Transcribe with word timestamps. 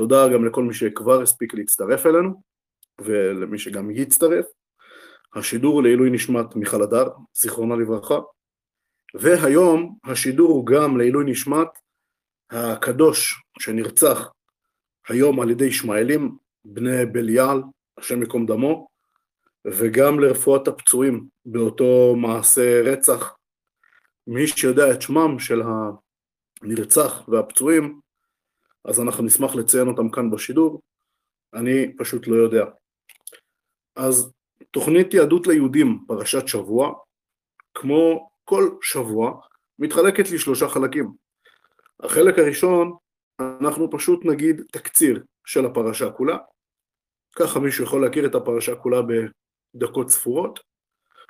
תודה 0.00 0.28
גם 0.28 0.44
לכל 0.44 0.62
מי 0.62 0.74
שכבר 0.74 1.22
הספיק 1.22 1.54
להצטרף 1.54 2.06
אלינו, 2.06 2.42
ולמי 3.00 3.58
שגם 3.58 3.90
יצטרף. 3.90 4.44
השידור 5.34 5.82
לעילוי 5.82 6.10
נשמת 6.10 6.56
מיכל 6.56 6.82
הדר, 6.82 7.08
זיכרונה 7.34 7.76
לברכה, 7.76 8.18
והיום 9.14 9.98
השידור 10.04 10.50
הוא 10.50 10.66
גם 10.66 10.96
לעילוי 10.96 11.24
נשמת 11.26 11.68
הקדוש 12.50 13.42
שנרצח 13.58 14.32
היום 15.08 15.40
על 15.40 15.50
ידי 15.50 15.64
ישמעאלים, 15.64 16.36
בני 16.64 17.06
בליעל, 17.06 17.62
השם 17.98 18.22
ייקום 18.22 18.46
דמו, 18.46 18.88
וגם 19.64 20.20
לרפואת 20.20 20.68
הפצועים 20.68 21.26
באותו 21.44 22.14
מעשה 22.16 22.82
רצח. 22.82 23.34
מי 24.26 24.46
שיודע 24.46 24.92
את 24.92 25.02
שמם 25.02 25.38
של 25.38 25.62
הנרצח 26.62 27.28
והפצועים, 27.28 28.00
אז 28.84 29.00
אנחנו 29.00 29.24
נשמח 29.24 29.54
לציין 29.54 29.88
אותם 29.88 30.10
כאן 30.10 30.30
בשידור, 30.30 30.80
אני 31.54 31.96
פשוט 31.96 32.26
לא 32.26 32.36
יודע. 32.36 32.64
אז 33.96 34.32
תוכנית 34.70 35.14
יהדות 35.14 35.46
ליהודים, 35.46 36.04
פרשת 36.08 36.48
שבוע, 36.48 36.94
כמו 37.74 38.30
כל 38.44 38.70
שבוע, 38.82 39.40
מתחלקת 39.78 40.30
לשלושה 40.30 40.68
חלקים. 40.68 41.12
החלק 42.00 42.38
הראשון, 42.38 42.96
אנחנו 43.40 43.90
פשוט 43.90 44.24
נגיד 44.24 44.62
תקציר 44.72 45.24
של 45.44 45.66
הפרשה 45.66 46.10
כולה, 46.10 46.38
ככה 47.36 47.60
מישהו 47.60 47.84
יכול 47.84 48.04
להכיר 48.04 48.26
את 48.26 48.34
הפרשה 48.34 48.74
כולה 48.74 49.00
בדקות 49.02 50.10
ספורות. 50.10 50.60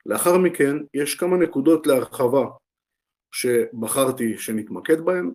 לאחר 0.06 0.38
מכן 0.38 0.76
יש 0.94 1.14
כמה 1.14 1.36
נקודות 1.36 1.86
להרחבה 1.86 2.46
שבחרתי 3.32 4.38
שנתמקד 4.38 5.00
בהן, 5.00 5.30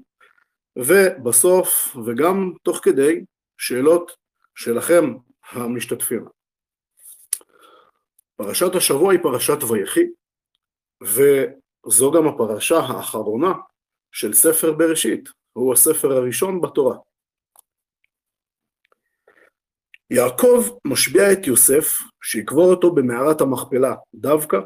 ובסוף 0.75 1.95
וגם 2.05 2.53
תוך 2.63 2.79
כדי 2.83 3.25
שאלות 3.57 4.11
שלכם 4.55 5.03
המשתתפים. 5.51 6.25
פרשת 8.35 8.75
השבוע 8.75 9.11
היא 9.11 9.19
פרשת 9.23 9.63
ויחי, 9.63 10.05
וזו 11.03 12.11
גם 12.11 12.27
הפרשה 12.27 12.77
האחרונה 12.77 13.53
של 14.11 14.33
ספר 14.33 14.73
בראשית, 14.73 15.29
הוא 15.53 15.73
הספר 15.73 16.11
הראשון 16.11 16.61
בתורה. 16.61 16.97
יעקב 20.09 20.77
משביע 20.87 21.33
את 21.33 21.47
יוסף 21.47 21.97
שיקבור 22.23 22.69
אותו 22.71 22.95
במערת 22.95 23.41
המכפלה 23.41 23.95
דווקא. 24.13 24.57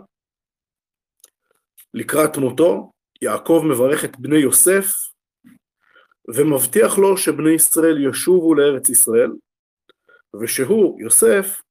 לקראת 1.94 2.38
מותו, 2.38 2.92
יעקב 3.22 3.62
מברך 3.66 4.06
את 4.06 4.20
בני 4.20 4.38
יוסף 4.38 5.09
ומבטיח 6.36 6.98
לו 6.98 7.18
שבני 7.18 7.52
ישראל 7.52 8.10
ישובו 8.10 8.56
לארץ 8.56 8.90
ישראל, 8.90 9.32
ושהוא, 10.42 11.02
יוסף, 11.02 11.62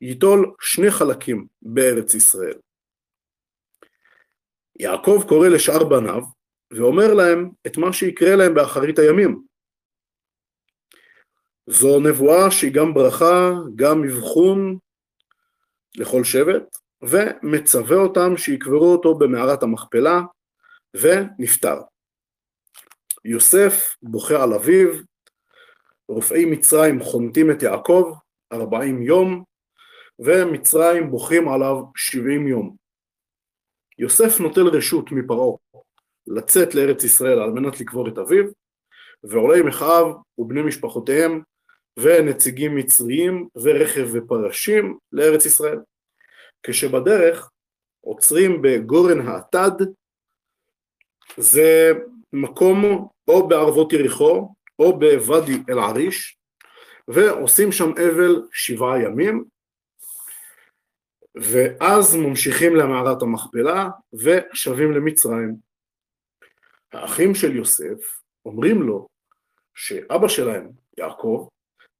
ייטול 0.00 0.54
שני 0.60 0.90
חלקים 0.90 1.46
בארץ 1.62 2.14
ישראל. 2.14 2.58
יעקב 4.78 5.24
קורא 5.28 5.48
לשאר 5.48 5.84
בניו 5.84 6.22
ואומר 6.70 7.14
להם 7.14 7.50
את 7.66 7.76
מה 7.76 7.92
שיקרה 7.92 8.36
להם 8.36 8.54
באחרית 8.54 8.98
הימים. 8.98 9.42
זו 11.66 12.00
נבואה 12.00 12.50
שהיא 12.50 12.74
גם 12.74 12.94
ברכה, 12.94 13.50
גם 13.76 14.04
אבחון 14.04 14.78
לכל 15.96 16.24
שבט, 16.24 16.76
ומצווה 17.02 17.96
אותם 17.96 18.36
שיקברו 18.36 18.92
אותו 18.92 19.14
במערת 19.14 19.62
המכפלה, 19.62 20.20
ונפטר. 20.94 21.80
יוסף 23.24 23.96
בוכה 24.02 24.42
על 24.42 24.54
אביו, 24.54 24.88
רופאי 26.08 26.44
מצרים 26.44 27.02
חונטים 27.02 27.50
את 27.50 27.62
יעקב 27.62 28.12
ארבעים 28.52 29.02
יום, 29.02 29.44
ומצרים 30.18 31.10
בוכים 31.10 31.48
עליו 31.48 31.76
שבעים 31.96 32.48
יום. 32.48 32.76
יוסף 33.98 34.40
נוטל 34.40 34.66
רשות 34.66 35.12
מפרעה 35.12 35.56
לצאת 36.26 36.74
לארץ 36.74 37.04
ישראל 37.04 37.38
על 37.38 37.50
מנת 37.50 37.80
לקבור 37.80 38.08
את 38.08 38.18
אביו, 38.18 38.44
ועולי 39.24 39.62
מחאב 39.62 40.06
ובני 40.38 40.62
משפחותיהם 40.62 41.42
ונציגים 41.98 42.76
מצריים 42.76 43.48
ורכב 43.62 44.08
ופרשים 44.12 44.98
לארץ 45.12 45.44
ישראל. 45.44 45.78
כשבדרך 46.62 47.50
עוצרים 48.00 48.62
בגורן 48.62 49.28
האטד, 49.28 49.84
זה 51.36 51.92
מקום 52.32 53.08
או 53.28 53.48
בערבות 53.48 53.92
יריחו 53.92 54.54
או 54.78 54.98
בוואדי 54.98 55.62
אל-עריש, 55.68 56.38
ועושים 57.08 57.72
שם 57.72 57.90
אבל 57.90 58.42
שבעה 58.52 59.02
ימים, 59.02 59.44
ואז 61.34 62.16
ממשיכים 62.16 62.76
למערת 62.76 63.22
המכפלה 63.22 63.88
ושבים 64.12 64.92
למצרים. 64.92 65.56
האחים 66.92 67.34
של 67.34 67.56
יוסף 67.56 68.20
אומרים 68.44 68.82
לו 68.82 69.08
שאבא 69.74 70.28
שלהם, 70.28 70.70
יעקב, 70.98 71.48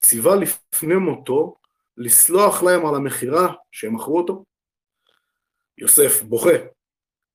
ציווה 0.03 0.37
לפני 0.37 0.95
מותו 0.95 1.57
לסלוח 1.97 2.63
להם 2.63 2.87
על 2.87 2.95
המכירה 2.95 3.55
שהם 3.73 3.95
מכרו 3.95 4.19
אותו. 4.19 4.45
יוסף 5.79 6.23
בוכה 6.23 6.57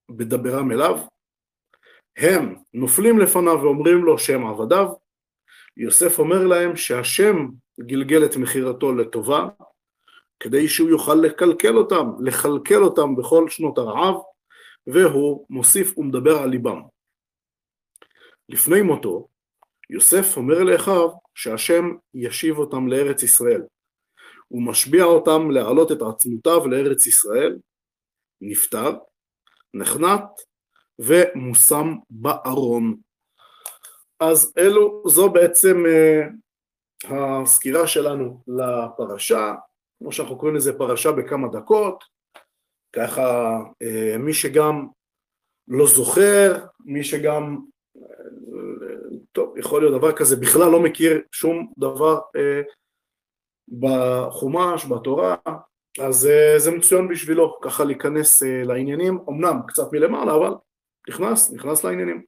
בדברם 0.09 0.71
אליו, 0.71 0.99
הם 2.17 2.55
נופלים 2.73 3.19
לפניו 3.19 3.59
ואומרים 3.61 4.03
לו 4.03 4.17
שהם 4.17 4.47
עבדיו, 4.47 4.87
יוסף 5.77 6.19
אומר 6.19 6.47
להם 6.47 6.75
שהשם 6.75 7.47
גלגל 7.79 8.25
את 8.25 8.35
מכירתו 8.37 8.93
לטובה, 8.93 9.47
כדי 10.39 10.67
שהוא 10.67 10.89
יוכל 10.89 11.15
לקלקל 11.15 11.77
אותם, 11.77 12.05
לכלכל 12.19 12.83
אותם 12.83 13.15
בכל 13.15 13.49
שנות 13.49 13.77
הרעב, 13.77 14.15
והוא 14.87 15.45
מוסיף 15.49 15.97
ומדבר 15.97 16.37
על 16.37 16.49
ליבם. 16.49 16.81
לפני 18.49 18.81
מותו, 18.81 19.27
יוסף 19.89 20.37
אומר 20.37 20.63
לאחיו 20.63 21.09
שהשם 21.35 21.85
ישיב 22.13 22.57
אותם 22.57 22.87
לארץ 22.87 23.23
ישראל. 23.23 23.61
הוא 24.47 24.61
משביע 24.61 25.03
אותם 25.03 25.51
להעלות 25.51 25.91
את 25.91 26.01
עצמותיו 26.01 26.67
לארץ 26.67 27.05
ישראל, 27.07 27.57
נפטר, 28.41 28.91
נחנט 29.73 30.23
ומושם 30.99 31.95
בארון. 32.09 32.97
אז 34.19 34.53
אלו, 34.57 35.03
זו 35.07 35.29
בעצם 35.29 35.83
uh, 35.85 37.13
הסקירה 37.13 37.87
שלנו 37.87 38.41
לפרשה, 38.47 39.53
כמו 39.99 40.11
שאנחנו 40.11 40.37
קוראים 40.37 40.55
לזה 40.55 40.77
פרשה 40.77 41.11
בכמה 41.11 41.47
דקות, 41.47 42.03
ככה 42.95 43.59
uh, 43.83 44.17
מי 44.17 44.33
שגם 44.33 44.87
לא 45.67 45.87
זוכר, 45.87 46.65
מי 46.85 47.03
שגם 47.03 47.57
טוב, 49.31 49.57
יכול 49.57 49.81
להיות 49.81 49.99
דבר 49.99 50.11
כזה, 50.11 50.35
בכלל 50.35 50.71
לא 50.71 50.79
מכיר 50.79 51.21
שום 51.31 51.71
דבר 51.77 52.19
אה, 52.35 52.61
בחומש, 53.79 54.85
בתורה, 54.85 55.35
אז 55.99 56.27
אה, 56.27 56.59
זה 56.59 56.71
מצוין 56.71 57.07
בשבילו, 57.07 57.59
ככה 57.61 57.83
להיכנס 57.83 58.43
אה, 58.43 58.63
לעניינים, 58.63 59.19
אמנם 59.29 59.59
קצת 59.67 59.93
מלמעלה, 59.93 60.35
אבל 60.35 60.53
נכנס, 61.09 61.51
נכנס 61.51 61.83
לעניינים. 61.83 62.23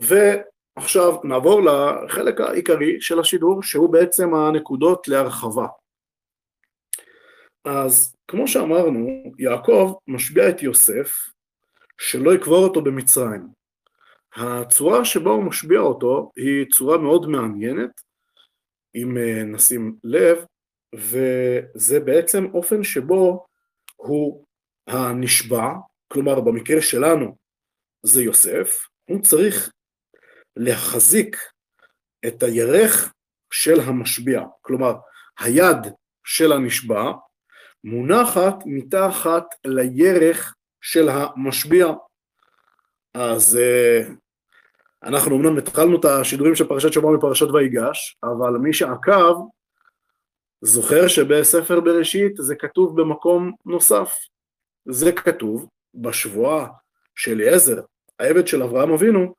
ועכשיו 0.00 1.12
נעבור 1.24 1.62
לחלק 1.62 2.40
העיקרי 2.40 3.00
של 3.00 3.20
השידור, 3.20 3.62
שהוא 3.62 3.92
בעצם 3.92 4.34
הנקודות 4.34 5.08
להרחבה. 5.08 5.66
אז 7.64 8.16
כמו 8.28 8.48
שאמרנו, 8.48 9.08
יעקב 9.38 9.94
משביע 10.08 10.48
את 10.48 10.62
יוסף 10.62 11.12
שלא 11.98 12.34
יקבור 12.34 12.64
אותו 12.64 12.82
במצרים. 12.82 13.48
הצורה 14.34 15.04
שבה 15.04 15.30
הוא 15.30 15.44
משביע 15.44 15.80
אותו 15.80 16.32
היא 16.36 16.66
צורה 16.72 16.98
מאוד 16.98 17.28
מעניינת, 17.28 17.90
אם 18.94 19.16
אה, 19.16 19.44
נשים 19.44 19.96
לב, 20.04 20.44
וזה 20.94 22.00
בעצם 22.00 22.46
אופן 22.54 22.84
שבו 22.84 23.46
הוא 23.96 24.44
הנשבע, 24.86 25.68
כלומר 26.08 26.40
במקרה 26.40 26.82
שלנו 26.82 27.36
זה 28.02 28.22
יוסף, 28.22 28.86
הוא 29.10 29.22
צריך 29.22 29.72
להחזיק 30.56 31.36
את 32.26 32.42
הירך 32.42 33.12
של 33.50 33.80
המשביע, 33.80 34.42
כלומר 34.62 34.94
היד 35.38 35.78
של 36.24 36.52
הנשבע 36.52 37.12
מונחת 37.84 38.54
מתחת 38.66 39.44
לירך 39.64 40.54
של 40.80 41.08
המשביע. 41.08 41.86
אז 43.14 43.56
אה, 43.56 44.08
אנחנו 45.02 45.36
אמנם 45.36 45.58
התחלנו 45.58 46.00
את 46.00 46.04
השידורים 46.04 46.54
של 46.54 46.68
פרשת 46.68 46.92
שבוע 46.92 47.16
מפרשת 47.16 47.46
ויגש, 47.50 48.16
אבל 48.22 48.50
מי 48.50 48.72
שעקב 48.72 49.34
זוכר 50.60 51.08
שבספר 51.08 51.80
בראשית 51.80 52.32
זה 52.36 52.54
כתוב 52.56 53.00
במקום 53.00 53.52
נוסף. 53.66 54.14
זה 54.88 55.12
כתוב 55.12 55.68
בשבועה 56.02 56.66
של 57.16 57.32
אליעזר, 57.32 57.80
העבד 58.18 58.46
של 58.46 58.62
אברהם 58.62 58.90
אבינו, 58.90 59.34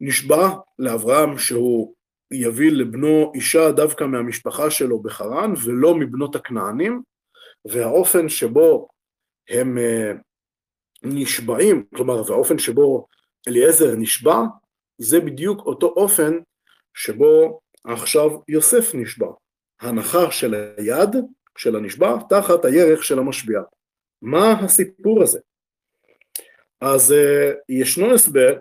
נשבע 0.00 0.48
לאברהם 0.78 1.38
שהוא 1.38 1.94
יביא 2.32 2.70
לבנו 2.70 3.32
אישה 3.34 3.70
דווקא 3.70 4.04
מהמשפחה 4.04 4.70
שלו 4.70 5.02
בחרן 5.02 5.52
ולא 5.64 5.94
מבנות 5.94 6.36
הכנענים, 6.36 7.02
והאופן 7.64 8.28
שבו 8.28 8.88
הם 9.48 9.78
אה, 9.78 10.12
נשבעים, 11.02 11.84
כלומר, 11.94 12.30
והאופן 12.30 12.58
שבו 12.58 13.06
אליעזר 13.48 13.94
נשבע, 13.96 14.38
זה 14.98 15.20
בדיוק 15.20 15.60
אותו 15.66 15.86
אופן 15.86 16.32
שבו 16.94 17.60
עכשיו 17.84 18.30
יוסף 18.48 18.94
נשבע. 18.94 19.28
הנחה 19.80 20.30
של 20.30 20.54
היד 20.76 21.16
של 21.58 21.76
הנשבע 21.76 22.16
תחת 22.28 22.64
הירך 22.64 23.04
של 23.04 23.18
המשביע. 23.18 23.60
מה 24.22 24.52
הסיפור 24.52 25.22
הזה? 25.22 25.40
אז 26.82 27.12
uh, 27.12 27.54
ישנו 27.68 28.14
הסבר 28.14 28.58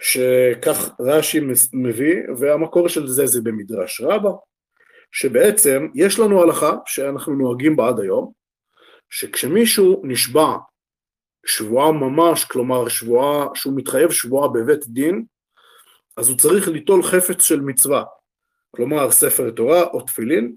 שכך 0.00 0.90
רש"י 1.00 1.40
מביא, 1.72 2.16
והמקור 2.38 2.88
של 2.88 3.06
זה 3.06 3.26
זה 3.26 3.40
במדרש 3.42 4.00
רבה, 4.00 4.30
שבעצם 5.12 5.86
יש 5.94 6.18
לנו 6.18 6.42
הלכה 6.42 6.72
שאנחנו 6.86 7.34
נוהגים 7.34 7.76
בה 7.76 7.88
עד 7.88 8.00
היום, 8.00 8.32
שכשמישהו 9.10 10.02
נשבע 10.04 10.56
שבועה 11.46 11.92
ממש, 11.92 12.44
כלומר 12.44 12.88
שבועה 12.88 13.46
שהוא 13.54 13.76
מתחייב 13.76 14.10
שבועה 14.10 14.48
בבית 14.48 14.86
דין, 14.86 15.24
אז 16.16 16.28
הוא 16.28 16.38
צריך 16.38 16.68
ליטול 16.68 17.02
חפץ 17.02 17.42
של 17.42 17.60
מצווה, 17.60 18.04
כלומר 18.70 19.10
ספר 19.10 19.50
תורה 19.50 19.82
או 19.82 20.00
תפילין, 20.00 20.54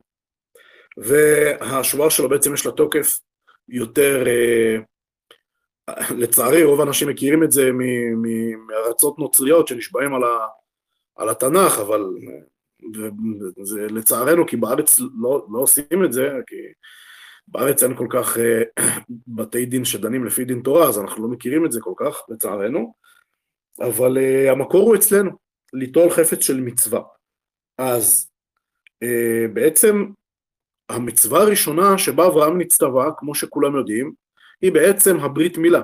והשבועה 0.97 2.09
שלו 2.09 2.29
בעצם 2.29 2.53
יש 2.53 2.65
לה 2.65 2.71
תוקף 2.71 3.19
יותר, 3.69 4.27
אה, 4.27 4.77
לצערי 6.17 6.63
רוב 6.63 6.79
האנשים 6.79 7.07
מכירים 7.09 7.43
את 7.43 7.51
זה 7.51 7.71
מארצות 8.67 9.19
נוצריות 9.19 9.67
שנשבעים 9.67 10.13
על, 10.13 10.23
ה, 10.23 10.47
על 11.15 11.29
התנ"ך, 11.29 11.79
אבל 11.79 12.05
זה 13.61 13.87
לצערנו 13.89 14.47
כי 14.47 14.57
בארץ 14.57 14.99
לא, 14.99 15.45
לא 15.53 15.59
עושים 15.59 16.05
את 16.05 16.13
זה, 16.13 16.29
כי 16.47 16.55
בארץ 17.47 17.83
אין 17.83 17.95
כל 17.95 18.07
כך 18.09 18.37
אה, 18.37 18.63
בתי 19.27 19.65
דין 19.65 19.85
שדנים 19.85 20.25
לפי 20.25 20.45
דין 20.45 20.61
תורה, 20.61 20.89
אז 20.89 20.99
אנחנו 20.99 21.23
לא 21.23 21.29
מכירים 21.29 21.65
את 21.65 21.71
זה 21.71 21.79
כל 21.81 21.93
כך, 21.97 22.21
לצערנו, 22.29 22.93
אבל 23.81 24.17
uh, 24.17 24.51
המקור 24.51 24.87
הוא 24.87 24.95
אצלנו, 24.95 25.31
ליטול 25.73 26.09
חפץ 26.09 26.43
של 26.43 26.61
מצווה. 26.61 27.01
אז 27.77 28.29
uh, 29.03 29.51
בעצם 29.53 30.05
המצווה 30.89 31.41
הראשונה 31.41 31.97
שבה 31.97 32.27
אברהם 32.27 32.61
נצטווה, 32.61 33.11
כמו 33.17 33.35
שכולם 33.35 33.75
יודעים, 33.75 34.13
היא 34.61 34.71
בעצם 34.71 35.19
הברית 35.19 35.57
מילה. 35.57 35.81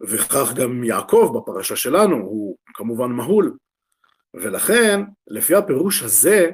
וכך 0.00 0.52
גם 0.54 0.84
יעקב 0.84 1.32
בפרשה 1.36 1.76
שלנו, 1.76 2.16
הוא 2.16 2.56
כמובן 2.74 3.10
מהול. 3.10 3.56
ולכן, 4.34 5.00
לפי 5.26 5.54
הפירוש 5.54 6.02
הזה, 6.02 6.50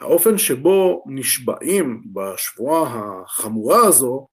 האופן 0.00 0.38
שבו 0.38 1.04
נשבעים 1.06 2.02
בשבועה 2.12 3.02
החמורה 3.24 3.86
הזו, 3.86 4.28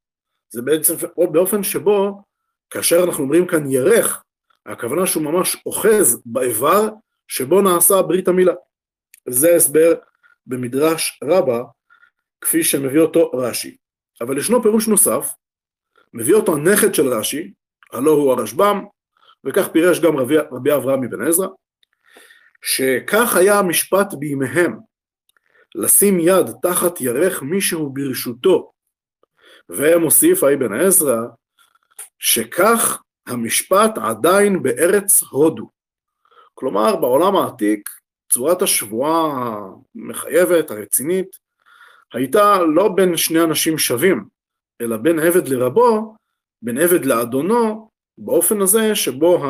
זה 0.50 0.62
בעצם 0.62 0.94
או 1.18 1.32
באופן 1.32 1.64
שבו, 1.64 2.22
כאשר 2.70 3.04
אנחנו 3.04 3.24
אומרים 3.24 3.48
כאן 3.48 3.72
ירך, 3.72 4.24
הכוונה 4.66 5.08
שהוא 5.08 5.24
ממש 5.24 5.58
אוחז 5.66 6.22
באיבר 6.26 6.90
שבו 7.28 7.62
נעשה 7.62 8.02
ברית 8.02 8.28
המילה. 8.28 8.54
זה 9.30 9.56
הסבר 9.56 9.94
במדרש 10.46 11.20
רבה, 11.24 11.64
כפי 12.42 12.64
שמביא 12.64 13.00
אותו 13.00 13.32
רש"י. 13.34 13.78
אבל 14.22 14.38
ישנו 14.38 14.64
פירוש 14.64 14.88
נוסף, 14.88 15.34
מביא 16.14 16.34
אותו 16.36 16.56
הנכד 16.56 16.94
של 16.94 17.08
רש"י, 17.08 17.54
הלא 17.94 18.12
הוא 18.12 18.32
הרשב"ם, 18.32 18.86
וכך 19.44 19.68
פירש 19.68 20.00
גם 20.00 20.18
רבי, 20.18 20.38
רבי 20.52 20.76
אברהם 20.76 21.04
אבן 21.04 21.28
עזרא, 21.28 21.48
שכך 22.62 23.36
היה 23.36 23.60
המשפט 23.60 24.14
בימיהם, 24.20 24.80
לשים 25.76 26.20
יד 26.20 26.46
תחת 26.62 27.02
ירך 27.02 27.42
מישהו 27.42 27.90
ברשותו, 27.90 28.72
ומוסיף 29.70 30.44
האבן 30.44 30.74
עזרא, 30.74 31.22
שכך 32.20 33.02
המשפט 33.28 33.98
עדיין 33.98 34.64
בארץ 34.64 35.24
הודו. 35.24 35.70
כלומר, 36.54 36.96
בעולם 36.96 37.36
העתיק, 37.36 37.90
צורת 38.32 38.62
השבועה 38.62 39.34
המחייבת, 39.96 40.72
הרצינית, 40.72 41.47
הייתה 42.14 42.64
לא 42.64 42.90
בין 42.90 43.18
שני 43.18 43.44
אנשים 43.44 43.78
שווים, 43.78 44.26
אלא 44.82 44.98
בין 44.98 45.20
עבד 45.20 45.48
לרבו, 45.48 46.16
בין 46.62 46.78
עבד 46.78 47.06
לאדונו, 47.06 47.90
באופן 48.18 48.62
הזה 48.62 48.96
שבו 48.96 49.46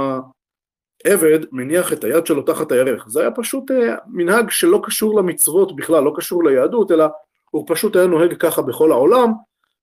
העבד 1.06 1.40
מניח 1.52 1.94
את 1.94 2.04
היד 2.04 2.26
שלו 2.26 2.42
תחת 2.42 2.72
הירך. 2.72 3.08
זה 3.08 3.22
היה 3.22 3.32
פשוט 3.32 3.72
אה, 3.72 3.96
מנהג 4.08 4.50
שלא 4.50 4.82
קשור 4.84 5.20
למצוות 5.20 5.76
בכלל, 5.76 6.04
לא 6.04 6.14
קשור 6.16 6.44
ליהדות, 6.44 6.92
אלא 6.92 7.06
הוא 7.50 7.66
פשוט 7.68 7.96
היה 7.96 8.08
נוהג 8.08 8.38
ככה 8.40 8.62
בכל 8.62 8.92
העולם, 8.92 9.30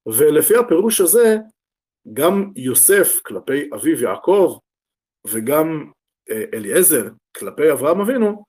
ולפי 0.07 0.57
הפירוש 0.57 1.01
הזה, 1.01 1.37
גם 2.13 2.53
יוסף 2.57 3.21
כלפי 3.23 3.71
אביו 3.75 4.03
יעקב, 4.03 4.59
וגם 5.27 5.91
אה, 6.31 6.45
אליעזר 6.55 7.09
כלפי 7.37 7.73
אברהם 7.73 8.01
אבינו, 8.01 8.45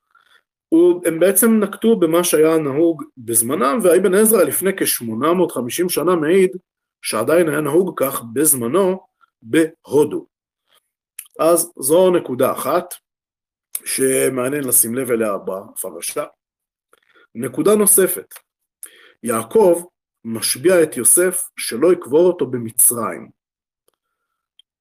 הם 1.05 1.19
בעצם 1.19 1.59
נקטו 1.59 1.99
במה 1.99 2.23
שהיה 2.23 2.57
נהוג 2.57 3.03
בזמנם, 3.17 3.79
והאבן 3.83 4.13
עזרא 4.13 4.43
לפני 4.43 4.71
כ-850 4.77 5.89
שנה 5.89 6.15
מעיד 6.15 6.57
שעדיין 7.01 7.49
היה 7.49 7.61
נהוג 7.61 7.93
כך 8.03 8.23
בזמנו 8.33 9.07
בהודו. 9.41 10.25
אז 11.39 11.71
זו 11.79 12.11
נקודה 12.11 12.51
אחת 12.51 12.93
שמעניין 13.85 14.63
לשים 14.63 14.95
לב 14.95 15.11
אליה 15.11 15.37
בפרשה. 15.37 16.25
נקודה 17.35 17.75
נוספת, 17.75 18.33
יעקב 19.23 19.83
משביע 20.25 20.83
את 20.83 20.97
יוסף 20.97 21.49
שלא 21.57 21.93
יקבור 21.93 22.27
אותו 22.27 22.45
במצרים. 22.45 23.29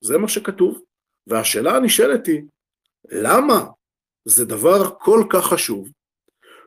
זה 0.00 0.18
מה 0.18 0.28
שכתוב, 0.28 0.80
והשאלה 1.26 1.76
הנשאלת 1.76 2.26
היא, 2.26 2.42
למה 3.10 3.66
זה 4.24 4.44
דבר 4.44 4.94
כל 4.98 5.24
כך 5.30 5.44
חשוב, 5.46 5.88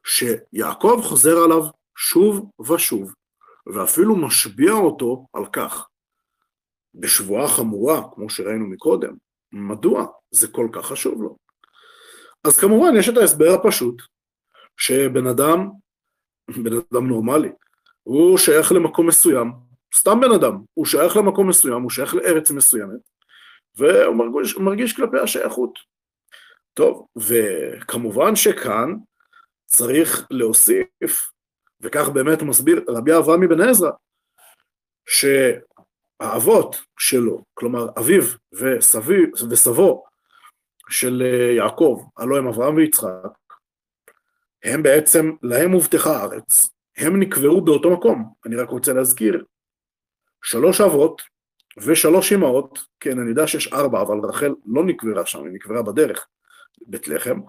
שיעקב 0.06 1.01
חוזר 1.04 1.38
עליו 1.38 1.63
שוב 1.98 2.51
ושוב, 2.62 3.13
ואפילו 3.68 4.15
משביע 4.15 4.71
אותו 4.71 5.27
על 5.33 5.45
כך, 5.45 5.88
בשבועה 6.94 7.48
חמורה, 7.48 8.01
כמו 8.13 8.30
שראינו 8.30 8.68
מקודם. 8.68 9.15
מדוע 9.51 10.06
זה 10.31 10.48
כל 10.48 10.69
כך 10.71 10.86
חשוב 10.86 11.21
לו? 11.21 11.38
אז 12.44 12.59
כמובן 12.59 12.95
יש 13.00 13.09
את 13.09 13.18
ההסבר 13.18 13.54
הפשוט, 13.54 14.01
שבן 14.77 15.27
אדם, 15.27 15.69
בן 16.63 16.74
אדם 16.74 17.08
נורמלי, 17.08 17.50
הוא 18.03 18.38
שייך 18.38 18.72
למקום 18.72 19.08
מסוים, 19.08 19.51
סתם 19.96 20.20
בן 20.22 20.32
אדם, 20.32 20.58
הוא 20.74 20.86
שייך 20.86 21.17
למקום 21.17 21.50
מסוים, 21.50 21.82
הוא 21.82 21.89
שייך 21.89 22.15
לארץ 22.15 22.51
מסוימת, 22.51 23.00
והוא 23.75 24.15
מרגיש, 24.15 24.58
מרגיש 24.58 24.96
כלפי 24.96 25.20
השייכות. 25.20 25.79
טוב, 26.77 27.07
וכמובן 27.15 28.36
שכאן 28.36 28.93
צריך 29.65 30.27
להוסיף, 30.31 31.31
וכך 31.81 32.10
באמת 32.10 32.41
מסביר 32.41 32.86
רבי 32.88 33.17
אברהם 33.17 33.43
אבן 33.43 33.62
עזרא, 33.62 33.91
שהאבות 35.10 36.75
שלו, 37.00 37.43
כלומר 37.53 37.88
אביו 38.00 38.22
וסבי, 38.53 39.17
וסבו 39.51 40.03
של 40.89 41.22
יעקב, 41.57 42.03
הלוא 42.17 42.38
הם 42.38 42.48
אברהם 42.48 42.75
ויצחק, 42.75 43.38
הם 44.63 44.84
בעצם, 44.84 45.31
להם 45.43 45.72
הובטחה 45.72 46.17
הארץ, 46.17 46.69
הם 46.98 47.19
נקברו 47.19 47.62
באותו 47.62 47.91
מקום. 47.91 48.34
אני 48.46 48.55
רק 48.55 48.69
רוצה 48.69 48.93
להזכיר, 48.93 49.46
שלוש 50.43 50.81
אבות 50.81 51.22
ושלוש 51.77 52.34
אמהות, 52.34 52.79
כן, 53.00 53.19
אני 53.19 53.29
יודע 53.29 53.48
שיש 53.48 53.74
ארבע, 53.74 54.01
אבל 54.01 54.17
רחל 54.29 54.53
לא 54.65 54.84
נקברה 54.86 55.25
שם, 55.25 55.43
היא 55.43 55.53
נקברה 55.53 55.81
בדרך. 55.84 56.27
בית 56.81 57.07
לחם, 57.07 57.39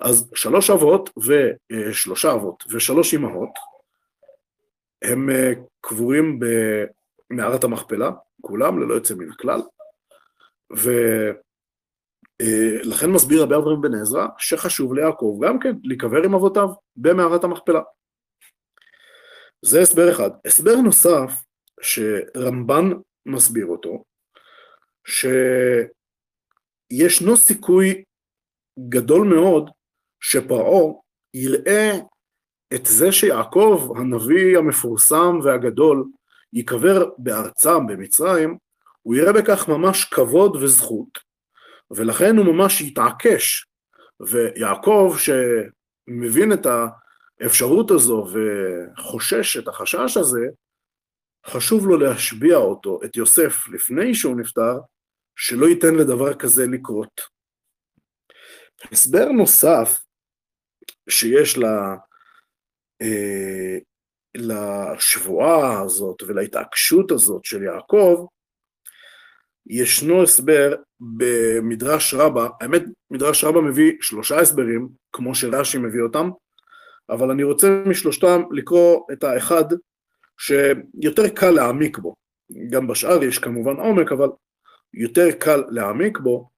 אז 0.00 0.30
שלוש 0.34 0.70
אבות 0.70 1.10
ושלושה 1.70 2.32
אבות 2.32 2.64
ושלוש 2.70 3.14
אמהות, 3.14 3.50
הם 5.02 5.30
אה, 5.30 5.52
קבורים 5.80 6.40
במערת 7.30 7.64
המכפלה, 7.64 8.10
כולם, 8.40 8.82
ללא 8.82 8.94
יוצא 8.94 9.14
מן 9.14 9.30
הכלל, 9.30 9.60
ולכן 10.70 11.06
אה, 13.06 13.14
מסביר 13.14 13.42
רבי 13.42 13.54
אברהם 13.54 13.80
בן 13.80 13.94
עזרא 13.94 14.26
שחשוב 14.38 14.94
ליעקב 14.94 15.38
גם 15.42 15.58
כן 15.58 15.72
להיקבר 15.82 16.22
עם 16.22 16.34
אבותיו 16.34 16.68
במערת 16.96 17.44
המכפלה. 17.44 17.80
זה 19.62 19.80
הסבר 19.80 20.10
אחד. 20.12 20.30
הסבר 20.44 20.76
נוסף 20.76 21.32
שרמב"ן 21.80 22.90
מסביר 23.26 23.66
אותו, 23.66 24.04
שישנו 26.92 27.36
סיכוי 27.36 28.04
גדול 28.78 29.26
מאוד 29.26 29.70
שפרעה 30.20 30.92
יראה 31.34 31.92
את 32.74 32.86
זה 32.86 33.12
שיעקב 33.12 33.92
הנביא 33.96 34.58
המפורסם 34.58 35.38
והגדול 35.42 36.04
ייקבר 36.52 37.10
בארצם 37.18 37.86
במצרים, 37.86 38.58
הוא 39.02 39.14
יראה 39.14 39.32
בכך 39.32 39.68
ממש 39.68 40.04
כבוד 40.04 40.56
וזכות, 40.56 41.18
ולכן 41.90 42.36
הוא 42.36 42.46
ממש 42.46 42.80
יתעקש 42.80 43.66
ויעקב 44.20 45.16
שמבין 45.18 46.52
את 46.52 46.66
האפשרות 47.40 47.90
הזו 47.90 48.26
וחושש 48.32 49.56
את 49.56 49.68
החשש 49.68 50.16
הזה, 50.16 50.46
חשוב 51.46 51.86
לו 51.86 51.96
להשביע 51.98 52.56
אותו, 52.56 53.00
את 53.04 53.16
יוסף, 53.16 53.68
לפני 53.68 54.14
שהוא 54.14 54.36
נפטר, 54.36 54.78
שלא 55.36 55.66
ייתן 55.66 55.94
לדבר 55.94 56.34
כזה 56.34 56.66
לקרות. 56.66 57.35
הסבר 58.92 59.28
נוסף 59.28 59.98
שיש 61.08 61.58
לה, 61.58 61.96
אה, 63.02 63.78
לשבועה 64.36 65.82
הזאת 65.82 66.22
ולהתעקשות 66.26 67.10
הזאת 67.10 67.44
של 67.44 67.62
יעקב, 67.62 68.26
ישנו 69.66 70.22
הסבר 70.22 70.74
במדרש 71.00 72.14
רבה, 72.14 72.48
האמת 72.60 72.82
מדרש 73.10 73.44
רבה 73.44 73.60
מביא 73.60 73.92
שלושה 74.00 74.38
הסברים, 74.40 74.88
כמו 75.12 75.34
שרש"י 75.34 75.78
מביא 75.78 76.02
אותם, 76.02 76.30
אבל 77.10 77.30
אני 77.30 77.42
רוצה 77.42 77.82
משלושתם 77.86 78.42
לקרוא 78.50 79.06
את 79.12 79.24
האחד 79.24 79.64
שיותר 80.38 81.28
קל 81.28 81.50
להעמיק 81.50 81.98
בו. 81.98 82.14
גם 82.70 82.86
בשאר 82.86 83.24
יש 83.24 83.38
כמובן 83.38 83.76
עומק, 83.76 84.12
אבל 84.12 84.28
יותר 84.94 85.32
קל 85.38 85.64
להעמיק 85.68 86.18
בו, 86.18 86.48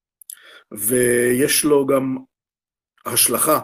ויש 0.71 1.65
לו 1.65 1.85
גם 1.85 2.17
השלכה 3.05 3.59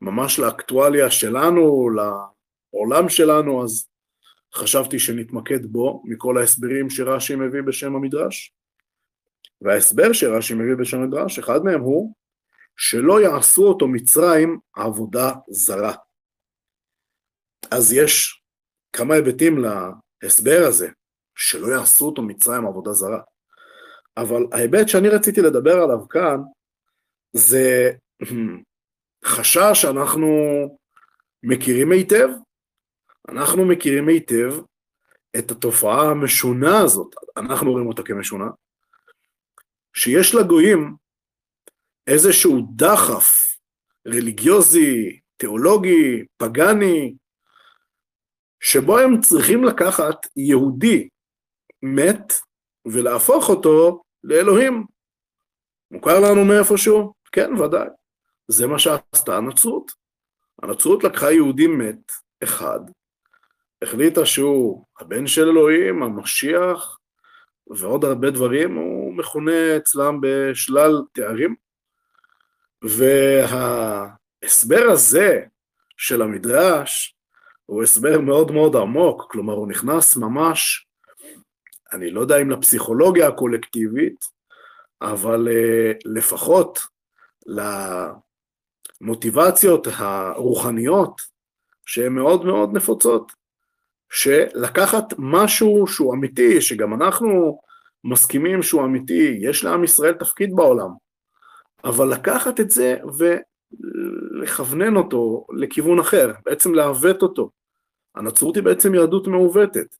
ממש 0.00 0.38
לאקטואליה 0.38 1.10
שלנו, 1.10 1.90
לעולם 1.90 3.08
שלנו, 3.08 3.64
אז 3.64 3.88
חשבתי 4.54 4.98
שנתמקד 4.98 5.66
בו 5.66 6.02
מכל 6.04 6.38
ההסברים 6.38 6.90
שרש"י 6.90 7.34
מביא 7.34 7.62
בשם 7.62 7.96
המדרש. 7.96 8.54
וההסבר 9.60 10.12
שרש"י 10.12 10.54
מביא 10.54 10.74
בשם 10.78 10.98
המדרש, 10.98 11.38
אחד 11.38 11.60
מהם 11.64 11.80
הוא 11.80 12.14
שלא 12.76 13.20
יעשו 13.20 13.62
אותו 13.62 13.88
מצרים 13.88 14.58
עבודה 14.76 15.32
זרה. 15.48 15.94
אז 17.70 17.92
יש 17.92 18.42
כמה 18.92 19.14
היבטים 19.14 19.58
להסבר 20.22 20.64
הזה, 20.68 20.88
שלא 21.36 21.66
יעשו 21.66 22.06
אותו 22.06 22.22
מצרים 22.22 22.66
עבודה 22.66 22.92
זרה. 22.92 23.20
אבל 24.16 24.42
ההיבט 24.52 24.88
שאני 24.88 25.08
רציתי 25.08 25.40
לדבר 25.40 25.82
עליו 25.82 26.08
כאן, 26.08 26.36
זה 27.32 27.90
חשש 29.24 29.70
שאנחנו 29.72 30.28
מכירים 31.42 31.92
היטב, 31.92 32.28
אנחנו 33.28 33.64
מכירים 33.64 34.08
היטב 34.08 34.54
את 35.38 35.50
התופעה 35.50 36.10
המשונה 36.10 36.78
הזאת, 36.78 37.14
אנחנו 37.36 37.72
רואים 37.72 37.86
אותה 37.86 38.02
כמשונה, 38.02 38.50
שיש 39.94 40.34
לגויים 40.34 40.94
איזשהו 42.06 42.66
דחף 42.76 43.56
רליגיוזי, 44.06 45.20
תיאולוגי, 45.36 46.24
פגאני, 46.36 47.14
שבו 48.60 48.98
הם 48.98 49.20
צריכים 49.20 49.64
לקחת 49.64 50.26
יהודי 50.36 51.08
מת 51.82 52.32
ולהפוך 52.92 53.48
אותו 53.48 54.02
לאלוהים. 54.24 54.86
מוכר 55.90 56.20
לנו 56.20 56.44
מאיפשהו? 56.44 57.12
כן, 57.32 57.54
ודאי. 57.54 57.88
זה 58.48 58.66
מה 58.66 58.78
שעשתה 58.78 59.36
הנצרות. 59.36 59.92
הנצרות 60.62 61.04
לקחה 61.04 61.32
יהודי 61.32 61.66
מת 61.66 62.12
אחד, 62.42 62.80
החליטה 63.82 64.26
שהוא 64.26 64.84
הבן 65.00 65.26
של 65.26 65.48
אלוהים, 65.48 66.02
המשיח, 66.02 66.98
ועוד 67.70 68.04
הרבה 68.04 68.30
דברים, 68.30 68.76
הוא 68.76 69.14
מכונה 69.14 69.76
אצלם 69.76 70.20
בשלל 70.22 71.02
תארים. 71.12 71.54
וההסבר 74.42 74.82
הזה 74.90 75.44
של 75.96 76.22
המדרש 76.22 77.16
הוא 77.66 77.82
הסבר 77.82 78.20
מאוד 78.20 78.52
מאוד 78.52 78.76
עמוק, 78.76 79.32
כלומר 79.32 79.54
הוא 79.54 79.68
נכנס 79.68 80.16
ממש, 80.16 80.86
אני 81.92 82.10
לא 82.10 82.20
יודע 82.20 82.42
אם 82.42 82.50
לפסיכולוגיה 82.50 83.28
הקולקטיבית, 83.28 84.24
אבל 85.02 85.48
uh, 85.48 85.96
לפחות 86.04 86.78
למוטיבציות 89.00 89.86
הרוחניות 89.96 91.20
שהן 91.86 92.12
מאוד 92.12 92.44
מאוד 92.44 92.72
נפוצות, 92.72 93.32
שלקחת 94.10 95.04
משהו 95.18 95.86
שהוא 95.86 96.14
אמיתי, 96.14 96.60
שגם 96.60 96.94
אנחנו 96.94 97.60
מסכימים 98.04 98.62
שהוא 98.62 98.84
אמיתי, 98.84 99.38
יש 99.40 99.64
לעם 99.64 99.84
ישראל 99.84 100.14
תפקיד 100.14 100.56
בעולם, 100.56 100.90
אבל 101.84 102.12
לקחת 102.12 102.60
את 102.60 102.70
זה 102.70 102.96
ולכוונן 104.38 104.96
אותו 104.96 105.46
לכיוון 105.52 105.98
אחר, 105.98 106.32
בעצם 106.44 106.74
לעוות 106.74 107.22
אותו. 107.22 107.50
הנצרות 108.14 108.56
היא 108.56 108.64
בעצם 108.64 108.94
יהדות 108.94 109.26
מעוותת, 109.26 109.96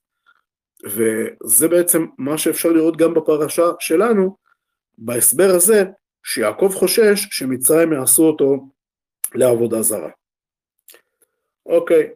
וזה 0.85 1.67
בעצם 1.67 2.05
מה 2.17 2.37
שאפשר 2.37 2.69
לראות 2.69 2.97
גם 2.97 3.13
בפרשה 3.13 3.65
שלנו, 3.79 4.37
בהסבר 4.97 5.49
הזה, 5.55 5.83
שיעקב 6.23 6.71
חושש 6.73 7.27
שמצרים 7.31 7.93
יעשו 7.93 8.23
אותו 8.23 8.69
לעבודה 9.35 9.81
זרה. 9.81 10.09
אוקיי. 11.65 12.09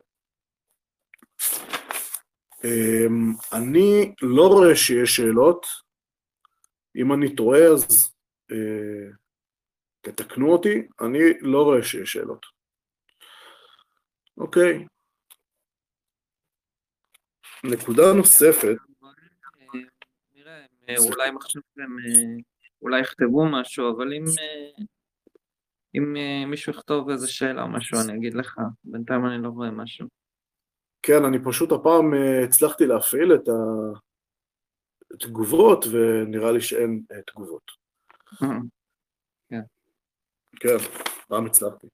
אמ, 2.63 3.33
אני 3.53 4.13
לא 4.21 4.47
רואה 4.47 4.75
שיש 4.75 5.15
שאלות, 5.15 5.65
אם 6.95 7.13
אני 7.13 7.35
טועה 7.35 7.67
אז 7.67 8.13
אה, 8.51 9.11
תתקנו 10.01 10.51
אותי, 10.51 10.87
אני 11.01 11.19
לא 11.41 11.63
רואה 11.63 11.83
שיש 11.83 12.13
שאלות. 12.13 12.45
אוקיי. 14.37 14.85
נקודה 17.71 18.13
נוספת. 18.17 18.75
אולי 20.97 21.31
מחשב 21.31 21.59
הם 21.77 21.97
אולי 22.81 22.99
יכתבו 23.01 23.45
משהו, 23.45 23.95
אבל 23.95 24.13
אם, 24.13 24.23
אם 25.95 26.13
מישהו 26.49 26.71
יכתוב 26.71 27.09
איזה 27.09 27.27
שאלה 27.27 27.63
או 27.63 27.67
משהו, 27.67 27.97
אני 28.01 28.17
אגיד 28.17 28.33
לך. 28.33 28.59
בינתיים 28.83 29.25
אני 29.25 29.43
לא 29.43 29.49
רואה 29.49 29.71
משהו. 29.71 30.07
כן, 31.01 31.25
אני 31.25 31.37
פשוט 31.45 31.71
הפעם 31.71 32.13
הצלחתי 32.43 32.85
להפעיל 32.85 33.33
את 33.33 33.49
התגובות, 35.13 35.85
ונראה 35.91 36.51
לי 36.51 36.61
שאין 36.61 37.03
תגובות. 37.27 37.71
כן. 39.49 39.61
כן, 40.59 40.77
פעם 41.27 41.45
הצלחתי. 41.45 41.87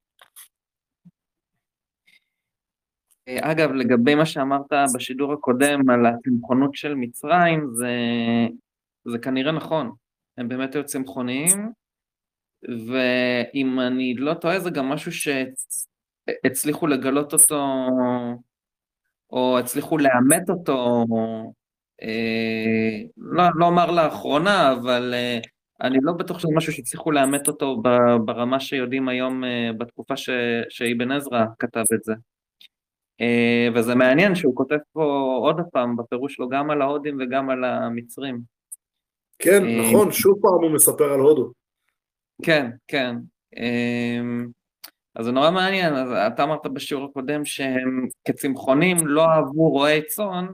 אגב, 3.39 3.71
לגבי 3.71 4.15
מה 4.15 4.25
שאמרת 4.25 4.73
בשידור 4.95 5.33
הקודם 5.33 5.89
על 5.89 6.05
הצמחונות 6.05 6.75
של 6.75 6.95
מצרים, 6.95 7.67
זה, 7.73 7.95
זה 9.05 9.17
כנראה 9.19 9.51
נכון, 9.51 9.91
הם 10.37 10.49
באמת 10.49 10.75
היו 10.75 10.85
צמחוניים, 10.85 11.71
ואם 12.87 13.79
אני 13.79 14.13
לא 14.13 14.33
טועה 14.33 14.59
זה 14.59 14.69
גם 14.69 14.89
משהו 14.89 15.11
שהצליחו 15.11 16.87
לגלות 16.87 17.33
אותו, 17.33 17.85
או 19.29 19.59
הצליחו 19.59 19.97
לאמת 19.97 20.49
אותו, 20.49 21.05
אה, 22.03 23.01
לא, 23.17 23.43
לא 23.55 23.65
אומר 23.65 23.91
לאחרונה, 23.91 24.73
אבל 24.73 25.13
אה, 25.13 25.39
אני 25.81 25.97
לא 26.01 26.13
בטוח 26.13 26.39
שזה 26.39 26.47
משהו 26.55 26.73
שהצליחו 26.73 27.11
לאמת 27.11 27.47
אותו 27.47 27.81
ברמה 28.25 28.59
שיודעים 28.59 29.07
היום 29.09 29.43
אה, 29.43 29.69
בתקופה 29.77 30.17
ש, 30.17 30.29
שאבן 30.69 31.11
עזרא 31.11 31.45
כתב 31.59 31.83
את 31.93 32.03
זה. 32.03 32.13
אה, 33.21 33.67
וזה 33.75 33.95
מעניין 33.95 34.35
שהוא 34.35 34.55
כותב 34.55 34.77
פה 34.93 35.03
עוד 35.41 35.55
פעם 35.71 35.95
בפירוש 35.95 36.33
שלו 36.33 36.49
גם 36.49 36.71
על 36.71 36.81
ההודים 36.81 37.17
וגם 37.19 37.49
על 37.49 37.63
המצרים. 37.63 38.41
כן, 39.39 39.65
אה, 39.65 39.81
נכון, 39.81 40.11
שוב 40.11 40.37
פעם 40.41 40.63
הוא 40.63 40.71
מספר 40.71 41.13
על 41.13 41.19
הודו. 41.19 41.51
כן, 42.43 42.71
כן. 42.87 43.15
אה, 43.57 44.21
אז 45.15 45.25
זה 45.25 45.31
נורא 45.31 45.51
מעניין, 45.51 45.93
אז 45.93 46.11
אתה 46.11 46.43
אמרת 46.43 46.67
בשיעור 46.67 47.05
הקודם 47.05 47.45
שהם 47.45 48.07
כצמחונים 48.27 48.97
לא 49.03 49.25
אהבו 49.25 49.69
רועי 49.69 50.05
צאן, 50.05 50.47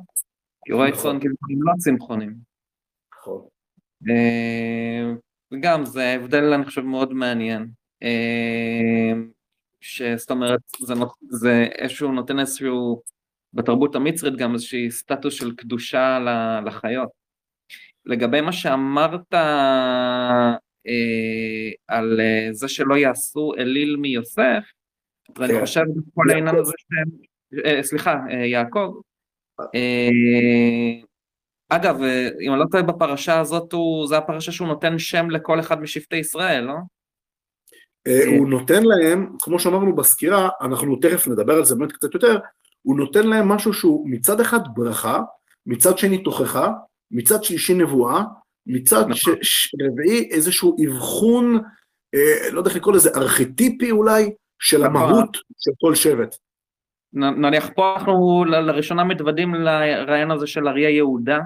כי 0.66 0.74
רועי 0.74 0.92
נכון. 0.92 1.04
צאן 1.04 1.20
כאילו 1.20 1.36
הם 1.50 1.64
לא 1.64 1.74
צמחונים. 1.78 2.34
נכון. 3.14 3.42
וגם 5.52 5.86
זה 5.86 6.14
הבדל 6.14 6.54
אני 6.54 6.66
חושב 6.66 6.82
מאוד 6.82 7.14
מעניין. 7.14 7.68
שזאת 9.82 10.32
אומרת, 10.32 10.60
זה, 10.80 10.94
זה 11.30 11.68
איזשהו 11.78 12.12
נותן 12.12 12.40
איזשהו, 12.40 13.02
בתרבות 13.54 13.96
המצרית 13.96 14.36
גם 14.36 14.54
איזושהי 14.54 14.92
סטטוס 14.92 15.34
של 15.34 15.56
קדושה 15.56 16.20
לחיות. 16.66 17.10
לגבי 18.06 18.42
מה 18.42 18.52
שאמרת 18.52 19.34
אה, 19.34 20.56
על 21.88 22.20
אה, 22.20 22.48
זה 22.52 22.68
שלא 22.68 22.96
יעשו 22.96 23.54
אליל 23.58 23.96
מיוסף, 23.96 24.64
כן. 25.36 25.42
ואני 25.42 25.60
חושב 25.60 25.82
כל 26.14 26.30
העניין 26.30 26.56
הזה 26.56 26.74
שהם, 26.78 27.10
אה, 27.66 27.84
סליחה, 27.84 28.16
אה, 28.32 28.46
יעקב, 28.46 29.02
אה, 29.76 30.10
אגב, 31.70 32.02
אה, 32.02 32.30
אם 32.42 32.52
אני 32.52 32.60
לא 32.60 32.66
טועה 32.72 32.84
בפרשה 32.84 33.40
הזאת, 33.40 33.74
הוא, 33.74 34.08
זה 34.08 34.18
הפרשה 34.18 34.52
שהוא 34.52 34.68
נותן 34.68 35.00
שם 35.00 35.30
לכל 35.30 35.60
אחד 35.60 35.82
משבטי 35.82 36.16
ישראל, 36.16 36.64
לא? 36.64 36.76
הוא 38.26 38.50
נותן 38.50 38.84
להם, 38.84 39.36
כמו 39.42 39.60
שאמרנו 39.60 39.96
בסקירה, 39.96 40.50
אנחנו 40.62 40.96
תכף 40.96 41.28
נדבר 41.28 41.54
על 41.54 41.66
זה 41.66 41.76
באמת 41.76 41.92
קצת 41.92 42.14
יותר, 42.14 42.38
הוא 42.82 42.98
נותן 42.98 43.28
להם 43.28 43.48
משהו 43.48 43.74
שהוא 43.74 44.10
מצד 44.10 44.42
אחד 44.42 44.60
ברכה, 44.76 45.22
מצד 45.66 45.98
שני 45.98 46.24
תוכחה, 46.24 46.72
מצד 47.12 47.44
שלישי 47.44 47.74
נבואה, 47.74 48.24
מצד 48.66 49.06
נכון. 49.10 49.36
ש... 49.42 49.76
רביעי 49.82 50.30
איזשהו 50.32 50.76
אבחון, 50.86 51.60
אה, 52.16 52.52
לא 52.52 52.60
יודע 52.60 52.70
איך 52.70 52.78
לקרוא 52.78 52.94
לזה, 52.94 53.10
ארכיטיפי 53.16 53.92
אולי, 53.92 54.32
של 54.60 54.78
נכון. 54.78 54.96
המהות 54.96 55.38
של 55.58 55.72
כל 55.82 55.96
שבט. 55.96 56.36
נניח 57.14 57.70
פה 57.76 57.96
אנחנו 57.96 58.46
לראשונה 58.46 59.04
מתוודים 59.04 59.54
לרעיון 59.54 60.32
הזה 60.32 60.48
של 60.48 60.68
אריה 60.68 60.90
יהודה, 60.90 61.40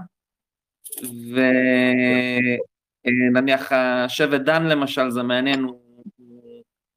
ונניח 3.34 3.72
השבט 3.72 4.42
דן 4.42 4.64
למשל, 4.64 5.10
זה 5.10 5.24
מעניין, 5.24 5.64
הוא 5.64 5.81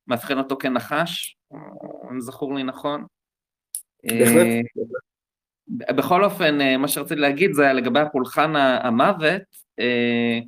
מאבחן 0.06 0.38
אותו 0.38 0.56
כנחש, 0.56 1.36
אם 2.10 2.20
זכור 2.20 2.54
לי 2.54 2.62
נכון. 2.62 3.04
בהחלט. 4.04 4.46
בכל 5.68 6.24
אופן, 6.24 6.60
אה, 6.60 6.76
מה 6.76 6.88
שרציתי 6.88 7.20
להגיד 7.20 7.52
זה 7.52 7.72
לגבי 7.72 8.00
הפולחן 8.00 8.56
המוות, 8.56 9.42
אה, 9.80 10.38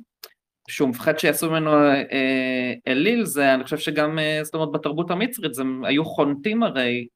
שהוא 0.69 0.89
מפחד 0.89 1.19
שיעשו 1.19 1.49
ממנו 1.49 1.71
אה, 1.73 2.73
אליל, 2.87 3.25
זה 3.25 3.53
אני 3.53 3.63
חושב 3.63 3.77
שגם, 3.77 4.17
זאת 4.43 4.53
אומרת, 4.53 4.71
בתרבות 4.71 5.11
המצרית, 5.11 5.53
זה 5.53 5.63
היו 5.83 6.05
חונטים 6.05 6.63
הרי 6.63 7.07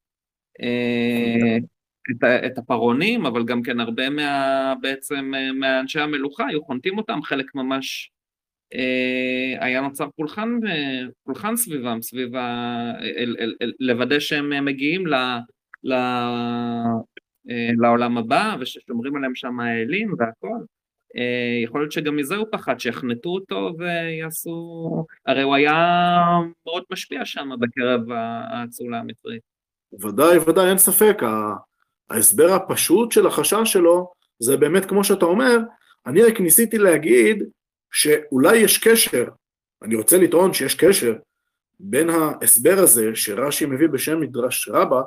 את, 2.11 2.23
את 2.45 2.57
הפרעונים, 2.57 3.25
אבל 3.25 3.45
גם 3.45 3.61
כן 3.61 3.79
הרבה 3.79 4.09
מה, 4.09 4.73
בעצם 4.81 5.31
מאנשי 5.59 5.99
המלוכה 5.99 6.47
היו 6.47 6.63
חונטים 6.63 6.97
אותם, 6.97 7.19
חלק 7.23 7.55
ממש 7.55 8.11
היה 9.59 9.81
נוצר 9.81 10.07
פולחן, 10.15 10.59
פולחן 11.23 11.55
סביבם, 11.55 12.01
סביב 12.01 12.35
ה... 12.35 12.93
לוודא 13.79 14.19
שהם 14.19 14.65
מגיעים 14.65 15.07
ל... 15.07 15.15
ל... 15.83 15.93
אה, 17.49 17.69
לעולם 17.77 18.17
הבא, 18.17 18.55
וששומרים 18.59 19.15
עליהם 19.15 19.35
שם 19.35 19.59
האלים 19.59 20.13
והכל. 20.17 20.57
אה, 21.17 21.63
יכול 21.63 21.81
להיות 21.81 21.91
שגם 21.91 22.15
מזה 22.15 22.35
הוא 22.35 22.47
פחד, 22.51 22.79
שיחנטו 22.79 23.29
אותו 23.29 23.71
ויעשו... 23.77 25.05
הרי 25.25 25.41
הוא 25.41 25.55
היה 25.55 25.75
מאוד 26.65 26.83
משפיע 26.91 27.25
שם 27.25 27.49
בקרב 27.59 28.01
האצולה 28.11 28.99
המצרית. 28.99 29.41
ודאי, 30.01 30.37
ודאי, 30.37 30.69
אין 30.69 30.77
ספק. 30.77 31.17
ההסבר 32.09 32.53
הפשוט 32.53 33.11
של 33.11 33.27
החשש 33.27 33.63
שלו 33.63 34.11
זה 34.39 34.57
באמת 34.57 34.85
כמו 34.85 35.03
שאתה 35.03 35.25
אומר, 35.25 35.57
אני 36.05 36.23
רק 36.23 36.41
ניסיתי 36.41 36.77
להגיד 36.77 37.43
שאולי 37.91 38.57
יש 38.57 38.77
קשר, 38.77 39.25
אני 39.83 39.95
רוצה 39.95 40.17
לטעון 40.17 40.53
שיש 40.53 40.75
קשר 40.75 41.13
בין 41.79 42.09
ההסבר 42.09 42.75
הזה 42.77 43.11
שרש"י 43.13 43.65
מביא 43.65 43.87
בשם 43.87 44.19
מדרש 44.19 44.69
רבה, 44.69 45.01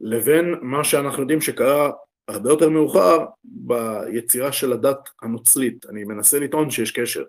לבין 0.00 0.54
מה 0.62 0.84
שאנחנו 0.84 1.22
יודעים 1.22 1.40
שקרה 1.40 1.90
הרבה 2.28 2.50
יותר 2.50 2.68
מאוחר 2.68 3.24
ביצירה 3.44 4.52
של 4.52 4.72
הדת 4.72 5.08
הנוצרית. 5.22 5.86
אני 5.90 6.04
מנסה 6.04 6.38
לטעון 6.38 6.70
שיש 6.70 6.90
קשר. 6.90 7.22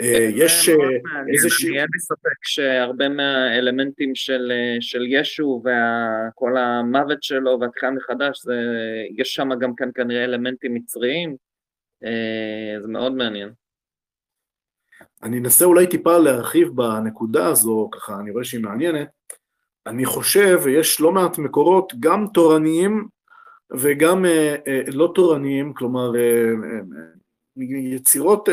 אה, 0.00 0.28
יש 0.34 0.68
אה, 0.68 0.74
איזושהי... 1.32 1.68
אין 1.68 1.86
לי 1.92 1.98
ספק 1.98 2.44
שהרבה 2.44 3.08
מהאלמנטים 3.08 4.14
של, 4.14 4.52
אה, 4.52 4.76
של 4.80 5.02
ישו 5.08 5.62
וכל 5.64 6.56
המוות 6.56 7.22
שלו 7.22 7.58
והתחילה 7.60 7.92
מחדש, 7.92 8.42
זה, 8.42 8.54
יש 9.16 9.34
שם 9.34 9.48
גם 9.60 9.74
כאן 9.74 9.90
כנראה 9.94 10.24
אלמנטים 10.24 10.74
מצריים, 10.74 11.36
זה 12.82 12.88
מאוד 12.88 13.12
מעניין. 13.12 13.50
אני 15.22 15.38
אנסה 15.38 15.64
אולי 15.64 15.86
טיפה 15.86 16.18
להרחיב 16.18 16.68
בנקודה 16.68 17.46
הזו, 17.46 17.88
ככה 17.92 18.20
אני 18.20 18.30
רואה 18.30 18.44
שהיא 18.44 18.62
מעניינת. 18.62 19.08
אני 19.86 20.06
חושב, 20.06 20.60
ויש 20.62 21.00
לא 21.00 21.12
מעט 21.12 21.38
מקורות, 21.38 21.92
גם 22.00 22.26
תורניים 22.34 23.08
וגם 23.72 24.24
אה, 24.24 24.56
אה, 24.66 24.82
לא 24.86 25.12
תורניים, 25.14 25.74
כלומר 25.74 26.16
אה, 26.16 26.52
יצירות, 27.94 28.48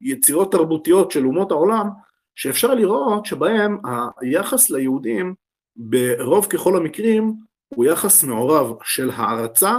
יצירות 0.00 0.52
תרבותיות 0.52 1.10
של 1.10 1.26
אומות 1.26 1.50
העולם, 1.50 1.88
שאפשר 2.34 2.74
לראות 2.74 3.26
שבהם 3.26 3.78
היחס 4.20 4.70
ליהודים 4.70 5.34
ברוב 5.76 6.46
ככל 6.46 6.76
המקרים 6.76 7.34
הוא 7.68 7.84
יחס 7.84 8.24
מעורב 8.24 8.76
של 8.82 9.10
הערצה 9.10 9.76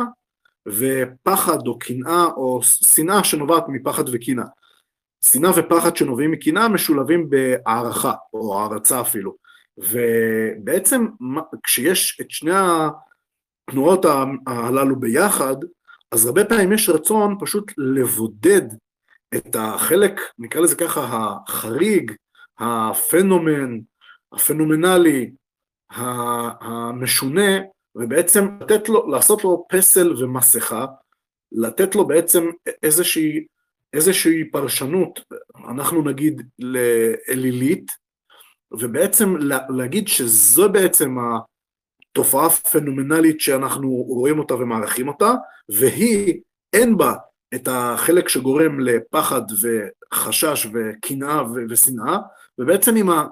ופחד 0.68 1.68
או 1.68 1.80
קנאה 1.80 2.26
או 2.26 2.60
שנאה 2.64 3.24
שנובעת 3.24 3.64
מפחד 3.68 4.04
וקנאה. 4.12 4.46
שנאה 5.32 5.52
ופחד 5.56 5.96
שנובעים 5.96 6.32
מקנאה 6.32 6.68
משולבים 6.68 7.30
בהערכה 7.30 8.14
או 8.34 8.60
הערצה 8.60 9.02
אפילו. 9.02 9.36
ובעצם 9.78 11.08
כשיש 11.64 12.22
את 12.22 12.32
שני 12.32 12.52
התנועות 13.68 14.06
הללו 14.48 15.00
ביחד, 15.00 15.56
אז 16.12 16.26
הרבה 16.26 16.46
פעמים 16.46 16.74
יש 16.74 16.90
רצון 16.90 17.38
פשוט 17.40 17.72
לבודד 17.78 18.62
את 19.36 19.56
החלק, 19.60 20.22
נקרא 20.40 20.62
לזה 20.62 20.76
ככה, 20.76 21.34
החריג, 21.48 22.12
הפנומן, 22.60 23.80
הפנומנלי, 24.34 25.32
המשונה, 25.90 27.60
ובעצם 27.96 28.48
לתת 28.62 28.90
לו, 28.90 29.08
לעשות 29.08 29.44
לו 29.44 29.66
פסל 29.70 30.24
ומסכה, 30.24 30.86
לתת 31.52 31.96
לו 31.96 32.08
בעצם 32.08 32.50
איזושהי, 32.84 33.46
איזושהי 33.96 34.52
פרשנות, 34.52 35.20
אנחנו 35.70 36.02
נגיד 36.02 36.42
לאלילית, 36.60 37.92
ובעצם 38.72 39.36
להגיד 39.70 40.08
שזו 40.08 40.70
בעצם 40.70 41.18
התופעה 42.12 42.46
הפנומנלית 42.46 43.42
שאנחנו 43.42 43.90
רואים 43.90 44.40
אותה 44.40 44.56
ומערכים 44.56 45.08
אותה, 45.08 45.34
והיא, 45.70 46.42
אין 46.74 46.98
בה 46.98 47.14
את 47.56 47.68
החלק 47.72 48.30
שגורם 48.30 48.80
לפחד 48.80 49.42
וחשש 49.62 50.68
וקנאה 50.74 51.42
ושנאה, 51.70 52.18
ובעצם 52.60 52.96
עם, 52.96 53.10
ה, 53.10 53.26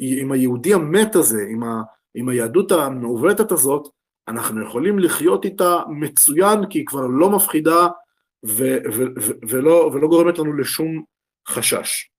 עם 0.00 0.32
היהודי 0.32 0.74
המת 0.74 1.16
הזה, 1.16 1.46
עם, 1.50 1.62
ה, 1.62 1.82
עם 2.14 2.28
היהדות 2.28 2.72
המעוותת 2.72 3.52
הזאת, 3.52 3.88
אנחנו 4.28 4.62
יכולים 4.62 4.98
לחיות 4.98 5.44
איתה 5.44 5.78
מצוין, 5.88 6.66
כי 6.70 6.78
היא 6.78 6.86
כבר 6.86 7.06
לא 7.06 7.30
מפחידה 7.30 7.88
ו, 8.46 8.62
ו, 8.92 9.02
ו, 9.20 9.32
ולא, 9.48 9.90
ולא 9.94 10.08
גורמת 10.08 10.38
לנו 10.38 10.56
לשום 10.56 11.04
חשש. 11.48 12.10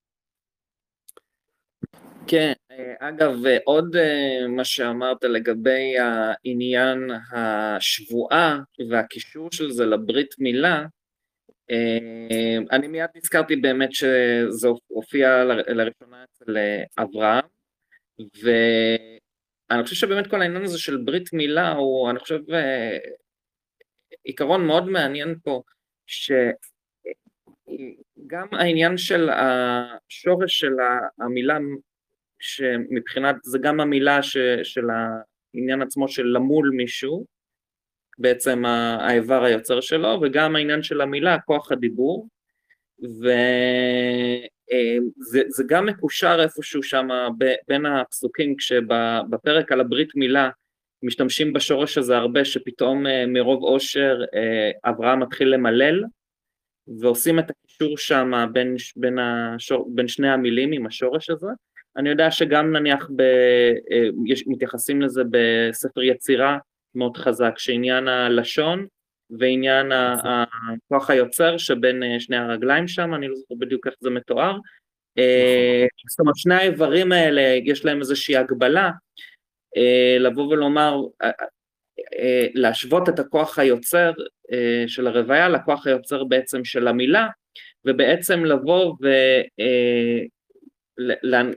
כן, 2.28 2.54
אה, 2.72 3.10
אגב, 3.10 3.46
אה, 3.46 3.58
עוד 3.64 3.96
אה, 3.96 4.48
מה 4.48 4.66
שאמרת 4.66 5.24
לגבי 5.24 5.94
העניין 6.00 7.12
השבועה 7.32 8.60
והקישור 8.90 9.50
של 9.52 9.72
זה 9.72 9.86
לברית 9.86 10.36
מילה, 10.40 10.86
אני 12.72 12.88
מיד 12.88 13.10
נזכרתי 13.16 13.56
באמת 13.56 13.92
שזה 13.92 14.68
הופיע 14.88 15.44
לראשונה 15.44 16.24
אצל 16.24 16.58
אברהם, 16.98 17.44
ואני 18.44 19.84
חושב 19.84 19.96
שבאמת 19.96 20.28
כל 20.28 20.42
העניין 20.42 20.64
הזה 20.64 20.80
של 20.80 20.98
ברית 20.98 21.34
מילה 21.34 21.72
הוא, 21.72 22.10
אני 22.10 22.20
חושב, 22.20 22.40
עיקרון 24.24 24.68
מאוד 24.68 24.90
מעניין 24.90 25.36
פה, 25.44 25.62
שגם 26.06 26.48
העניין 28.52 28.98
של 28.98 29.30
השורש 29.30 30.60
של 30.60 30.74
המילה 31.20 31.58
שמבחינת, 32.40 33.36
זה 33.44 33.60
גם 33.62 33.80
המילה 33.80 34.24
ש, 34.24 34.38
של 34.64 34.88
העניין 35.54 35.82
עצמו 35.82 36.08
של 36.08 36.26
למול 36.26 36.72
מישהו, 36.76 37.26
בעצם 38.18 38.66
האיבר 39.00 39.44
היוצר 39.44 39.82
שלו, 39.82 40.20
וגם 40.22 40.56
העניין 40.56 40.84
של 40.84 41.02
המילה, 41.02 41.40
כוח 41.46 41.72
הדיבור, 41.72 42.28
וזה 43.00 43.24
אה, 45.62 45.68
גם 45.68 45.86
מקושר 45.86 46.38
איפשהו 46.44 46.84
שם 46.84 47.08
בין 47.68 47.86
הפסוקים, 47.86 48.56
כשבפרק 48.56 49.72
על 49.72 49.82
הברית 49.82 50.16
מילה 50.16 50.50
משתמשים 51.04 51.54
בשורש 51.54 51.98
הזה 51.98 52.18
הרבה, 52.18 52.46
שפתאום 52.46 53.08
אה, 53.08 53.26
מרוב 53.28 53.64
עושר 53.64 54.22
אה, 54.36 54.90
אברהם 54.92 55.20
מתחיל 55.20 55.48
למלל, 55.48 56.04
ועושים 57.00 57.40
את 57.40 57.46
הקישור 57.50 57.98
שם 57.98 58.32
בין, 58.54 58.76
בין, 58.96 59.20
השור, 59.20 59.90
בין 59.96 60.08
שני 60.08 60.30
המילים 60.30 60.72
עם 60.72 60.86
השורש 60.86 61.30
הזה, 61.30 61.48
אני 61.98 62.10
יודע 62.10 62.32
שגם 62.32 62.72
נניח 62.72 63.10
ב, 63.16 63.22
אה, 63.92 64.08
יש, 64.28 64.48
מתייחסים 64.48 65.02
לזה 65.02 65.22
בספר 65.32 66.02
יצירה 66.02 66.58
מאוד 66.96 67.18
חזק, 67.18 67.54
שעניין 67.58 68.08
הלשון 68.08 68.86
ועניין 69.40 69.92
הכוח 69.92 71.10
היוצר 71.10 71.58
שבין 71.58 72.20
שני 72.20 72.38
הרגליים 72.38 72.88
שם, 72.88 73.14
אני 73.14 73.28
לא 73.28 73.36
זוכר 73.36 73.56
בדיוק 73.56 73.88
איך 73.88 73.96
זה 74.00 74.10
מתואר. 74.10 74.52
נכון. 74.52 74.60
זאת 76.10 76.20
אומרת, 76.20 76.36
שני 76.36 76.56
האיברים 76.56 77.12
האלה, 77.12 77.42
יש 77.64 77.86
להם 77.86 78.00
איזושהי 78.00 78.38
הגבלה, 78.38 78.92
לבוא 80.20 80.48
ולומר, 80.48 80.98
להשוות 82.54 83.10
את 83.10 83.20
הכוח 83.20 83.60
היוצר 83.60 84.12
של 84.88 85.08
הרוויה 85.08 85.50
לכוח 85.50 85.88
היוצר 85.88 86.24
בעצם 86.24 86.66
של 86.66 86.88
המילה, 86.88 87.28
ובעצם 87.86 88.46
לבוא 88.46 88.96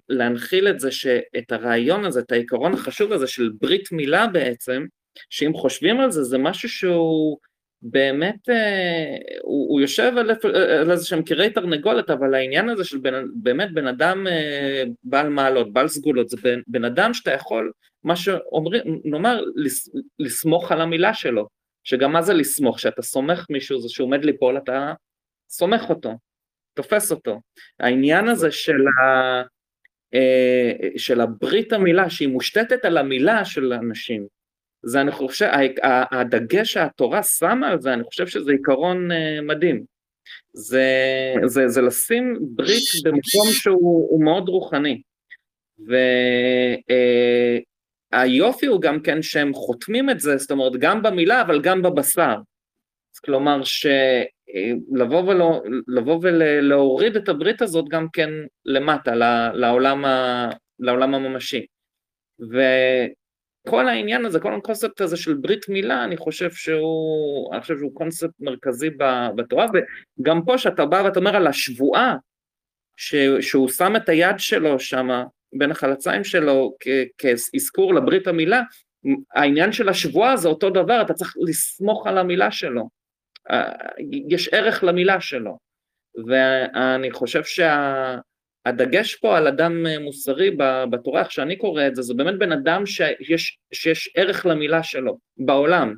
להנחיל 0.09 0.69
את 0.69 0.81
זה, 0.81 0.91
את 1.39 1.53
הרעיון 1.53 2.05
הזה, 2.05 2.21
את 2.21 2.33
העיקרון 2.33 2.73
החשוב 2.73 3.13
הזה 3.13 3.27
של 3.27 3.51
ברית 3.61 3.93
מילה 3.93 4.27
בעצם, 4.27 4.87
שאם 5.31 5.55
חושבים 5.55 6.01
על 6.01 6.11
זה, 6.11 6.23
זה 6.23 6.39
משהו 6.39 6.69
שהוא 6.69 7.39
באמת, 7.87 8.49
אה, 8.49 9.17
הוא, 9.43 9.71
הוא 9.71 9.81
יושב 9.81 10.13
על, 10.17 10.31
על 10.81 10.91
איזה 10.91 11.07
שהם 11.07 11.23
קירי 11.23 11.51
תרנגולת, 11.51 12.11
אבל 12.11 12.35
העניין 12.35 12.69
הזה 12.69 12.85
של 12.85 12.99
בן, 12.99 13.25
באמת 13.35 13.73
בן 13.75 13.87
אדם 13.87 14.27
אה, 14.27 14.85
בעל 15.05 15.29
מעלות, 15.29 15.73
בעל 15.73 15.89
סגולות, 15.89 16.29
זה 16.29 16.37
בן, 16.43 16.61
בן 16.67 16.85
אדם 16.85 17.15
שאתה 17.15 17.31
יכול, 17.31 17.73
מה 18.05 18.17
שאומרים, 18.17 19.01
נאמר, 19.05 19.45
לס, 19.55 19.89
לסמוך 20.19 20.73
על 20.73 20.81
המילה 20.81 21.15
שלו, 21.15 21.49
שגם 21.85 22.13
מה 22.13 22.23
זה 22.23 22.35
לסמוך, 22.35 22.81
שאתה 22.81 23.03
סומך 23.03 23.47
מישהו, 23.51 23.81
זה 23.81 23.89
שהוא 23.89 24.07
עומד 24.07 24.25
ליפול, 24.25 24.59
אתה 24.59 24.93
סומך 25.51 25.91
אותו, 25.91 26.19
תופס 26.75 27.11
אותו. 27.11 27.41
העניין 27.81 28.29
הזה 28.29 28.51
של, 28.51 28.87
ה, 29.03 29.43
אה, 30.15 30.73
של 30.97 31.21
הברית 31.21 31.73
המילה, 31.73 32.11
שהיא 32.11 32.29
מושתתת 32.29 32.85
על 32.85 32.97
המילה 32.99 33.45
של 33.45 33.73
אנשים, 33.73 34.27
זה 34.85 35.01
אני 35.01 35.13
חושב, 35.13 35.51
הדגש 36.13 36.73
שהתורה 36.73 37.23
שמה 37.23 37.69
על 37.69 37.81
זה, 37.81 37.93
אני 37.93 38.05
חושב 38.05 38.27
שזה 38.27 38.53
עיקרון 38.53 39.13
אה, 39.13 39.41
מדהים. 39.43 39.85
זה, 40.53 40.85
זה, 41.45 41.69
זה 41.69 41.83
לשים 41.83 42.39
ברית 42.41 42.83
במקום 43.05 43.47
שהוא 43.51 44.25
מאוד 44.25 44.49
רוחני. 44.49 45.03
והיופי 48.13 48.67
הוא 48.67 48.81
גם 48.81 49.01
כן 49.01 49.23
שהם 49.23 49.55
חותמים 49.55 50.11
את 50.11 50.21
זה, 50.21 50.37
זאת 50.37 50.51
אומרת 50.51 50.73
גם 50.79 51.03
במילה 51.03 51.43
אבל 51.43 51.61
גם 51.61 51.83
בבשר. 51.83 52.37
כלומר 53.25 53.61
שלבוא 53.65 55.35
לבוא 55.89 56.19
ולהוריד 56.23 57.17
את 57.17 57.29
הברית 57.29 57.63
הזאת 57.63 57.89
גם 57.89 58.07
כן 58.13 58.31
למטה, 58.65 59.15
לעולם, 59.55 60.05
ה, 60.05 60.49
לעולם 60.79 61.15
הממשי. 61.15 61.67
כל 63.69 63.89
העניין 63.89 64.25
הזה, 64.25 64.41
כל 64.41 64.55
הקונספט 64.55 65.01
הזה 65.01 65.17
של 65.17 65.35
ברית 65.35 65.69
מילה, 65.69 66.05
אני 66.05 66.17
חושב 66.17 66.51
שהוא, 66.51 67.53
אני 67.53 67.61
חושב 67.61 67.79
שהוא 67.79 67.95
קונספט 67.95 68.31
מרכזי 68.41 68.91
בתורה, 69.37 69.67
וגם 70.21 70.45
פה 70.45 70.59
שאתה 70.59 70.87
בא 70.87 71.03
ואתה 71.05 71.19
אומר 71.19 71.37
על 71.37 71.47
השבועה, 71.47 72.17
ש, 72.97 73.15
שהוא 73.41 73.69
שם 73.69 73.97
את 73.97 74.09
היד 74.09 74.35
שלו 74.39 74.81
שם 74.81 75.09
בין 75.53 75.71
החלציים 75.71 76.25
שלו 76.25 76.75
כאזכור 77.19 77.95
לברית 77.95 78.27
המילה, 78.27 78.63
העניין 79.35 79.73
של 79.73 79.89
השבועה 79.89 80.37
זה 80.37 80.49
אותו 80.49 80.71
דבר, 80.71 81.03
אתה 81.03 81.15
צריך 81.15 81.35
לסמוך 81.41 82.07
על 82.07 82.19
המילה 82.19 82.51
שלו, 82.51 82.89
יש 84.29 84.49
ערך 84.49 84.85
למילה 84.85 85.21
שלו, 85.21 85.59
ואני 86.27 87.11
חושב 87.11 87.45
שה... 87.45 88.17
הדגש 88.67 89.15
פה 89.15 89.37
על 89.37 89.47
אדם 89.47 89.87
אה, 89.87 89.99
מוסרי 89.99 90.57
בתורה, 90.91 91.21
איך 91.21 91.33
שאני 91.33 91.57
קורא 91.57 91.87
את 91.87 91.95
זה, 91.95 92.03
זה 92.03 92.15
באמת 92.15 92.39
בן 92.39 92.53
אדם 92.53 92.87
שיש, 92.87 93.59
שיש 93.73 94.11
ערך 94.17 94.47
למילה 94.47 94.83
שלו 94.83 95.19
בעולם. 95.37 95.95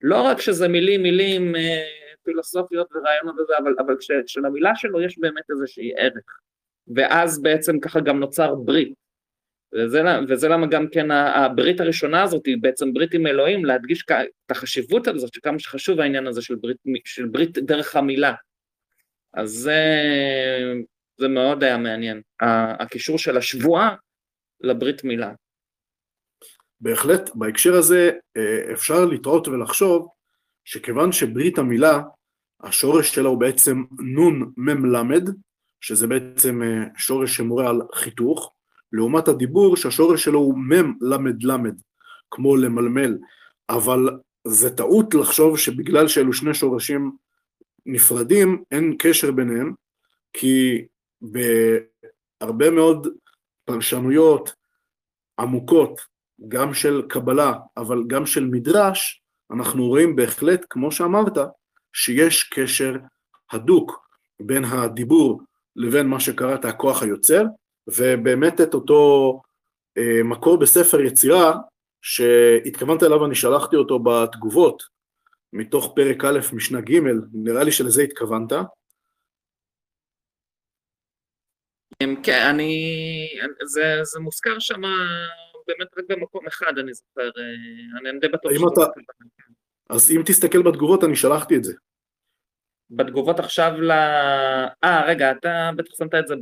לא 0.00 0.22
רק 0.22 0.40
שזה 0.40 0.68
מילים, 0.68 1.02
מילים 1.02 1.56
אה, 1.56 1.84
פילוסופיות 2.24 2.88
ורעיונות 2.94 3.34
וזה, 3.40 3.58
אבל, 3.58 3.74
אבל 3.78 3.94
שלמילה 4.26 4.76
שלו 4.76 5.00
יש 5.00 5.18
באמת 5.18 5.50
איזושהי 5.50 5.92
ערך. 5.96 6.38
ואז 6.94 7.42
בעצם 7.42 7.80
ככה 7.80 8.00
גם 8.00 8.20
נוצר 8.20 8.54
ברית. 8.54 8.92
וזה, 9.74 10.02
וזה 10.28 10.48
למה 10.48 10.66
גם 10.66 10.88
כן 10.88 11.10
הברית 11.10 11.80
הראשונה 11.80 12.22
הזאת 12.22 12.46
היא 12.46 12.56
בעצם 12.60 12.92
ברית 12.92 13.14
עם 13.14 13.26
אלוהים, 13.26 13.64
להדגיש 13.64 14.04
את 14.10 14.50
החשיבות 14.50 15.08
הזאת, 15.08 15.34
שכמה 15.34 15.58
שחשוב 15.58 16.00
העניין 16.00 16.26
הזה 16.26 16.42
של 16.42 16.54
ברית, 16.54 16.76
של 17.04 17.26
ברית 17.26 17.58
דרך 17.58 17.96
המילה. 17.96 18.34
אז 19.34 19.50
זה 19.50 19.82
זה 21.18 21.28
מאוד 21.28 21.64
היה 21.64 21.78
מעניין, 21.78 22.22
הקישור 22.80 23.18
של 23.18 23.36
השבועה 23.36 23.94
לברית 24.60 25.04
מילה. 25.04 25.32
בהחלט, 26.80 27.30
בהקשר 27.34 27.74
הזה 27.74 28.10
אה, 28.36 28.72
אפשר 28.72 29.04
לטעות 29.04 29.48
ולחשוב 29.48 30.08
שכיוון 30.64 31.12
שברית 31.12 31.58
המילה, 31.58 32.00
השורש 32.60 33.14
שלה 33.14 33.28
הוא 33.28 33.40
בעצם 33.40 33.84
נון 33.98 34.52
למד, 34.92 35.30
שזה 35.80 36.06
בעצם 36.06 36.62
אה, 36.62 36.84
שורש 36.96 37.36
שמורה 37.36 37.70
על 37.70 37.80
חיתוך, 37.94 38.52
לעומת 38.92 39.28
הדיבור 39.28 39.76
שהשורש 39.76 40.24
שלו 40.24 40.38
הוא 40.38 40.58
למד, 41.40 41.74
כמו 42.30 42.56
למלמל, 42.56 43.18
אבל 43.68 44.08
זה 44.46 44.76
טעות 44.76 45.14
לחשוב 45.14 45.58
שבגלל 45.58 46.08
שאלו 46.08 46.32
שני 46.32 46.54
שורשים 46.54 47.12
נפרדים, 47.86 48.62
אין 48.70 48.96
קשר 48.98 49.30
ביניהם, 49.32 49.74
כי 50.32 50.84
בהרבה 51.22 52.70
מאוד 52.70 53.06
פרשנויות 53.64 54.52
עמוקות, 55.38 56.00
גם 56.48 56.74
של 56.74 57.02
קבלה, 57.08 57.52
אבל 57.76 58.02
גם 58.06 58.26
של 58.26 58.44
מדרש, 58.44 59.22
אנחנו 59.50 59.86
רואים 59.86 60.16
בהחלט, 60.16 60.66
כמו 60.70 60.92
שאמרת, 60.92 61.38
שיש 61.92 62.42
קשר 62.42 62.96
הדוק 63.52 64.08
בין 64.40 64.64
הדיבור 64.64 65.42
לבין 65.76 66.06
מה 66.06 66.20
שקראת 66.20 66.64
הכוח 66.64 67.02
היוצר, 67.02 67.44
ובאמת 67.86 68.60
את 68.60 68.74
אותו 68.74 69.42
אה, 69.98 70.22
מקור 70.24 70.56
בספר 70.56 71.00
יצירה, 71.00 71.56
שהתכוונת 72.02 73.02
אליו, 73.02 73.24
אני 73.26 73.34
שלחתי 73.34 73.76
אותו 73.76 73.98
בתגובות, 73.98 74.82
מתוך 75.52 75.92
פרק 75.96 76.24
א', 76.24 76.38
משנה 76.52 76.80
ג', 76.80 77.00
נראה 77.32 77.64
לי 77.64 77.72
שלזה 77.72 78.02
התכוונת, 78.02 78.52
כן, 82.22 82.46
אני... 82.50 83.28
זה, 83.64 84.00
זה 84.02 84.20
מוזכר 84.20 84.58
שם 84.58 84.82
באמת 85.66 85.88
רק 85.98 86.04
במקום 86.08 86.46
אחד, 86.46 86.78
אני 86.78 86.94
זוכר, 86.94 87.22
אה, 87.22 88.10
אני 88.10 88.20
די 88.20 88.28
בטוח 88.28 88.52
ש... 88.52 88.56
אתה... 88.72 89.00
אז 89.90 90.10
אם 90.10 90.22
תסתכל 90.26 90.62
בתגובות, 90.62 91.04
אני 91.04 91.16
שלחתי 91.16 91.56
את 91.56 91.64
זה. 91.64 91.74
בתגובות 92.90 93.38
עכשיו 93.38 93.72
ל... 93.80 93.90
אה, 94.84 95.04
רגע, 95.06 95.30
אתה 95.30 95.70
בטח 95.76 95.94
שמת 95.98 96.14
את 96.14 96.28
זה 96.28 96.34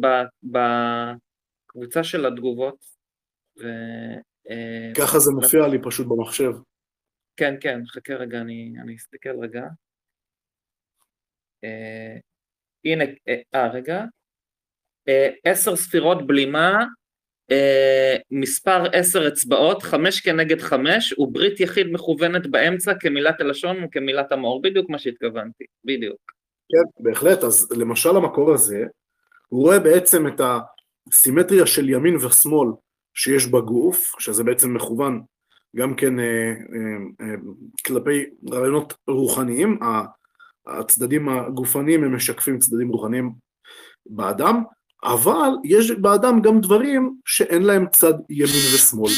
בקבוצה 0.42 2.04
של 2.04 2.26
התגובות. 2.26 2.84
ו... 3.58 3.64
אה, 4.50 4.92
ככה 4.96 5.18
זה 5.18 5.30
מופיע 5.30 5.68
לי 5.68 5.78
פשוט 5.82 6.06
במחשב. 6.06 6.52
כן, 7.36 7.54
כן, 7.60 7.80
חכה 7.86 8.14
רגע, 8.14 8.40
אני, 8.40 8.74
אני 8.82 8.96
אסתכל 8.96 9.40
רגע. 9.42 9.62
אה, 11.64 12.16
הנה, 12.84 13.04
אה, 13.54 13.68
רגע, 13.68 13.98
אה, 13.98 14.04
עשר 15.44 15.76
ספירות 15.76 16.26
בלימה, 16.26 16.84
אה, 17.50 18.16
מספר 18.30 18.82
עשר 18.92 19.28
אצבעות, 19.28 19.82
חמש 19.82 20.20
כנגד 20.20 20.60
חמש, 20.60 21.18
וברית 21.18 21.60
יחיד 21.60 21.86
מכוונת 21.92 22.46
באמצע 22.46 22.92
כמילת 23.00 23.40
הלשון 23.40 23.84
וכמילת 23.84 24.32
המאור, 24.32 24.62
בדיוק 24.62 24.90
מה 24.90 24.98
שהתכוונתי, 24.98 25.64
בדיוק. 25.84 26.18
כן, 26.68 27.02
בהחלט, 27.04 27.44
אז 27.44 27.72
למשל 27.72 28.16
המקור 28.16 28.54
הזה, 28.54 28.84
הוא 29.48 29.62
רואה 29.62 29.78
בעצם 29.78 30.26
את 30.26 30.40
הסימטריה 31.10 31.66
של 31.66 31.88
ימין 31.88 32.16
ושמאל 32.16 32.68
שיש 33.14 33.46
בגוף, 33.46 34.14
שזה 34.18 34.44
בעצם 34.44 34.74
מכוון 34.74 35.22
גם 35.76 35.94
כן 35.94 36.20
אה, 36.20 36.24
אה, 36.24 37.26
אה, 37.26 37.34
כלפי 37.86 38.24
רעיונות 38.50 38.94
רוחניים, 39.08 39.78
הצדדים 40.66 41.28
הגופניים 41.28 42.04
הם 42.04 42.16
משקפים 42.16 42.58
צדדים 42.58 42.88
רוחניים 42.88 43.32
באדם, 44.06 44.62
אבל 45.04 45.50
יש 45.64 45.90
באדם 45.90 46.42
גם 46.42 46.60
דברים 46.60 47.16
שאין 47.24 47.62
להם 47.62 47.86
צד 47.92 48.14
ימין 48.30 48.66
ושמאל. 48.74 49.12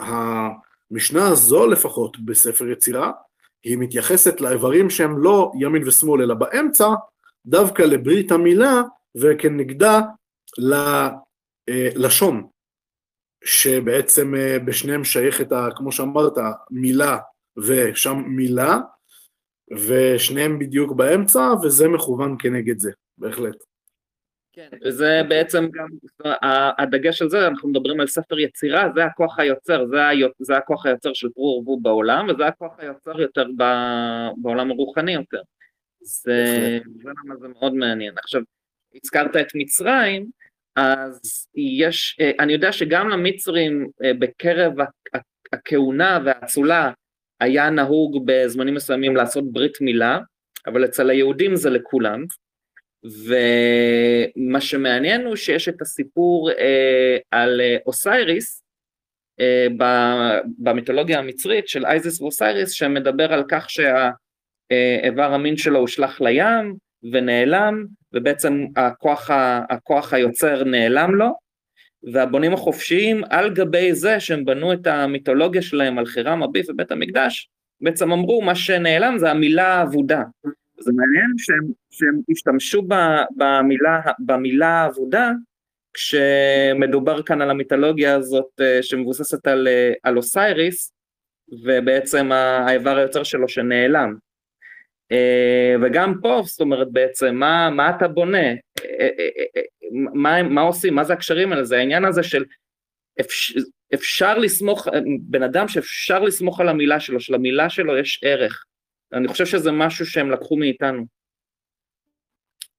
והמשנה 0.00 1.28
הזו 1.28 1.66
לפחות 1.66 2.18
בספר 2.18 2.68
יצירה, 2.68 3.12
היא 3.64 3.78
מתייחסת 3.78 4.40
לאיברים 4.40 4.90
שהם 4.90 5.18
לא 5.18 5.52
ימין 5.60 5.88
ושמאל 5.88 6.22
אלא 6.22 6.34
באמצע, 6.34 6.88
דווקא 7.46 7.82
לברית 7.82 8.32
המילה 8.32 8.82
וכנגדה 9.14 10.00
ללשון, 10.58 12.46
שבעצם 13.44 14.34
אה, 14.34 14.58
בשניהם 14.58 15.04
שייכת, 15.04 15.48
כמו 15.76 15.92
שאמרת, 15.92 16.38
מילה 16.70 17.18
ושם 17.56 18.22
מילה, 18.26 18.78
ושניהם 19.86 20.58
בדיוק 20.58 20.92
באמצע, 20.92 21.52
וזה 21.62 21.88
מכוון 21.88 22.36
כנגד 22.38 22.78
זה, 22.78 22.90
בהחלט. 23.18 23.56
כן, 24.56 24.68
וזה 24.84 25.20
בעצם 25.28 25.68
גם, 25.72 25.88
הדגש 26.78 27.22
על 27.22 27.30
זה, 27.30 27.46
אנחנו 27.46 27.68
מדברים 27.68 28.00
על 28.00 28.06
ספר 28.06 28.38
יצירה, 28.38 28.88
זה 28.94 29.04
הכוח 29.04 29.38
היוצר, 29.38 29.86
זה, 29.86 29.96
זה 30.38 30.56
הכוח 30.56 30.86
היוצר 30.86 31.12
של 31.12 31.28
פרו 31.34 31.44
ורבו 31.44 31.80
בעולם, 31.80 32.26
וזה 32.28 32.46
הכוח 32.46 32.72
היוצר 32.78 33.20
יותר 33.20 33.46
ב, 33.56 33.62
בעולם 34.36 34.70
הרוחני 34.70 35.12
יותר. 35.12 35.40
זה, 36.00 36.78
זה 37.02 37.10
למה 37.24 37.36
זה 37.36 37.48
מאוד 37.48 37.74
מעניין. 37.74 38.14
עכשיו, 38.18 38.42
הזכרת 39.04 39.36
את 39.36 39.46
מצרים, 39.54 40.26
אז 40.76 41.46
יש, 41.54 42.18
אני 42.40 42.52
יודע 42.52 42.72
שגם 42.72 43.08
למצרים 43.08 43.88
אה, 44.04 44.14
בקרב 44.14 44.72
הכהונה 45.52 46.18
והאצולה 46.24 46.92
היה 47.40 47.70
נהוג 47.70 48.26
בזמנים 48.26 48.74
מסוימים 48.74 49.16
לעשות 49.16 49.52
ברית 49.52 49.80
מילה, 49.80 50.18
אבל 50.66 50.84
אצל 50.84 51.10
היהודים 51.10 51.56
זה 51.56 51.70
לכולם. 51.70 52.24
ומה 53.04 54.60
שמעניין 54.60 55.26
הוא 55.26 55.36
שיש 55.36 55.68
את 55.68 55.82
הסיפור 55.82 56.50
אה, 56.50 57.16
על 57.30 57.60
אה, 57.60 57.76
אוסייריס 57.86 58.62
אה, 59.40 59.66
במיתולוגיה 60.58 61.18
המצרית 61.18 61.68
של 61.68 61.86
אייזס 61.86 62.20
ואוסייריס 62.20 62.70
שמדבר 62.70 63.32
על 63.32 63.44
כך 63.48 63.66
שהאיבר 63.70 65.34
המין 65.34 65.56
שלו 65.56 65.78
הושלך 65.78 66.20
לים 66.20 66.76
ונעלם 67.12 67.84
ובעצם 68.12 68.64
הכוח, 68.76 69.30
הכוח 69.70 70.12
היוצר 70.12 70.64
נעלם 70.64 71.14
לו 71.14 71.46
והבונים 72.12 72.52
החופשיים 72.52 73.22
על 73.30 73.54
גבי 73.54 73.94
זה 73.94 74.20
שהם 74.20 74.44
בנו 74.44 74.72
את 74.72 74.86
המיתולוגיה 74.86 75.62
שלהם 75.62 75.98
על 75.98 76.06
חירם 76.06 76.42
אביב 76.42 76.64
ובית 76.68 76.90
המקדש 76.90 77.48
בעצם 77.80 78.12
אמרו 78.12 78.42
מה 78.42 78.54
שנעלם 78.54 79.18
זה 79.18 79.30
המילה 79.30 79.74
האבודה 79.74 80.22
זה 80.80 80.92
מעניין 80.92 81.32
שהם, 81.38 81.72
שהם 81.90 82.20
השתמשו 82.30 82.82
במילה, 83.36 84.00
במילה 84.18 84.84
עבודה 84.84 85.30
כשמדובר 85.94 87.22
כאן 87.22 87.42
על 87.42 87.50
המיתולוגיה 87.50 88.14
הזאת 88.14 88.60
אה, 88.60 88.82
שמבוססת 88.82 89.46
על, 89.46 89.68
אה, 89.68 89.92
על 90.02 90.16
אוסייריס 90.16 90.92
ובעצם 91.64 92.32
האיבר 92.32 92.96
היוצר 92.96 93.22
שלו 93.22 93.48
שנעלם. 93.48 94.14
אה, 95.12 95.74
וגם 95.82 96.14
פה 96.22 96.40
זאת 96.44 96.60
אומרת 96.60 96.92
בעצם 96.92 97.34
מה, 97.34 97.70
מה 97.70 97.90
אתה 97.90 98.08
בונה, 98.08 98.46
מה, 100.14 100.42
מה 100.42 100.60
עושים, 100.60 100.94
מה 100.94 101.04
זה 101.04 101.12
הקשרים 101.12 101.52
האלה, 101.52 101.64
זה 101.64 101.76
העניין 101.76 102.04
הזה 102.04 102.22
של 102.22 102.44
אפשר, 103.20 103.60
אפשר 103.94 104.38
לסמוך, 104.38 104.88
בן 105.20 105.42
אדם 105.42 105.68
שאפשר 105.68 106.18
לסמוך 106.18 106.60
על 106.60 106.68
המילה 106.68 107.00
שלו, 107.00 107.20
שלמילה 107.20 107.70
שלו 107.70 107.98
יש 107.98 108.20
ערך, 108.24 108.64
אני 109.12 109.28
חושב 109.28 109.46
שזה 109.46 109.72
משהו 109.72 110.06
שהם 110.06 110.30
לקחו 110.30 110.56
מאיתנו. 110.56 111.06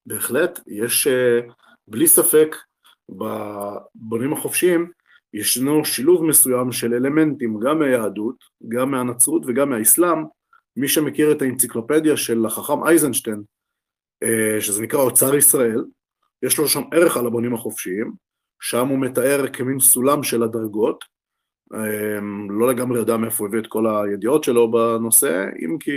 בהחלט, 0.06 0.60
יש 0.68 1.08
אה, 1.08 1.40
בלי 1.88 2.08
ספק 2.08 2.56
בבונים 3.10 4.34
החופשיים 4.34 4.92
ישנו 5.34 5.86
שילוב 5.86 6.24
מסוים 6.24 6.72
של 6.72 6.94
אלמנטים 6.94 7.60
גם 7.60 7.80
מהיהדות, 7.80 8.36
גם 8.68 8.92
מהנצרות 8.92 9.42
וגם 9.48 9.70
מהאסלאם. 9.70 10.24
מי 10.78 10.88
שמכיר 10.88 11.32
את 11.32 11.42
האנציקלופדיה 11.42 12.18
של 12.18 12.46
החכם 12.46 12.84
אייזנשטיין, 12.84 13.44
אה, 14.24 14.62
שזה 14.62 14.82
נקרא 14.82 15.00
אוצר 15.00 15.36
ישראל, 15.36 15.86
יש 16.44 16.58
לו 16.58 16.68
שם 16.68 16.82
ערך 16.94 17.18
על 17.18 17.28
הבונים 17.28 17.54
החופשיים, 17.54 18.14
שם 18.62 18.88
הוא 18.88 19.00
מתאר 19.00 19.48
כמין 19.54 19.80
סולם 19.80 20.24
של 20.24 20.44
הדרגות, 20.44 21.06
לא 22.50 22.68
לגמרי 22.70 23.00
יודע 23.00 23.18
מאיפה 23.18 23.44
הוא 23.44 23.48
הביא 23.48 23.60
את 23.60 23.68
כל 23.68 23.86
הידיעות 23.88 24.44
שלו 24.44 24.72
בנושא, 24.72 25.46
אם 25.66 25.78
כי 25.80 25.92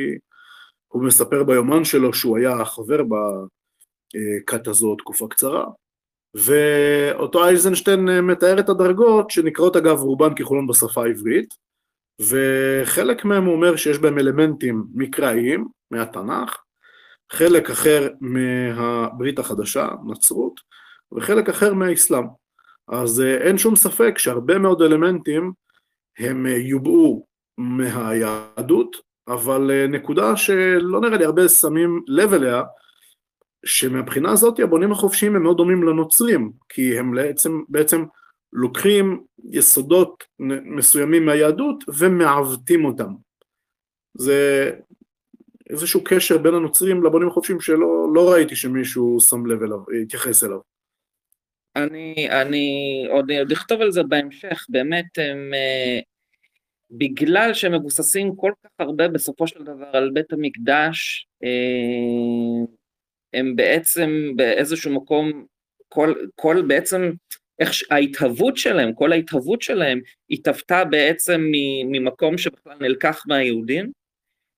הוא 0.89 1.05
מספר 1.05 1.45
ביומן 1.45 1.85
שלו 1.85 2.15
שהוא 2.15 2.39
היה 2.39 2.65
חבר 2.65 3.03
בכת 3.03 4.67
הזו 4.69 4.97
תקופה 4.97 5.27
קצרה, 5.31 5.65
ואותו 6.35 7.45
אייזנשטיין 7.45 8.21
מתאר 8.21 8.61
את 8.61 8.69
הדרגות, 8.69 9.31
שנקראות 9.31 9.77
אגב 9.77 9.99
רובן 9.99 10.35
ככולן 10.35 10.67
בשפה 10.67 11.05
העברית, 11.05 11.55
וחלק 12.21 13.25
מהם 13.25 13.45
הוא 13.45 13.55
אומר 13.55 13.77
שיש 13.77 13.99
בהם 13.99 14.19
אלמנטים 14.19 14.85
מקראיים 14.95 15.69
מהתנ"ך, 15.91 16.57
חלק 17.33 17.71
אחר 17.71 18.09
מהברית 18.21 19.39
החדשה, 19.39 19.89
נצרות, 20.07 20.61
וחלק 21.13 21.49
אחר 21.49 21.75
מהאסלאם. 21.75 22.40
אז 22.91 23.21
אה, 23.21 23.37
אין 23.37 23.59
שום 23.59 23.77
ספק 23.77 24.19
שהרבה 24.19 24.59
מאוד 24.59 24.83
אלמנטים 24.83 25.53
הם 26.19 26.47
אה, 26.47 26.57
יובעו 26.57 27.27
מהיהדות, 27.59 28.97
אבל 29.29 29.71
אה, 29.71 29.87
נקודה 29.87 30.37
שלא 30.37 31.01
נראה 31.01 31.19
לי 31.19 31.25
הרבה 31.25 31.49
שמים 31.49 32.03
לב 32.07 32.33
אליה, 32.33 32.63
שמבחינה 33.65 34.33
הזאת 34.33 34.61
הבונים 34.61 34.93
החופשיים 34.93 35.37
הם 35.37 35.43
מאוד 35.43 35.57
דומים 35.57 35.83
לנוצרים, 35.83 36.53
כי 36.69 36.99
הם 36.99 37.15
בעצם, 37.15 37.61
בעצם 37.69 38.05
לוקחים 38.53 39.25
יסודות 39.51 40.25
מסוימים 40.65 41.27
מהיהדות 41.27 41.85
ומעוותים 41.99 42.85
אותם. 42.85 43.13
זה 44.15 44.71
איזשהו 45.71 46.05
קשר 46.05 46.39
בין 46.39 46.55
הנוצרים 46.55 47.05
לבונים 47.05 47.29
החופשיים 47.29 47.61
שלא 47.61 48.07
לא 48.15 48.33
ראיתי 48.33 48.57
שמישהו 48.57 49.21
שם 49.21 49.47
לב 49.47 49.63
אליו, 49.63 49.79
התייחס 50.03 50.45
אליו. 50.45 50.59
אני, 51.77 52.29
אני 52.31 53.05
עוד, 53.11 53.31
עוד 53.31 53.53
אכתוב 53.53 53.81
על 53.81 53.93
זה 53.93 54.03
בהמשך, 54.03 54.67
באמת 54.69 55.19
הם, 55.19 55.55
אה, 55.55 56.01
בגלל 56.91 57.55
שהם 57.55 57.75
מבוססים 57.75 58.37
כל 58.37 58.53
כך 58.65 58.71
הרבה 58.79 59.09
בסופו 59.09 59.47
של 59.47 59.63
דבר 59.65 59.91
על 59.93 60.11
בית 60.11 60.33
המקדש, 60.33 61.27
אה, 61.45 62.67
הם 63.33 63.57
בעצם 63.57 64.11
באיזשהו 64.37 64.95
מקום, 64.95 65.45
כל, 65.89 66.15
כל 66.35 66.63
בעצם, 66.67 67.11
איך 67.59 67.73
ההתהוות 67.91 68.57
שלהם, 68.57 68.95
כל 68.95 69.13
ההתהוות 69.13 69.63
שלהם 69.63 70.01
התהוותה 70.31 70.85
בעצם 70.85 71.41
ממקום 71.87 72.39
שבכלל 72.39 72.77
נלקח 72.81 73.23
מהיהודים, 73.27 73.93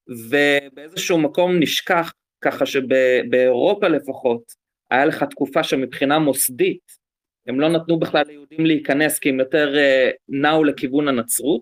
ובאיזשהו 0.09 1.19
מקום 1.19 1.59
נשכח, 1.59 2.13
ככה 2.41 2.67
שבאירופה 2.67 3.89
לפחות, 3.89 4.43
היה 4.91 5.05
לך 5.05 5.23
תקופה 5.23 5.63
שמבחינה 5.63 6.19
מוסדית, 6.19 7.02
הם 7.47 7.61
לא 7.61 7.69
נתנו 7.69 7.99
בכלל 7.99 8.23
ליהודים 8.27 8.67
להיכנס 8.67 9.19
כי 9.19 9.29
הם 9.29 9.41
יותר 9.41 9.75
uh, 9.75 10.17
נעו 10.29 10.65
לכיוון 10.65 11.09
הנצרות, 11.09 11.61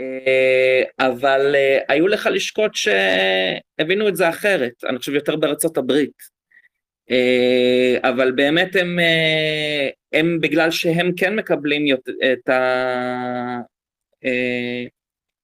uh, 0.00 0.04
אבל 0.98 1.54
uh, 1.54 1.84
היו 1.88 2.08
לך 2.08 2.28
לשקוט 2.32 2.72
שהבינו 2.74 4.08
את 4.08 4.16
זה 4.16 4.28
אחרת, 4.28 4.72
אני 4.84 4.98
חושב 4.98 5.14
יותר 5.14 5.36
בארצות 5.36 5.76
הברית. 5.76 6.40
אבל 8.02 8.32
באמת 8.32 8.76
הם, 8.76 8.98
הם 10.12 10.40
בגלל 10.40 10.70
שהם 10.70 11.12
כן 11.16 11.36
מקבלים 11.36 11.96
את 12.32 12.48
ה... 12.48 13.58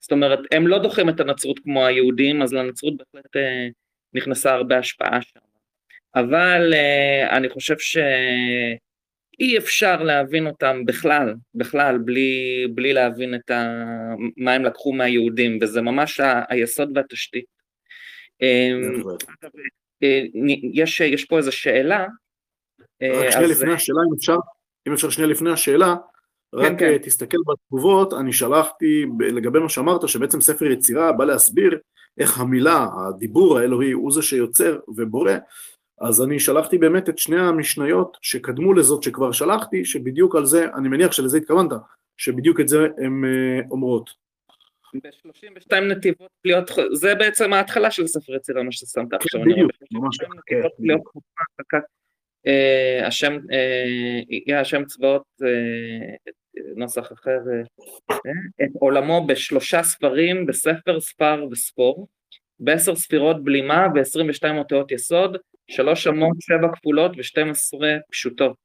זאת 0.01 0.13
אומרת, 0.13 0.39
הם 0.53 0.67
לא 0.67 0.79
דוחים 0.79 1.09
את 1.09 1.21
הנצרות 1.21 1.59
כמו 1.59 1.87
היהודים, 1.87 2.43
אז 2.43 2.53
לנצרות 2.53 2.95
בהחלט 2.97 3.37
נכנסה 4.15 4.53
הרבה 4.53 4.79
השפעה 4.79 5.23
שם. 5.23 5.41
אבל 6.15 6.75
אני 7.31 7.49
חושב 7.49 7.79
ש... 7.79 7.99
אי 9.39 9.59
אפשר 9.59 10.03
להבין 10.03 10.47
אותם 10.47 10.85
בכלל, 10.87 11.35
בכלל, 11.55 11.99
בלי, 11.99 12.67
בלי 12.75 12.93
להבין 12.93 13.35
את 13.35 13.51
ה, 13.51 13.65
מה 14.37 14.53
הם 14.53 14.65
לקחו 14.65 14.93
מהיהודים, 14.93 15.59
וזה 15.61 15.81
ממש 15.81 16.21
ה, 16.21 16.43
היסוד 16.49 16.91
והתשתית. 16.95 17.45
אמ, 18.43 19.03
אה, 20.03 20.23
יש, 20.73 21.01
יש 21.01 21.25
פה 21.25 21.39
איזו 21.39 21.53
שאלה. 21.53 22.07
אה, 23.03 23.21
רק 23.27 23.31
שנייה 23.31 23.49
לפני 23.49 23.73
השאלה, 23.73 24.01
אם 24.09 24.15
אפשר, 24.19 24.37
אם 24.89 24.93
אפשר 24.93 25.11
שנייה 25.11 25.31
לפני 25.31 25.51
השאלה, 25.51 25.95
כן, 26.53 26.59
רק 26.59 26.79
כן. 26.79 26.99
תסתכל 26.99 27.39
בתגובות, 27.47 28.13
אני 28.13 28.33
שלחתי 28.33 29.05
לגבי 29.21 29.59
מה 29.59 29.69
שאמרת, 29.69 30.09
שבעצם 30.09 30.41
ספר 30.41 30.65
יצירה 30.65 31.13
בא 31.13 31.25
להסביר 31.25 31.79
איך 32.19 32.41
המילה, 32.41 32.87
הדיבור 32.97 33.59
האלוהי 33.59 33.93
הוא 33.93 34.13
זה 34.13 34.23
שיוצר 34.23 34.79
ובורא, 34.89 35.33
אז 36.01 36.23
אני 36.23 36.41
שלחתי 36.41 36.79
באמת 36.79 37.09
את 37.09 37.19
שני 37.19 37.41
המשניות 37.41 38.19
שקדמו 38.23 38.75
לזאת 38.75 39.03
שכבר 39.03 39.33
שלחתי, 39.33 39.85
שבדיוק 39.85 40.37
על 40.37 40.45
זה, 40.45 40.67
אני 40.75 40.89
מניח 40.89 41.13
שלזה 41.13 41.39
התכוונת, 41.39 41.71
שבדיוק 42.17 42.61
את 42.61 42.69
זה 42.69 42.87
הן 42.99 43.25
אה, 43.25 43.61
אומרות. 43.71 44.11
ב-32 44.95 45.81
נתיבות 45.81 46.31
להיות, 46.45 46.71
זה 46.93 47.15
בעצם 47.15 47.53
ההתחלה 47.53 47.91
של 47.91 48.07
ספר 48.07 48.35
יצירה, 48.35 48.63
מה 48.63 48.73
ששמת 48.73 49.11
כן, 49.11 49.17
עכשיו. 49.17 49.41
בדיוק, 49.41 49.71
ממש 49.93 50.19
ככה. 51.71 51.79
אה, 52.47 53.07
השם, 53.07 53.33
אה, 53.53 54.21
יהיה 54.47 54.61
השם 54.61 54.85
צבאות 54.85 55.23
נוסח 56.77 57.13
אחר, 57.13 57.39
את 58.63 58.71
עולמו 58.79 59.27
בשלושה 59.27 59.83
ספרים, 59.83 60.47
בספר, 60.47 61.01
ספר 61.01 61.47
וספור, 61.51 62.07
בעשר 62.61 62.97
ספירות 62.97 63.45
בלימה 63.45 63.87
ו-22 63.95 64.59
אותיות 64.59 64.93
יסוד, 64.93 65.37
שלוש 65.71 66.07
אמות, 66.07 66.37
שבע 66.41 66.69
כפולות 66.73 67.13
ושתים 67.19 67.51
עשרה 67.51 67.97
פשוטות. 68.11 68.57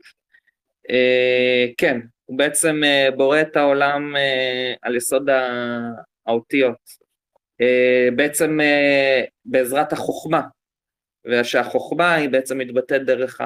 Uh, 0.88 1.74
כן, 1.78 2.00
הוא 2.26 2.38
בעצם 2.38 2.82
uh, 2.84 3.16
בורא 3.16 3.42
את 3.42 3.56
העולם 3.56 4.16
uh, 4.16 4.78
על 4.82 4.96
יסוד 4.96 5.30
האותיות. 6.26 7.02
בעצם 8.16 8.60
בעזרת 9.46 9.94
החוכמה, 9.94 10.42
ושהחוכמה 11.26 12.14
היא 12.14 12.30
בעצם 12.30 12.58
מתבטאת 12.58 13.06
דרך 13.06 13.42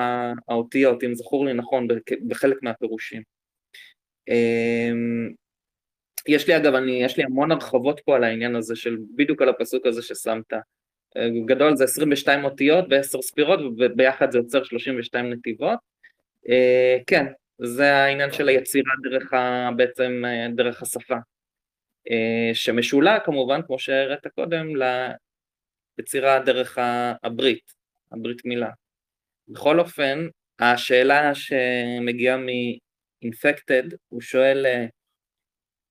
האותיות, 0.47 1.03
אם 1.03 1.15
זכור 1.15 1.45
לי 1.45 1.53
נכון, 1.53 1.87
בחלק 2.27 2.57
מהפירושים. 2.63 3.21
יש 6.27 6.47
לי 6.47 6.57
אגב, 6.57 6.75
אני, 6.75 6.91
יש 7.03 7.17
לי 7.17 7.23
המון 7.23 7.51
הרחבות 7.51 7.99
פה 8.05 8.15
על 8.15 8.23
העניין 8.23 8.55
הזה 8.55 8.75
של 8.75 8.97
בדיוק 9.15 9.41
על 9.41 9.49
הפסוק 9.49 9.85
הזה 9.85 10.01
ששמת. 10.01 10.53
גדול 11.45 11.75
זה 11.75 11.83
22 11.83 12.45
אותיות 12.45 12.85
ו-10 12.89 13.21
ספירות 13.21 13.59
וביחד 13.77 14.31
זה 14.31 14.37
יוצר 14.37 14.63
32 14.63 15.29
נתיבות. 15.29 15.79
אה, 16.49 16.97
כן, 17.07 17.25
זה 17.57 17.93
העניין 17.93 18.31
של 18.31 18.47
היצירה 18.47 18.91
דרך 19.03 19.33
ה, 19.33 19.69
בעצם 19.75 20.23
אה, 20.25 20.47
דרך 20.55 20.81
השפה. 20.81 21.15
אה, 22.11 22.51
שמשולה 22.53 23.19
כמובן, 23.19 23.61
כמו 23.67 23.79
שהראית 23.79 24.27
קודם, 24.27 24.67
ליצירה 25.97 26.39
דרך 26.39 26.77
הברית, 27.23 27.73
הברית 28.11 28.45
מילה. 28.45 28.69
בכל 29.47 29.79
אופן, 29.79 30.27
השאלה 30.59 31.35
שמגיעה 31.35 32.37
מ-infected, 32.37 33.95
הוא 34.09 34.21
שואל 34.21 34.65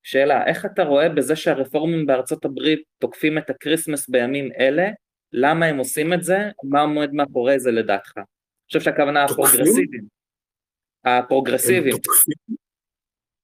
שאלה, 0.04 0.46
איך 0.46 0.66
אתה 0.66 0.82
רואה 0.82 1.08
בזה 1.08 1.36
שהרפורמים 1.36 2.06
בארצות 2.06 2.44
הברית 2.44 2.82
תוקפים 2.98 3.38
את 3.38 3.50
הקריסמס 3.50 4.08
בימים 4.08 4.48
אלה, 4.58 4.88
למה 5.32 5.66
הם 5.66 5.78
עושים 5.78 6.12
את 6.12 6.22
זה, 6.22 6.38
מה 6.64 6.80
עומד 6.80 7.12
מאחורי 7.12 7.58
זה 7.58 7.70
לדעתך? 7.70 8.12
אני 8.16 8.24
חושב 8.66 8.80
שהכוונה 8.80 9.24
הפרוגרסיביים. 9.24 10.04
הפרוגרסיביים. 11.04 11.96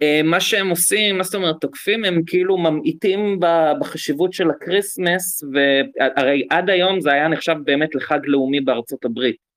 אה, 0.02 0.20
מה 0.24 0.40
שהם 0.40 0.70
עושים, 0.70 1.18
מה 1.18 1.24
זאת 1.24 1.34
אומרת 1.34 1.56
תוקפים, 1.60 2.04
הם 2.04 2.22
כאילו 2.26 2.58
ממעיטים 2.58 3.40
בחשיבות 3.80 4.32
של 4.32 4.50
הקריסמס, 4.50 5.44
והרי 5.52 6.46
עד 6.50 6.70
היום 6.70 7.00
זה 7.00 7.12
היה 7.12 7.28
נחשב 7.28 7.54
באמת 7.64 7.94
לחג 7.94 8.20
לאומי 8.24 8.60
בארצות 8.60 9.04
הברית. 9.04 9.49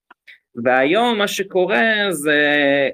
והיום 0.64 1.18
מה 1.18 1.28
שקורה 1.28 1.84
זה 2.10 2.40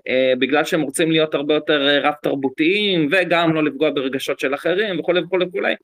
אה, 0.08 0.34
בגלל 0.40 0.64
שהם 0.64 0.82
רוצים 0.82 1.12
להיות 1.12 1.36
הרבה 1.36 1.54
יותר 1.54 1.88
אה, 1.88 2.00
רב 2.00 2.14
תרבותיים 2.22 3.10
וגם 3.12 3.54
לא 3.54 3.64
לפגוע 3.64 3.90
ברגשות 3.90 4.40
של 4.40 4.54
אחרים 4.54 5.00
וכולי 5.00 5.22
וכולי 5.22 5.46
וכולי 5.46 5.76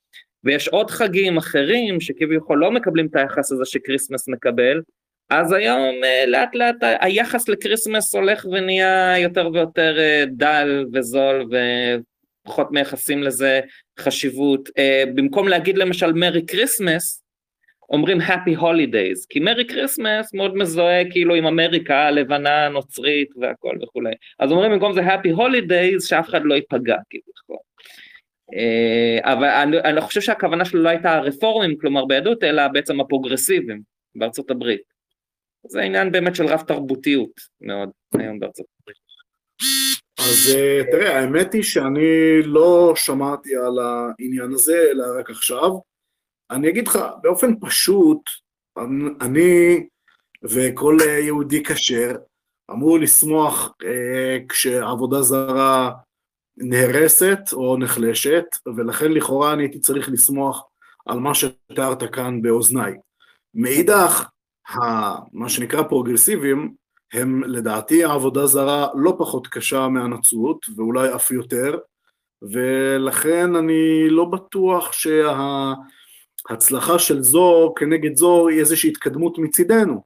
ויש 0.43 0.67
עוד 0.67 0.91
חגים 0.91 1.37
אחרים 1.37 2.01
שכביכול 2.01 2.59
לא 2.59 2.71
מקבלים 2.71 3.05
את 3.05 3.15
היחס 3.15 3.51
הזה 3.51 3.65
שקריסמס 3.65 4.27
מקבל 4.27 4.81
אז 5.29 5.51
היום 5.51 6.03
אה, 6.03 6.25
לאט 6.27 6.55
לאט 6.55 6.75
היחס 6.81 7.49
לקריסמס 7.49 8.15
הולך 8.15 8.45
ונהיה 8.45 9.19
יותר 9.19 9.49
ויותר 9.53 9.99
אה, 9.99 10.23
דל 10.27 10.85
וזול 10.93 11.49
ופחות 12.45 12.71
מייחסים 12.71 13.23
לזה 13.23 13.59
חשיבות. 13.99 14.69
אה, 14.77 15.03
במקום 15.15 15.47
להגיד 15.47 15.77
למשל 15.77 16.13
Merry 16.13 16.45
Christmas 16.45 17.23
אומרים 17.89 18.21
Happy 18.21 18.59
Holidays, 18.59 19.25
כי 19.29 19.39
Merry 19.39 19.65
Christmas 19.67 20.33
מאוד 20.33 20.55
מזוהה 20.55 21.11
כאילו 21.11 21.35
עם 21.35 21.45
אמריקה 21.45 22.07
הלבנה, 22.07 22.65
הנוצרית 22.65 23.29
והכל 23.37 23.77
וכולי. 23.83 24.13
אז 24.39 24.51
אומרים 24.51 24.71
במקום 24.71 24.93
זה 24.93 25.01
Happy 25.01 25.37
Holidays, 25.37 26.07
שאף 26.07 26.29
אחד 26.29 26.41
לא 26.43 26.53
ייפגע 26.55 26.97
כאילו. 27.09 27.35
אבל 29.21 29.47
אני, 29.47 29.79
אני 29.79 30.01
חושב 30.01 30.21
שהכוונה 30.21 30.65
שלו 30.65 30.83
לא 30.83 30.89
הייתה 30.89 31.13
הרפורמים, 31.13 31.77
כלומר 31.77 32.05
ביהדות, 32.05 32.43
אלא 32.43 32.67
בעצם 32.67 33.01
הפרוגרסיביים 33.01 33.81
בארצות 34.15 34.51
הברית. 34.51 34.81
זה 35.67 35.81
עניין 35.81 36.11
באמת 36.11 36.35
של 36.35 36.45
רב 36.45 36.61
תרבותיות 36.61 37.31
מאוד 37.61 37.89
היום 38.13 38.39
בארצות 38.39 38.65
הברית. 38.81 39.05
אז 40.19 40.55
אה, 40.55 40.81
תראה, 40.91 41.19
האמת 41.19 41.53
היא 41.53 41.63
שאני 41.63 42.41
לא 42.43 42.93
שמעתי 42.95 43.55
על 43.55 43.79
העניין 43.79 44.51
הזה, 44.53 44.77
אלא 44.91 45.03
רק 45.19 45.29
עכשיו. 45.29 45.69
אני 46.51 46.69
אגיד 46.69 46.87
לך, 46.87 46.99
באופן 47.21 47.59
פשוט, 47.59 48.21
אני 49.21 49.87
וכל 50.43 50.97
יהודי 51.21 51.63
כשר 51.63 52.15
אמור 52.71 52.99
לשמוח 52.99 53.73
אה, 53.85 54.37
כשעבודה 54.49 55.21
זרה 55.21 55.91
נהרסת 56.57 57.39
או 57.53 57.77
נחלשת, 57.77 58.45
ולכן 58.75 59.11
לכאורה 59.11 59.53
אני 59.53 59.63
הייתי 59.63 59.79
צריך 59.79 60.09
לשמוח 60.09 60.63
על 61.05 61.19
מה 61.19 61.31
שתיארת 61.35 62.13
כאן 62.13 62.41
באוזניי. 62.41 62.93
מאידך, 63.53 64.29
מה 65.33 65.49
שנקרא 65.49 65.83
פרוגרסיביים, 65.83 66.73
הם 67.13 67.43
לדעתי 67.43 68.03
עבודה 68.03 68.45
זרה 68.45 68.87
לא 68.95 69.15
פחות 69.19 69.47
קשה 69.47 69.87
מהנצרות, 69.87 70.65
ואולי 70.75 71.15
אף 71.15 71.31
יותר, 71.31 71.77
ולכן 72.41 73.55
אני 73.55 74.09
לא 74.09 74.25
בטוח 74.25 74.91
שה... 74.91 75.73
הצלחה 76.49 76.99
של 76.99 77.21
זו 77.21 77.73
כנגד 77.77 78.17
זו 78.17 78.47
היא 78.47 78.59
איזושהי 78.59 78.89
התקדמות 78.89 79.37
מצידנו. 79.37 80.03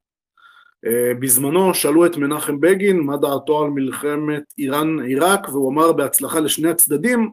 אה, 0.86 1.13
בזמנו 1.19 1.73
שאלו 1.73 2.06
את 2.06 2.17
מנחם 2.17 2.60
בגין 2.60 2.99
מה 2.99 3.17
דעתו 3.17 3.63
על 3.63 3.69
מלחמת 3.69 4.43
איראן-עיראק 4.58 5.49
והוא 5.49 5.71
אמר 5.71 5.91
בהצלחה 5.91 6.39
לשני 6.39 6.69
הצדדים 6.69 7.32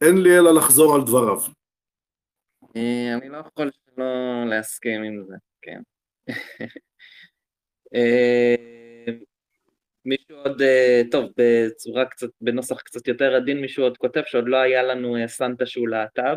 אין 0.00 0.22
לי 0.22 0.38
אלא 0.38 0.54
לחזור 0.54 0.94
על 0.94 1.00
דבריו. 1.00 1.40
אה, 2.76 3.14
אני 3.14 3.28
לא 3.28 3.36
יכול 3.36 3.70
שלא 3.70 4.04
להסכים 4.50 5.02
עם 5.02 5.22
זה, 5.28 5.34
כן. 5.62 5.80
אה, 7.94 8.54
מישהו 10.04 10.36
עוד, 10.36 10.62
טוב, 11.10 11.30
בצורה 11.36 12.04
קצת, 12.04 12.28
בנוסח 12.40 12.80
קצת 12.80 13.08
יותר 13.08 13.34
עדין 13.34 13.60
מישהו 13.60 13.82
עוד 13.84 13.96
כותב 13.96 14.22
שעוד 14.26 14.44
לא 14.48 14.56
היה 14.56 14.82
לנו 14.82 15.16
סנטה 15.26 15.66
שהוא 15.66 15.88
להט"ב, 15.88 16.36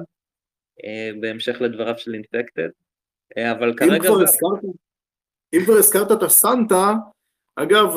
בהמשך 1.20 1.62
לדבריו 1.62 1.98
של 1.98 2.13
אינפקטד, 2.13 2.70
אה, 3.38 3.52
אבל 3.52 3.74
כרגע... 3.78 4.08
כבר, 4.08 4.22
הזכרת, 4.22 4.76
אם 5.54 5.60
כבר 5.66 5.74
הזכרת 5.74 6.12
את 6.12 6.24
הסנטה, 6.24 6.94
אגב, 7.56 7.96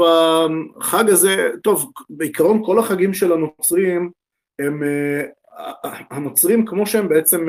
החג 0.81 1.05
הזה, 1.09 1.51
טוב, 1.63 1.93
בעיקרון 2.11 2.63
כל 2.65 2.79
החגים 2.79 3.15
של 3.15 3.33
הנוצרים, 3.33 4.11
הם, 4.59 4.83
אה, 4.83 5.23
הנוצרים 6.11 6.67
כמו 6.67 6.87
שהם 6.87 7.09
בעצם 7.09 7.47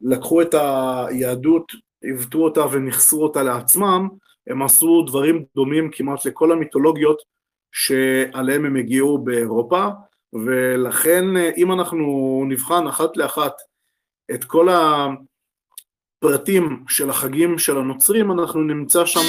לקחו 0.00 0.42
את 0.42 0.54
היהדות, 0.54 1.72
עיוותו 2.02 2.38
אותה 2.38 2.66
וניכסו 2.72 3.22
אותה 3.22 3.42
לעצמם, 3.42 4.08
הם 4.46 4.62
עשו 4.62 5.02
דברים 5.02 5.44
דומים 5.54 5.90
כמעט 5.92 6.26
לכל 6.26 6.52
המיתולוגיות 6.52 7.22
שעליהם 7.72 8.64
הם 8.64 8.76
הגיעו 8.76 9.18
באירופה, 9.18 9.86
ולכן 10.32 11.24
אם 11.56 11.72
אנחנו 11.72 12.44
נבחן 12.48 12.86
אחת 12.86 13.16
לאחת 13.16 13.52
את 14.30 14.44
כל 14.44 14.68
הפרטים 16.22 16.84
של 16.88 17.10
החגים 17.10 17.58
של 17.58 17.78
הנוצרים, 17.78 18.32
אנחנו 18.32 18.60
נמצא 18.60 19.06
שם 19.06 19.20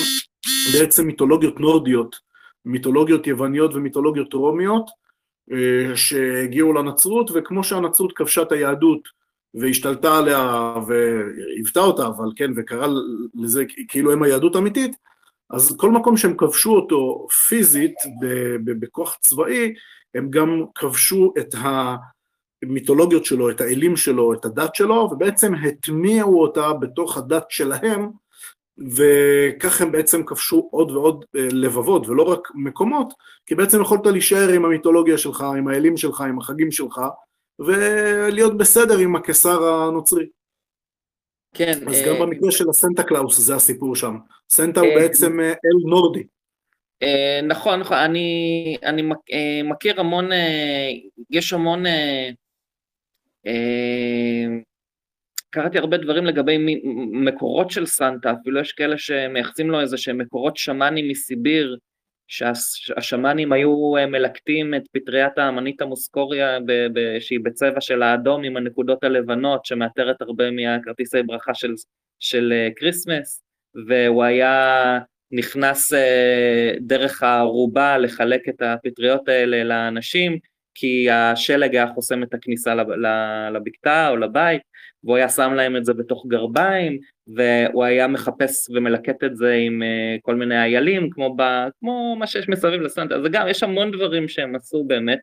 בעצם 0.73 1.07
מיתולוגיות 1.07 1.59
נורדיות, 1.59 2.15
מיתולוגיות 2.65 3.27
יווניות 3.27 3.75
ומיתולוגיות 3.75 4.33
רומיות, 4.33 4.89
אה, 5.51 5.95
שהגיעו 5.95 6.73
לנצרות, 6.73 7.31
וכמו 7.33 7.63
שהנצרות 7.63 8.11
כבשה 8.15 8.41
את 8.41 8.51
היהדות 8.51 8.99
והשתלטה 9.53 10.17
עליה 10.17 10.73
והיוותה 10.87 11.79
אותה, 11.79 12.07
אבל 12.07 12.31
כן, 12.35 12.51
וקרא 12.55 12.87
לזה 13.35 13.63
כאילו 13.87 14.11
הם 14.11 14.23
היהדות 14.23 14.55
האמיתית, 14.55 14.95
אז 15.49 15.75
כל 15.77 15.91
מקום 15.91 16.17
שהם 16.17 16.37
כבשו 16.37 16.75
אותו 16.75 17.27
פיזית 17.47 17.95
בכוח 18.65 19.17
צבאי, 19.21 19.73
הם 20.15 20.29
גם 20.29 20.63
כבשו 20.75 21.33
את 21.39 21.55
ה... 21.55 21.95
המיתולוגיות 22.63 23.25
שלו, 23.25 23.49
את 23.49 23.61
האלים 23.61 23.97
שלו, 23.97 24.33
את 24.33 24.45
הדת 24.45 24.75
שלו, 24.75 25.09
ובעצם 25.11 25.53
הטמיעו 25.55 26.41
אותה 26.41 26.73
בתוך 26.73 27.17
הדת 27.17 27.45
שלהם, 27.49 28.09
וכך 28.77 29.81
הם 29.81 29.91
בעצם 29.91 30.23
כבשו 30.25 30.67
עוד 30.71 30.91
ועוד 30.91 31.25
אה, 31.35 31.47
לבבות, 31.51 32.07
ולא 32.07 32.23
רק 32.23 32.47
מקומות, 32.55 33.13
כי 33.45 33.55
בעצם 33.55 33.81
יכולת 33.81 34.05
להישאר 34.05 34.49
עם 34.49 34.65
המיתולוגיה 34.65 35.17
שלך, 35.17 35.45
עם 35.57 35.67
האלים 35.67 35.97
שלך, 35.97 36.21
עם 36.21 36.39
החגים 36.39 36.71
שלך, 36.71 37.01
ולהיות 37.59 38.57
בסדר 38.57 38.97
עם 38.97 39.15
הקיסר 39.15 39.63
הנוצרי. 39.63 40.25
כן. 41.53 41.87
אז 41.87 41.95
אה... 41.95 42.07
גם 42.07 42.21
במקרה 42.21 42.51
של 42.51 42.69
הסנטה 42.69 43.03
קלאוס 43.03 43.39
זה 43.39 43.55
הסיפור 43.55 43.95
שם. 43.95 44.17
סנטה 44.49 44.81
אה... 44.81 44.85
הוא 44.85 44.95
בעצם 44.95 45.39
אה, 45.39 45.49
אל 45.49 45.89
נורדי. 45.89 46.23
אה, 47.03 47.39
נכון, 47.43 47.79
נכון, 47.79 47.97
אני, 47.97 48.77
אני 48.83 49.01
מכיר 49.63 49.99
המון, 49.99 50.29
יש 51.29 51.53
המון 51.53 51.83
קראתי 55.55 55.77
הרבה 55.77 55.97
דברים 55.97 56.25
לגבי 56.25 56.79
מקורות 57.11 57.71
של 57.71 57.85
סנטה, 57.85 58.33
אפילו 58.41 58.59
יש 58.59 58.71
כאלה 58.71 58.97
שמייחסים 58.97 59.69
לו 59.69 59.81
איזה 59.81 59.97
שהם 59.97 60.17
מקורות 60.17 60.57
שמאנים 60.57 61.07
מסיביר, 61.07 61.77
שהשמאנים 62.27 63.53
היו 63.53 63.97
אה, 63.97 64.05
מלקטים 64.05 64.73
את 64.73 64.81
פטריית 64.91 65.37
האמניטה 65.37 65.81
מוסקריה 65.81 66.57
שהיא 67.19 67.39
בצבע 67.43 67.81
של 67.81 68.03
האדום 68.03 68.43
עם 68.43 68.57
הנקודות 68.57 69.03
הלבנות 69.03 69.65
שמעטרת 69.65 70.21
הרבה 70.21 70.51
מהכרטיסי 70.51 71.23
ברכה 71.23 71.53
של, 71.53 71.73
של 72.19 72.53
אה, 72.53 72.69
כריסמס, 72.75 73.43
והוא 73.87 74.23
היה 74.23 74.99
נכנס 75.31 75.93
דרך 76.79 77.23
הארובה 77.23 77.97
לחלק 77.97 78.49
את 78.49 78.61
הפטריות 78.61 79.29
האלה 79.29 79.63
לאנשים, 79.63 80.39
כי 80.75 81.09
השלג 81.09 81.75
היה 81.75 81.87
חוסם 81.87 82.23
את 82.23 82.33
הכניסה 82.33 82.75
לבקתה 83.53 84.09
או 84.09 84.17
לבית, 84.17 84.61
והוא 85.03 85.17
היה 85.17 85.29
שם 85.29 85.53
להם 85.53 85.75
את 85.75 85.85
זה 85.85 85.93
בתוך 85.93 86.25
גרביים, 86.27 86.99
והוא 87.27 87.83
היה 87.83 88.07
מחפש 88.07 88.69
ומלקט 88.69 89.23
את 89.23 89.35
זה 89.35 89.53
עם 89.53 89.81
uh, 89.81 90.21
כל 90.21 90.35
מיני 90.35 90.61
איילים, 90.61 91.09
כמו, 91.09 91.35
ב, 91.35 91.41
כמו 91.79 92.15
מה 92.19 92.27
שיש 92.27 92.49
מסביב 92.49 92.81
לסנטה, 92.81 93.15
אז 93.15 93.21
גם 93.31 93.47
יש 93.47 93.63
המון 93.63 93.91
דברים 93.91 94.27
שהם 94.27 94.55
עשו 94.55 94.83
באמת, 94.83 95.19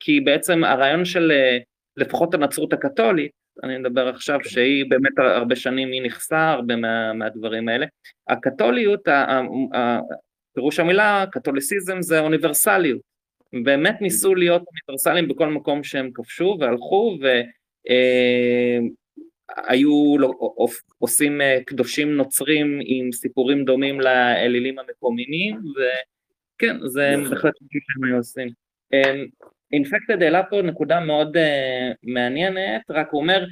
כי 0.00 0.20
בעצם 0.20 0.64
הרעיון 0.64 1.04
של 1.04 1.32
uh, 1.32 1.62
לפחות 1.96 2.34
הנצרות 2.34 2.72
הקתולית, 2.72 3.30
אני 3.64 3.78
מדבר 3.78 4.08
עכשיו 4.08 4.38
שהיא 4.44 4.84
באמת 4.88 5.18
הרבה 5.18 5.56
שנים 5.56 5.92
היא 5.92 6.02
נכסה 6.02 6.50
הרבה 6.50 6.76
מה, 6.76 7.12
מהדברים 7.12 7.68
האלה, 7.68 7.86
הקתוליות, 8.28 9.08
פירוש 10.54 10.80
המילה 10.80 11.24
קתוליסיזם 11.32 12.02
זה 12.02 12.20
אוניברסליות, 12.20 13.09
הם 13.52 13.64
באמת 13.64 14.00
ניסו 14.00 14.34
להיות 14.34 14.62
אוניברסליים 14.66 15.28
בכל 15.28 15.48
מקום 15.48 15.84
שהם 15.84 16.10
כבשו 16.14 16.56
והלכו 16.60 17.18
היו 19.68 20.16
עושים 20.98 21.40
קדושים 21.66 22.16
נוצרים 22.16 22.80
עם 22.84 23.12
סיפורים 23.12 23.64
דומים 23.64 24.00
לאלילים 24.00 24.78
המקומיים, 24.78 25.56
וכן, 25.56 26.76
זה 26.86 27.14
בהחלט 27.30 27.54
משהו 27.62 27.80
שהם 27.92 28.04
היו 28.04 28.16
עושים. 28.16 28.48
אינפקטד 29.72 30.22
העלה 30.22 30.42
פה 30.42 30.62
נקודה 30.62 31.00
מאוד 31.00 31.36
מעניינת, 32.02 32.82
רק 32.90 33.08
הוא 33.10 33.20
אומר, 33.20 33.44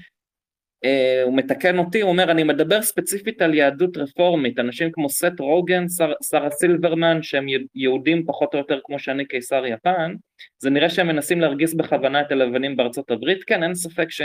הוא 1.24 1.36
מתקן 1.36 1.78
אותי, 1.78 2.00
הוא 2.00 2.10
אומר, 2.10 2.30
אני 2.30 2.44
מדבר 2.44 2.82
ספציפית 2.82 3.42
על 3.42 3.54
יהדות 3.54 3.96
רפורמית, 3.96 4.58
אנשים 4.58 4.92
כמו 4.92 5.10
סט 5.10 5.40
רוגן, 5.40 5.84
שרה 6.22 6.50
סילברמן, 6.50 7.22
שהם 7.22 7.46
יהודים 7.74 8.26
פחות 8.26 8.54
או 8.54 8.58
יותר 8.58 8.80
כמו 8.84 8.98
שאני 8.98 9.24
קיסר 9.24 9.66
יפן, 9.66 10.14
זה 10.58 10.70
נראה 10.70 10.90
שהם 10.90 11.06
מנסים 11.06 11.40
להרגיז 11.40 11.74
בכוונה 11.74 12.20
את 12.20 12.32
הלבנים 12.32 12.76
בארצות 12.76 13.10
הברית, 13.10 13.44
כן, 13.44 13.62
אין 13.62 13.74
ספק 13.74 14.10
ש... 14.10 14.22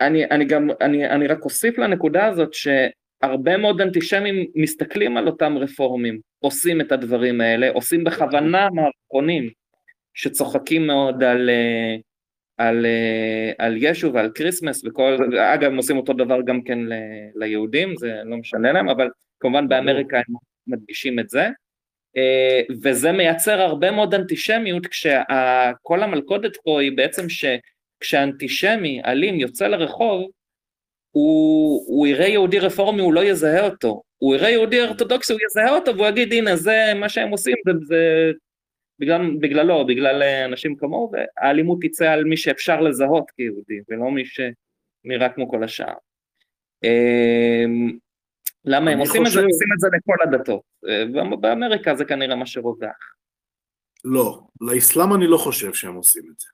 אני, 0.00 0.24
אני 0.24 0.44
גם, 0.44 0.68
אני, 0.80 1.10
אני 1.10 1.26
רק 1.26 1.44
אוסיף 1.44 1.78
לנקודה 1.78 2.26
הזאת 2.26 2.54
שהרבה 2.54 3.56
מאוד 3.56 3.80
אנטישמים 3.80 4.46
מסתכלים 4.54 5.16
על 5.16 5.26
אותם 5.26 5.58
רפורמים, 5.58 6.18
עושים 6.38 6.80
את 6.80 6.92
הדברים 6.92 7.40
האלה, 7.40 7.70
עושים 7.70 8.04
בכוונה 8.04 8.68
מערכונים, 8.70 9.50
שצוחקים 10.14 10.86
מאוד 10.86 11.22
על, 11.22 11.50
אה, 11.50 11.96
על, 12.58 12.86
אה, 12.86 13.66
על 13.66 13.76
ישו 13.78 14.12
ועל 14.12 14.30
כריסמס 14.34 14.84
וכל, 14.84 15.16
אגב 15.54 15.70
הם 15.70 15.76
עושים 15.76 15.96
אותו 15.96 16.12
דבר 16.12 16.40
גם 16.42 16.62
כן 16.62 16.78
ל, 16.78 16.92
ליהודים, 17.34 17.96
זה 17.96 18.12
לא 18.24 18.36
משנה 18.36 18.72
להם, 18.72 18.88
אבל 18.88 19.08
כמובן 19.40 19.68
באמריקה 19.68 20.16
הם 20.16 20.34
מדגישים 20.66 21.18
את 21.18 21.28
זה, 21.28 21.48
אה, 22.16 22.60
וזה 22.82 23.12
מייצר 23.12 23.60
הרבה 23.60 23.90
מאוד 23.90 24.14
אנטישמיות 24.14 24.86
כשכל 24.86 26.02
המלכודת 26.02 26.56
פה 26.56 26.80
היא 26.80 26.96
בעצם 26.96 27.26
שכשאנטישמי 27.28 29.00
אלים 29.04 29.40
יוצא 29.40 29.66
לרחוב 29.66 30.30
הוא, 31.10 31.84
הוא 31.86 32.06
יראה 32.06 32.26
יהודי 32.26 32.58
רפורמי, 32.58 33.02
הוא 33.02 33.14
לא 33.14 33.24
יזהה 33.24 33.64
אותו, 33.64 34.02
הוא 34.18 34.34
יראה 34.34 34.50
יהודי 34.50 34.80
אורתודוקסי, 34.80 35.32
הוא 35.32 35.40
יזהה 35.50 35.70
אותו 35.70 35.96
והוא 35.96 36.06
יגיד 36.06 36.32
הנה 36.32 36.56
זה 36.56 36.92
מה 36.96 37.08
שהם 37.08 37.28
עושים, 37.30 37.54
זה, 37.66 37.72
זה 37.86 38.32
בגלל, 38.98 39.36
בגללו, 39.40 39.86
בגלל 39.86 40.22
אה, 40.22 40.44
אנשים 40.44 40.76
כמוהו, 40.76 41.12
והאלימות 41.12 41.78
תצא 41.82 42.10
על 42.10 42.24
מי 42.24 42.36
שאפשר 42.36 42.80
לזהות 42.80 43.30
כיהודי, 43.36 43.80
ולא 43.88 44.10
מי 44.10 44.22
שנראה 44.24 45.28
כמו 45.28 45.48
כל 45.48 45.64
השאר. 45.64 45.94
אמ, 46.84 47.98
למה 48.64 48.90
הם 48.90 48.98
עושים 48.98 49.24
חושב... 49.24 49.38
את 49.38 49.42
זה? 49.42 49.46
עושים 49.46 49.68
את 49.74 49.80
זה 49.80 49.88
לכל 49.96 50.16
הדתות. 50.22 50.62
אה, 50.88 51.36
באמריקה 51.36 51.94
זה 51.94 52.04
כנראה 52.04 52.36
מה 52.36 52.46
שרווח. 52.46 53.14
לא, 54.04 54.40
לאסלאם 54.60 55.14
אני 55.14 55.26
לא 55.26 55.36
חושב 55.36 55.74
שהם 55.74 55.94
עושים 55.94 56.22
את 56.34 56.40
זה. 56.40 56.46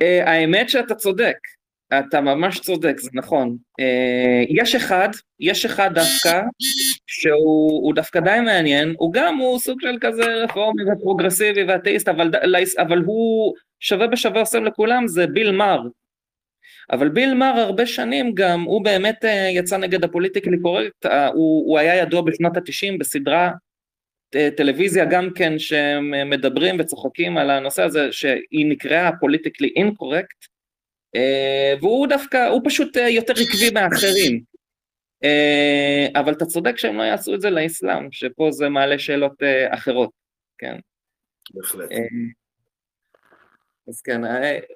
אה, 0.00 0.30
האמת 0.30 0.70
שאתה 0.70 0.94
צודק. 0.94 1.36
אתה 1.98 2.20
ממש 2.20 2.60
צודק, 2.60 2.98
זה 2.98 3.10
נכון. 3.14 3.56
יש 4.48 4.74
אחד, 4.74 5.08
יש 5.40 5.64
אחד 5.64 5.90
דווקא, 5.94 6.42
שהוא 7.12 7.94
דווקא 7.94 8.20
די 8.20 8.38
מעניין, 8.44 8.94
הוא 8.98 9.12
גם, 9.12 9.36
הוא 9.36 9.58
סוג 9.58 9.80
של 9.80 9.96
כזה 10.00 10.34
רפורמי 10.34 10.82
ופרוגרסיבי 10.92 11.64
ואתאיסט, 11.64 12.08
אבל, 12.08 12.30
אבל 12.78 12.98
הוא 12.98 13.54
שווה 13.80 14.06
בשווה 14.06 14.40
עושה 14.40 14.58
לכולם, 14.58 15.08
זה 15.08 15.26
ביל 15.26 15.50
מר. 15.50 15.80
אבל 16.90 17.08
ביל 17.08 17.34
מר 17.34 17.54
הרבה 17.56 17.86
שנים 17.86 18.34
גם, 18.34 18.62
הוא 18.62 18.84
באמת 18.84 19.24
אה, 19.24 19.48
יצא 19.52 19.76
נגד 19.76 20.04
הפוליטיקלי 20.04 20.60
קורקט, 20.60 21.06
אה, 21.06 21.26
הוא, 21.26 21.68
הוא 21.68 21.78
היה 21.78 21.96
ידוע 21.96 22.20
בשנות 22.20 22.56
התשעים 22.56 22.98
בסדרה 22.98 23.50
טלוויזיה 24.56 25.04
גם 25.04 25.30
כן 25.34 25.58
שמדברים 25.58 26.76
וצוחקים 26.78 27.38
על 27.38 27.50
הנושא 27.50 27.82
הזה 27.82 28.08
שהיא 28.12 28.66
נקראה 28.66 29.10
Politically 29.20 29.72
Incorrect 29.76 30.46
אה, 31.16 31.74
והוא 31.80 32.06
דווקא, 32.06 32.48
הוא 32.48 32.60
פשוט 32.64 32.96
אה, 32.96 33.08
יותר 33.08 33.32
עקבי 33.32 33.70
מאחרים. 33.74 34.51
אה, 35.24 36.20
אבל 36.20 36.32
אתה 36.32 36.44
צודק 36.44 36.76
שהם 36.76 36.96
לא 36.96 37.02
יעשו 37.02 37.34
את 37.34 37.40
זה 37.40 37.50
לאסלאם, 37.50 38.12
שפה 38.12 38.48
זה 38.50 38.68
מעלה 38.68 38.98
שאלות 38.98 39.42
אחרות, 39.74 40.10
כן. 40.58 40.78
בהחלט. 41.54 41.90
אז 43.88 44.02
כן, 44.02 44.24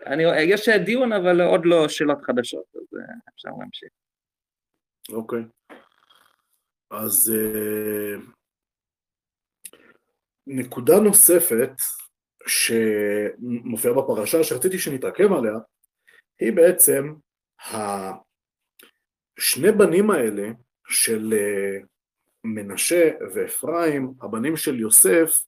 אני, 0.07 0.23
יש 0.43 0.69
דיון 0.69 1.13
אבל 1.13 1.41
עוד 1.41 1.61
לא 1.65 1.89
שאלות 1.89 2.23
חדשות, 2.23 2.65
אז 2.75 2.99
אפשר 3.35 3.51
להמשיך. 3.59 3.89
אוקיי. 5.09 5.43
אז 6.91 7.33
נקודה 10.47 11.01
נוספת 11.01 11.73
שמופיעה 12.47 13.95
בפרשה 13.95 14.45
שרציתי 14.45 14.79
שנתעכב 14.79 15.33
עליה, 15.33 15.55
היא 16.41 16.53
בעצם 16.53 17.15
השני 19.39 19.73
בנים 19.73 20.11
האלה 20.11 20.49
של 20.89 21.35
אה, 21.37 21.79
מנשה 22.45 23.11
ואפרים, 23.35 24.13
הבנים 24.23 24.57
של 24.57 24.81
יוסף, 24.81 25.45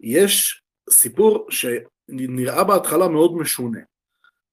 יש 0.00 0.62
סיפור 0.90 1.46
שנראה 1.50 2.64
בהתחלה 2.64 3.08
מאוד 3.08 3.36
משונה. 3.36 3.80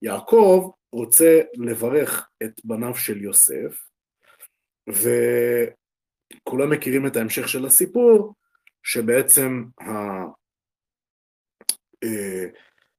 יעקב 0.02 0.72
רוצה 0.92 1.42
לברך 1.54 2.30
את 2.44 2.62
בניו 2.64 2.96
של 2.96 3.22
יוסף, 3.22 3.88
וכולם 4.90 6.70
מכירים 6.70 7.08
את 7.08 7.16
ההמשך 7.16 7.48
של 7.50 7.66
הסיפור, 7.66 8.34
שבעצם 8.84 9.64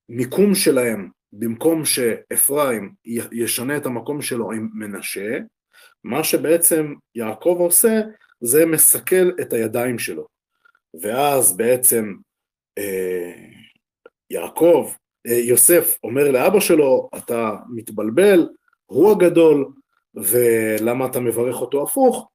המיקום 0.08 0.50
אה, 0.50 0.54
שלהם 0.54 1.10
במקום 1.38 1.84
שאפרים 1.84 2.94
ישנה 3.32 3.76
את 3.76 3.86
המקום 3.86 4.22
שלו 4.22 4.52
עם 4.52 4.68
מנשה, 4.74 5.38
מה 6.04 6.24
שבעצם 6.24 6.94
יעקב 7.14 7.56
עושה 7.58 8.00
זה 8.40 8.66
מסכל 8.66 9.30
את 9.40 9.52
הידיים 9.52 9.98
שלו. 9.98 10.26
ואז 11.02 11.56
בעצם 11.56 12.14
אה, 12.78 13.32
יעקב, 14.30 14.92
אה, 15.26 15.32
יוסף 15.32 15.98
אומר 16.04 16.30
לאבא 16.30 16.60
שלו, 16.60 17.08
אתה 17.16 17.56
מתבלבל, 17.68 18.48
הוא 18.86 19.12
הגדול, 19.12 19.72
ולמה 20.14 21.06
אתה 21.06 21.20
מברך 21.20 21.56
אותו 21.56 21.82
הפוך? 21.82 22.28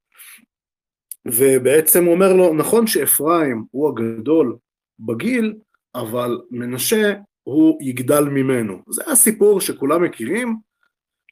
ובעצם 1.26 2.06
הוא 2.06 2.14
אומר 2.14 2.34
לו, 2.34 2.54
נכון 2.54 2.88
שאפרים 2.88 3.66
הוא 3.72 3.90
הגדול 3.90 4.58
בגיל, 5.00 5.56
אבל 5.96 6.42
מנשה 6.52 7.14
הוא 7.52 7.78
יגדל 7.82 8.24
ממנו. 8.24 8.82
זה 8.90 9.04
הסיפור 9.08 9.62
שכולם 9.62 10.04
מכירים, 10.04 10.58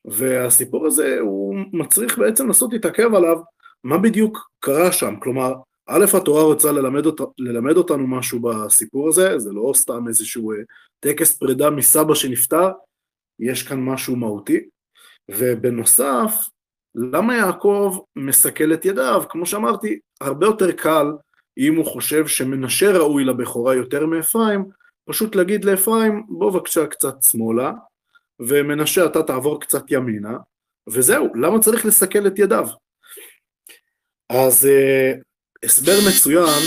והסיפור 0.05 0.87
הזה 0.87 1.17
הוא 1.19 1.55
מצריך 1.73 2.17
בעצם 2.17 2.47
לנסות 2.47 2.73
להתעכב 2.73 3.15
עליו 3.15 3.37
מה 3.83 3.97
בדיוק 3.97 4.49
קרה 4.59 4.91
שם. 4.91 5.15
כלומר, 5.19 5.53
א', 5.87 6.05
התורה 6.17 6.43
רוצה 6.43 6.71
ללמד, 6.71 7.05
אות, 7.05 7.21
ללמד 7.37 7.77
אותנו 7.77 8.07
משהו 8.07 8.39
בסיפור 8.39 9.09
הזה, 9.09 9.39
זה 9.39 9.53
לא 9.53 9.71
סתם 9.75 10.07
איזשהו 10.07 10.51
אה, 10.51 10.57
טקס 10.99 11.37
פרידה 11.37 11.69
מסבא 11.69 12.15
שנפטר, 12.15 12.69
יש 13.39 13.63
כאן 13.63 13.79
משהו 13.83 14.15
מהותי. 14.15 14.59
ובנוסף, 15.31 16.33
למה 16.95 17.35
יעקב 17.35 17.97
מסכל 18.15 18.73
את 18.73 18.85
ידיו? 18.85 19.23
כמו 19.29 19.45
שאמרתי, 19.45 19.99
הרבה 20.21 20.45
יותר 20.45 20.71
קל 20.71 21.07
אם 21.57 21.75
הוא 21.75 21.85
חושב 21.85 22.27
שמנשה 22.27 22.91
ראוי 22.91 23.23
לבכורה 23.23 23.75
יותר 23.75 24.05
מאפרים, 24.05 24.65
פשוט 25.07 25.35
להגיד 25.35 25.65
לאפרים, 25.65 26.23
בוא 26.29 26.51
בבקשה 26.51 26.87
קצת 26.87 27.15
שמאלה, 27.23 27.71
ומנשה 28.39 29.05
אתה 29.05 29.23
תעבור 29.23 29.61
קצת 29.61 29.83
ימינה, 29.89 30.37
וזהו, 30.89 31.35
למה 31.35 31.59
צריך 31.59 31.85
לסכל 31.85 32.27
את 32.27 32.39
ידיו? 32.39 32.67
אז 34.29 34.65
uh, 34.65 35.17
הסבר 35.63 35.97
מצוין 36.07 36.63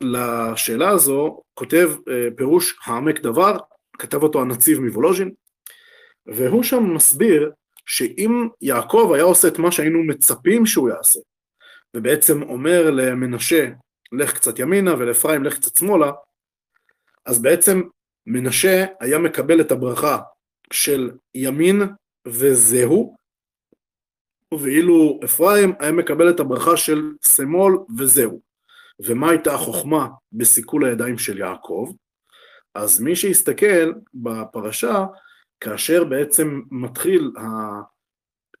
לשאלה 0.00 0.88
הזו, 0.88 1.40
כותב 1.54 1.90
uh, 1.98 2.36
פירוש 2.36 2.78
העמק 2.84 3.20
דבר, 3.20 3.56
כתב 3.98 4.22
אותו 4.22 4.40
הנציב 4.40 4.80
מוולוז'ין, 4.80 5.30
והוא 6.26 6.62
שם 6.62 6.94
מסביר 6.94 7.52
שאם 7.86 8.48
יעקב 8.60 9.10
היה 9.14 9.24
עושה 9.24 9.48
את 9.48 9.58
מה 9.58 9.72
שהיינו 9.72 10.02
מצפים 10.02 10.66
שהוא 10.66 10.88
יעשה, 10.88 11.20
ובעצם 11.96 12.42
אומר 12.42 12.90
למנשה, 12.90 13.68
לך 14.12 14.32
קצת 14.32 14.58
ימינה, 14.58 14.94
ולאפרים 14.94 15.44
לך 15.44 15.58
קצת 15.58 15.76
שמאלה, 15.76 16.10
אז 17.28 17.42
בעצם 17.42 17.82
מנשה 18.26 18.84
היה 19.00 19.18
מקבל 19.18 19.60
את 19.60 19.70
הברכה 19.72 20.18
של 20.72 21.10
ימין 21.34 21.82
וזהו, 22.26 23.16
ואילו 24.58 25.20
אפרים 25.24 25.72
היה 25.80 25.92
מקבל 25.92 26.30
את 26.30 26.40
הברכה 26.40 26.76
של 26.76 27.12
שמאל 27.26 27.74
וזהו. 27.98 28.40
ומה 29.00 29.30
הייתה 29.30 29.54
החוכמה 29.54 30.08
בסיכול 30.32 30.84
הידיים 30.84 31.18
של 31.18 31.38
יעקב? 31.38 31.92
אז 32.74 33.00
מי 33.00 33.16
שיסתכל 33.16 33.92
בפרשה, 34.14 35.06
כאשר 35.60 36.04
בעצם 36.04 36.60
מתחיל 36.70 37.32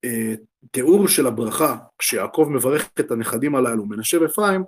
התיאור 0.06 1.08
של 1.08 1.26
הברכה, 1.26 1.76
כשיעקב 1.98 2.48
מברך 2.50 2.90
את 3.00 3.10
הנכדים 3.10 3.54
הללו, 3.54 3.86
מנשה 3.86 4.20
ואפרים, 4.20 4.64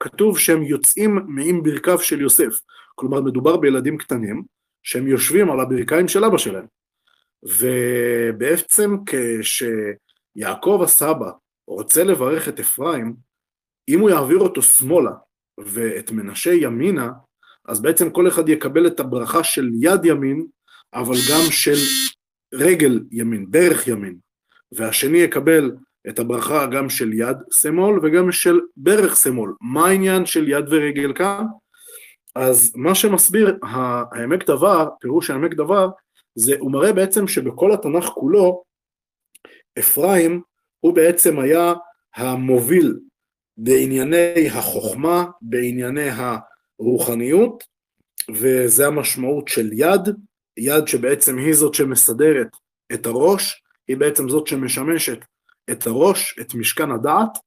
כתוב 0.00 0.38
שהם 0.38 0.62
יוצאים 0.62 1.18
מעם 1.26 1.62
ברכיו 1.62 1.98
של 1.98 2.20
יוסף. 2.20 2.60
כלומר, 2.98 3.20
מדובר 3.20 3.56
בילדים 3.56 3.98
קטנים 3.98 4.42
שהם 4.82 5.06
יושבים 5.06 5.50
על 5.50 5.60
הברכיים 5.60 6.08
של 6.08 6.24
אבא 6.24 6.38
שלהם. 6.38 6.66
ובעצם 7.42 8.96
יעקב 10.36 10.80
הסבא 10.84 11.30
רוצה 11.66 12.04
לברך 12.04 12.48
את 12.48 12.60
אפרים, 12.60 13.14
אם 13.88 14.00
הוא 14.00 14.10
יעביר 14.10 14.38
אותו 14.38 14.62
שמאלה 14.62 15.10
ואת 15.58 16.10
מנשה 16.10 16.50
ימינה, 16.54 17.10
אז 17.68 17.82
בעצם 17.82 18.10
כל 18.10 18.28
אחד 18.28 18.48
יקבל 18.48 18.86
את 18.86 19.00
הברכה 19.00 19.44
של 19.44 19.68
יד 19.80 20.04
ימין, 20.04 20.46
אבל 20.94 21.14
גם 21.30 21.50
של 21.50 21.78
רגל 22.54 23.00
ימין, 23.10 23.46
דרך 23.50 23.88
ימין, 23.88 24.16
והשני 24.72 25.18
יקבל 25.18 25.70
את 26.08 26.18
הברכה 26.18 26.66
גם 26.66 26.90
של 26.90 27.12
יד 27.12 27.36
שמאל 27.52 27.98
וגם 28.02 28.32
של 28.32 28.60
ברך 28.76 29.16
שמאל. 29.16 29.50
מה 29.60 29.86
העניין 29.86 30.26
של 30.26 30.48
יד 30.48 30.64
ורגל 30.68 31.12
כאן? 31.14 31.44
אז 32.38 32.72
מה 32.76 32.94
שמסביר 32.94 33.58
העמק 34.12 34.46
דבר, 34.46 34.88
פירוש 35.00 35.30
העמק 35.30 35.54
דבר, 35.54 35.88
זה, 36.34 36.54
הוא 36.58 36.72
מראה 36.72 36.92
בעצם 36.92 37.28
שבכל 37.28 37.72
התנ"ך 37.72 38.04
כולו, 38.04 38.62
אפרים 39.78 40.42
הוא 40.80 40.94
בעצם 40.94 41.38
היה 41.38 41.72
המוביל 42.16 42.98
בענייני 43.56 44.48
החוכמה, 44.48 45.24
בענייני 45.42 46.08
הרוחניות, 46.80 47.64
וזה 48.34 48.86
המשמעות 48.86 49.48
של 49.48 49.70
יד, 49.72 50.08
יד 50.56 50.88
שבעצם 50.88 51.38
היא 51.38 51.54
זאת 51.54 51.74
שמסדרת 51.74 52.48
את 52.94 53.06
הראש, 53.06 53.62
היא 53.88 53.96
בעצם 53.96 54.28
זאת 54.28 54.46
שמשמשת 54.46 55.18
את 55.70 55.86
הראש, 55.86 56.38
את 56.40 56.54
משכן 56.54 56.90
הדעת, 56.90 57.38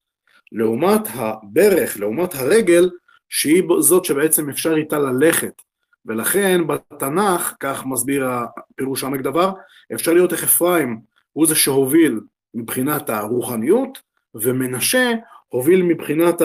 לעומת 0.52 1.02
הברך, 1.14 2.00
לעומת 2.00 2.36
הרגל, 2.36 2.89
שהיא 3.32 3.64
זאת 3.80 4.06
שבעצם 4.06 4.50
אפשר 4.50 4.76
איתה 4.76 5.00
ללכת. 5.00 5.62
ולכן 6.06 6.68
בתנ"ך, 6.68 7.54
כך 7.60 7.86
מסביר 7.86 8.28
הפירוש 8.28 9.04
עמק 9.04 9.22
דבר, 9.22 9.54
אפשר 9.94 10.14
לראות 10.14 10.34
איך 10.34 10.44
אפרים 10.44 11.00
הוא 11.34 11.48
זה 11.48 11.56
שהוביל 11.56 12.20
מבחינת 12.54 13.10
הרוחניות, 13.10 13.98
ומנשה 14.36 15.12
הוביל 15.48 15.84
מבחינת 15.84 16.42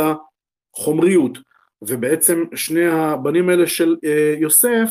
החומריות. 0.76 1.38
ובעצם 1.82 2.44
שני 2.54 2.86
הבנים 2.86 3.48
האלה 3.48 3.66
של 3.66 3.96
אה, 4.04 4.34
יוסף, 4.38 4.90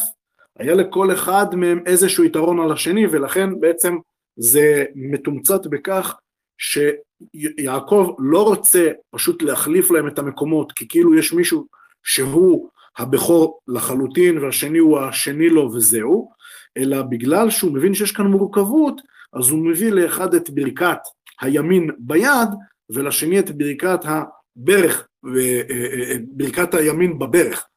היה 0.59 0.73
לכל 0.73 1.13
אחד 1.13 1.55
מהם 1.55 1.83
איזשהו 1.85 2.23
יתרון 2.23 2.59
על 2.59 2.71
השני, 2.71 3.07
ולכן 3.07 3.59
בעצם 3.59 3.97
זה 4.37 4.85
מתומצת 4.95 5.67
בכך 5.67 6.15
שיעקב 6.57 8.15
לא 8.19 8.43
רוצה 8.43 8.91
פשוט 9.11 9.41
להחליף 9.41 9.91
להם 9.91 10.07
את 10.07 10.19
המקומות, 10.19 10.71
כי 10.71 10.87
כאילו 10.87 11.15
יש 11.15 11.33
מישהו 11.33 11.67
שהוא 12.05 12.69
הבכור 12.97 13.59
לחלוטין 13.67 14.37
והשני 14.37 14.77
הוא 14.77 14.99
השני 14.99 15.49
לו 15.49 15.71
וזהו, 15.73 16.31
אלא 16.77 17.01
בגלל 17.01 17.49
שהוא 17.49 17.73
מבין 17.73 17.93
שיש 17.93 18.11
כאן 18.11 18.25
מורכבות, 18.25 19.01
אז 19.33 19.49
הוא 19.49 19.67
מביא 19.67 19.91
לאחד 19.91 20.33
את 20.33 20.49
ברכת 20.49 20.99
הימין 21.41 21.89
ביד, 21.99 22.49
ולשני 22.89 23.39
את 23.39 23.51
ברכת 23.51 23.99
הברך, 24.03 25.07
אה, 25.25 25.61
אה, 25.69 26.11
אה, 26.11 26.15
ברכת 26.27 26.73
הימין 26.73 27.19
בברך. 27.19 27.67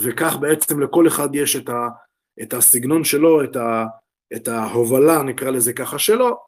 וכך 0.00 0.36
בעצם 0.40 0.80
לכל 0.80 1.08
אחד 1.08 1.34
יש 1.34 1.56
את, 1.56 1.68
ה, 1.68 1.88
את 2.42 2.54
הסגנון 2.54 3.04
שלו, 3.04 3.44
את, 3.44 3.56
ה, 3.56 3.84
את 4.36 4.48
ההובלה, 4.48 5.22
נקרא 5.22 5.50
לזה 5.50 5.72
ככה, 5.72 5.98
שלו, 5.98 6.38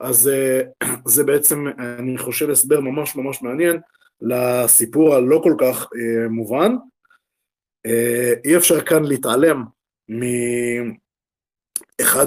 אז 0.00 0.30
זה 1.14 1.24
בעצם, 1.24 1.64
אני 1.98 2.18
חושב, 2.18 2.50
הסבר 2.50 2.80
ממש 2.80 3.16
ממש 3.16 3.42
מעניין 3.42 3.80
לסיפור 4.20 5.14
הלא 5.14 5.40
כל 5.42 5.54
כך 5.60 5.88
מובן. 6.30 6.72
אי 8.44 8.56
אפשר 8.56 8.80
כאן 8.80 9.04
להתעלם 9.04 9.64
מאחד 12.00 12.26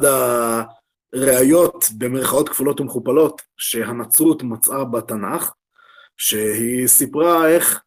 הראיות, 1.13 1.85
במרכאות 1.97 2.49
כפולות 2.49 2.79
ומכופלות, 2.81 3.41
שהנצרות 3.57 4.43
מצאה 4.43 4.85
בתנ"ך, 4.85 5.53
שהיא 6.17 6.87
סיפרה 6.87 7.47
איך 7.47 7.83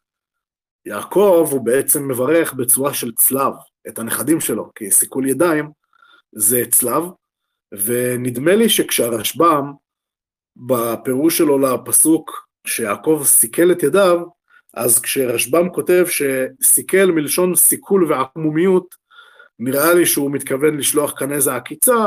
יעקב 0.85 1.47
הוא 1.51 1.65
בעצם 1.65 2.07
מברך 2.07 2.53
בצורה 2.53 2.93
של 2.93 3.11
צלב 3.13 3.53
את 3.87 3.99
הנכדים 3.99 4.39
שלו, 4.39 4.71
כי 4.75 4.91
סיכול 4.91 5.29
ידיים 5.29 5.71
זה 6.35 6.63
צלב, 6.71 7.03
ונדמה 7.85 8.55
לי 8.55 8.69
שכשהרשב"ם, 8.69 9.73
בפירוש 10.55 11.37
שלו 11.37 11.59
לפסוק 11.59 12.47
שיעקב 12.65 13.21
סיכל 13.25 13.71
את 13.71 13.83
ידיו, 13.83 14.21
אז 14.73 14.99
כשרשב"ם 14.99 15.69
כותב 15.69 16.05
שסיכל 16.09 17.05
מלשון 17.05 17.55
סיכול 17.55 18.11
ועקמומיות, 18.11 18.95
נראה 19.59 19.93
לי 19.93 20.05
שהוא 20.05 20.31
מתכוון 20.31 20.77
לשלוח 20.77 21.13
כאן 21.19 21.31
איזה 21.31 21.55
עקיצה, 21.55 22.05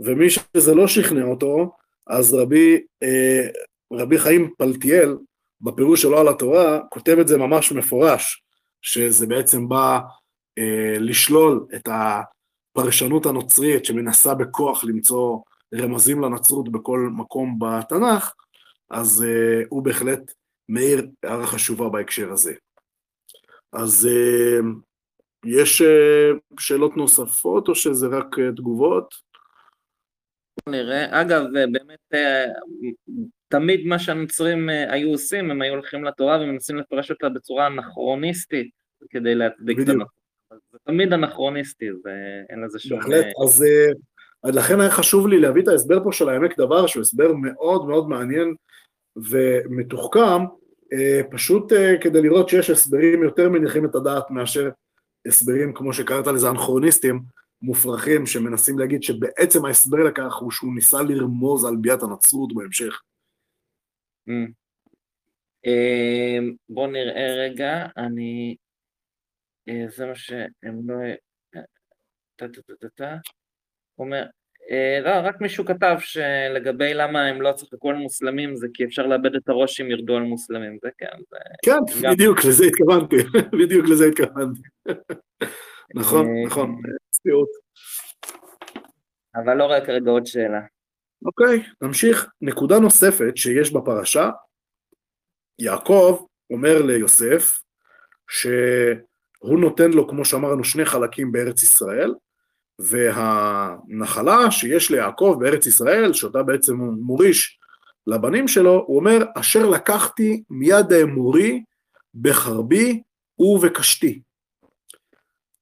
ומי 0.00 0.30
שזה 0.30 0.74
לא 0.74 0.88
שכנע 0.88 1.24
אותו, 1.24 1.76
אז 2.06 2.34
רבי, 2.34 2.80
אה, 3.02 3.48
רבי 3.92 4.18
חיים 4.18 4.50
פלטיאל, 4.58 5.16
בפירוש 5.60 6.02
שלו 6.02 6.18
על 6.18 6.28
התורה, 6.28 6.80
כותב 6.90 7.16
את 7.20 7.28
זה 7.28 7.38
ממש 7.38 7.72
מפורש, 7.72 8.42
שזה 8.82 9.26
בעצם 9.26 9.68
בא 9.68 10.00
אה, 10.58 10.96
לשלול 10.98 11.66
את 11.74 11.88
הפרשנות 11.88 13.26
הנוצרית 13.26 13.84
שמנסה 13.84 14.34
בכוח 14.34 14.84
למצוא 14.84 15.38
רמזים 15.74 16.20
לנצרות 16.20 16.72
בכל 16.72 17.08
מקום 17.12 17.58
בתנ"ך, 17.58 18.32
אז 18.90 19.24
אה, 19.28 19.62
הוא 19.68 19.82
בהחלט 19.82 20.32
מאיר 20.68 21.06
הערה 21.22 21.46
חשובה 21.46 21.88
בהקשר 21.88 22.32
הזה. 22.32 22.52
אז 23.72 24.08
אה, 24.10 24.58
יש 25.44 25.82
אה, 25.82 26.30
שאלות 26.58 26.96
נוספות 26.96 27.68
או 27.68 27.74
שזה 27.74 28.06
רק 28.06 28.38
אה, 28.38 28.52
תגובות? 28.56 29.14
נראה. 30.68 31.20
אגב, 31.20 31.44
באמת 31.72 31.98
תמיד 33.48 33.86
מה 33.86 33.98
שהנוצרים 33.98 34.68
היו 34.68 35.10
עושים, 35.10 35.50
הם 35.50 35.62
היו 35.62 35.74
הולכים 35.74 36.04
לתורה 36.04 36.40
ומנסים 36.40 36.76
לפרש 36.76 37.10
אותה 37.10 37.28
בצורה 37.28 37.66
אנכרוניסטית 37.66 38.70
כדי 39.10 39.34
להצדיק 39.34 39.78
את 39.80 39.88
הנכון. 39.88 40.06
זה 40.72 40.78
תמיד 40.84 41.12
אנכרוניסטי, 41.12 41.86
ואין 42.04 42.64
לזה 42.64 42.78
שום... 42.78 42.98
בהחלט, 42.98 43.26
אז 43.44 43.64
לכן 44.44 44.80
היה 44.80 44.90
חשוב 44.90 45.28
לי 45.28 45.40
להביא 45.40 45.62
את 45.62 45.68
ההסבר 45.68 46.04
פה 46.04 46.12
של 46.12 46.28
העמק 46.28 46.58
דבר, 46.58 46.86
שהוא 46.86 47.00
הסבר 47.00 47.32
מאוד 47.32 47.86
מאוד 47.86 48.08
מעניין 48.08 48.54
ומתוחכם, 49.30 50.44
פשוט 51.30 51.72
כדי 52.00 52.22
לראות 52.22 52.48
שיש 52.48 52.70
הסברים 52.70 53.22
יותר 53.22 53.48
מניחים 53.48 53.84
את 53.84 53.94
הדעת 53.94 54.30
מאשר 54.30 54.70
הסברים, 55.26 55.74
כמו 55.74 55.92
שקראת 55.92 56.26
לזה, 56.26 56.50
אנכרוניסטים, 56.50 57.22
מופרכים, 57.62 58.26
שמנסים 58.26 58.78
להגיד 58.78 59.02
שבעצם 59.02 59.64
ההסבר 59.64 59.98
לכך 59.98 60.34
הוא 60.36 60.50
שהוא 60.50 60.74
ניסה 60.74 61.02
לרמוז 61.02 61.64
על 61.64 61.76
ביאת 61.76 62.02
הנצרות 62.02 62.54
בהמשך. 62.54 63.00
Mm. 64.28 64.52
אמ, 65.64 66.54
בואו 66.68 66.86
נראה 66.86 67.34
רגע, 67.44 67.86
אני... 67.96 68.56
אה, 69.68 69.84
זה 69.88 70.06
מה 70.06 70.14
שהם 70.14 70.90
לא... 70.90 70.94
טה-טה-טה-טה. 72.36 73.16
אומר, 73.98 74.22
אה, 74.22 74.26
לא, 75.04 75.10
רק 75.24 75.40
מישהו 75.40 75.64
כתב 75.64 75.96
שלגבי 76.00 76.94
למה 76.94 77.26
הם 77.26 77.42
לא 77.42 77.52
צחקו 77.52 77.90
על 77.90 77.96
מוסלמים 77.96 78.56
זה 78.56 78.66
כי 78.74 78.84
אפשר 78.84 79.06
לאבד 79.06 79.34
את 79.34 79.48
הראש 79.48 79.80
אם 79.80 79.90
ירדו 79.90 80.16
על 80.16 80.22
מוסלמים, 80.22 80.78
זה 80.82 80.88
כן. 80.98 81.06
זה 81.30 81.36
כן, 81.64 82.02
גם... 82.02 82.12
בדיוק 82.12 82.44
לזה 82.44 82.64
התכוונתי, 82.64 83.16
בדיוק 83.60 83.86
לזה 83.88 84.06
התכוונתי. 84.06 84.60
נכון, 85.94 86.26
אה, 86.26 86.46
נכון, 86.46 86.80
צביעות. 87.10 87.48
אבל 89.34 89.54
לא 89.54 89.64
רק 89.64 89.88
רגע 89.88 90.10
עוד 90.10 90.26
שאלה. 90.26 90.60
אוקיי, 91.24 91.62
נמשיך. 91.82 92.28
נקודה 92.40 92.78
נוספת 92.78 93.36
שיש 93.36 93.72
בפרשה, 93.72 94.30
יעקב 95.58 96.24
אומר 96.50 96.82
ליוסף 96.82 97.58
שהוא 98.30 99.60
נותן 99.60 99.90
לו, 99.90 100.08
כמו 100.08 100.24
שאמרנו, 100.24 100.64
שני 100.64 100.84
חלקים 100.84 101.32
בארץ 101.32 101.62
ישראל, 101.62 102.14
והנחלה 102.78 104.50
שיש 104.50 104.90
ליעקב 104.90 105.36
בארץ 105.40 105.66
ישראל, 105.66 106.12
שאותה 106.12 106.42
בעצם 106.42 106.78
הוא 106.78 106.94
מוריש 107.00 107.58
לבנים 108.06 108.48
שלו, 108.48 108.84
הוא 108.86 108.96
אומר, 108.96 109.24
אשר 109.34 109.66
לקחתי 109.66 110.42
מיד 110.50 110.92
האמורי 110.92 111.62
בחרבי 112.14 113.02
ובקשתי. 113.38 114.20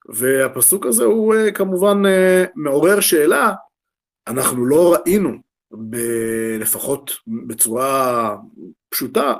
והפסוק 0.08 0.86
הזה 0.86 1.04
הוא 1.04 1.34
אה, 1.34 1.52
כמובן 1.52 2.06
אה, 2.06 2.44
מעורר 2.54 3.00
שאלה, 3.00 3.52
אנחנו 4.26 4.66
לא 4.66 4.94
ראינו, 4.94 5.30
ב- 5.90 6.56
לפחות 6.60 7.10
בצורה 7.46 8.36
פשוטה, 8.88 9.34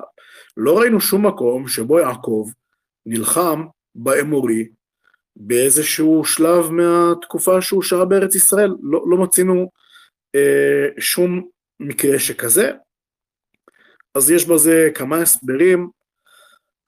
לא 0.56 0.78
ראינו 0.78 1.00
שום 1.00 1.26
מקום 1.26 1.68
שבו 1.68 1.98
יעקב 1.98 2.50
נלחם 3.06 3.66
באמורי 3.94 4.68
באיזשהו 5.36 6.24
שלב 6.24 6.70
מהתקופה 6.70 7.62
שהוא 7.62 7.82
שהה 7.82 8.04
בארץ 8.04 8.34
ישראל, 8.34 8.74
לא, 8.82 9.04
לא 9.06 9.16
מצינו 9.16 9.70
אה, 10.34 10.86
שום 10.98 11.48
מקרה 11.80 12.18
שכזה. 12.18 12.70
אז 14.14 14.30
יש 14.30 14.46
בזה 14.46 14.90
כמה 14.94 15.16
הסברים. 15.16 15.90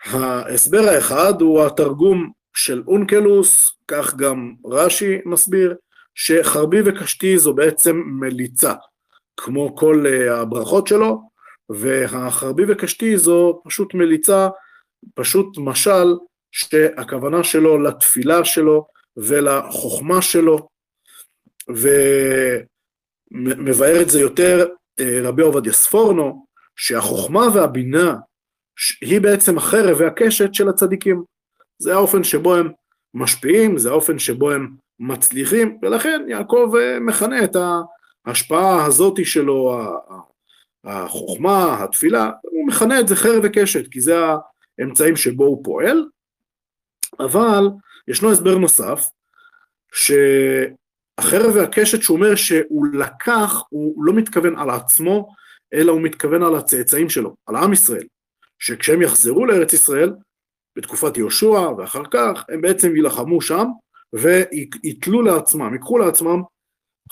ההסבר 0.05 0.88
האחד 0.88 1.40
הוא 1.40 1.66
התרגום 1.66 2.30
של 2.57 2.82
אונקלוס, 2.86 3.76
כך 3.88 4.14
גם 4.14 4.55
רש"י 4.64 5.18
מסביר, 5.24 5.74
שחרבי 6.14 6.78
וקשתי 6.84 7.38
זו 7.38 7.55
בעצם 7.55 8.03
מליצה. 8.07 8.72
כמו 9.36 9.76
כל 9.76 10.05
הברכות 10.30 10.86
שלו, 10.86 11.20
והחרבי 11.68 12.62
וקשתי 12.68 13.18
זו 13.18 13.61
פשוט 13.64 13.94
מליצה, 13.94 14.49
פשוט 15.14 15.59
משל 15.59 16.16
שהכוונה 16.57 17.44
שלו 17.44 17.78
לתפילה 17.78 18.44
שלו 18.44 18.86
ולחוכמה 19.16 20.22
שלו, 20.22 20.68
ומבאר 23.32 24.02
את 24.02 24.11
זה 24.11 24.20
יותר 24.20 24.66
רבי 25.22 25.42
עובדיה 25.42 25.72
ספורנו, 25.72 26.46
שהחוכמה 26.76 27.46
והבינה 27.54 28.16
היא 29.00 29.20
בעצם 29.20 29.59
החרב 29.59 29.96
והקשת 30.00 30.54
של 30.54 30.68
הצדיקים. 30.68 31.22
זה 31.78 31.94
האופן 31.94 32.24
שבו 32.24 32.54
הם 32.54 32.72
משפיעים, 33.14 33.78
זה 33.78 33.90
האופן 33.90 34.18
שבו 34.18 34.50
הם 34.50 34.68
מצליחים, 34.98 35.78
ולכן 35.82 36.22
יעקב 36.28 36.72
אה, 36.80 37.00
מכנה 37.00 37.44
את 37.44 37.57
ההשפעה 38.26 38.84
הזאתי 38.84 39.24
שלו, 39.24 39.80
החוכמה, 40.84 41.84
התפילה, 41.84 42.30
הוא 42.42 42.66
מכנה 42.66 43.00
את 43.00 43.09
זה 43.09 43.16
חרב 43.16 43.40
וקשת, 43.42 43.90
כי 43.90 44.00
זה 44.00 44.14
האמצעים 44.78 45.16
שבו 45.16 45.44
הוא 45.44 45.64
פועל, 45.64 46.04
אבל 47.21 47.69
ישנו 48.09 48.33
הסבר 48.33 48.59
נוסף, 48.59 49.09
שהחרב 49.93 51.55
והקשת 51.55 52.03
שהוא 52.03 52.17
אומר 52.17 52.35
שהוא 52.35 52.87
לקח, 52.87 53.62
הוא 53.69 54.05
לא 54.05 54.12
מתכוון 54.12 54.59
על 54.59 54.71
עצמו, 54.71 55.29
אלא 55.75 55.93
הוא 55.93 56.01
מתכוון 56.01 56.43
על 56.43 56.57
הצאצאים 56.57 57.09
שלו, 57.09 57.35
על 57.47 57.57
עם 57.57 57.73
ישראל, 57.73 58.07
שכשהם 58.59 59.03
יחזרו 59.03 59.47
לארץ 59.47 59.73
ישראל, 59.73 60.12
בתקופת 60.77 61.17
יהושע 61.17 61.71
ואחר 61.79 62.03
כך, 62.11 62.45
הם 62.49 62.61
בעצם 62.61 62.97
יילחמו 62.97 63.41
שם 63.41 63.64
ויתלו 64.12 65.23
לעצמם, 65.23 65.73
ייקחו 65.73 65.99
לעצמם 65.99 66.43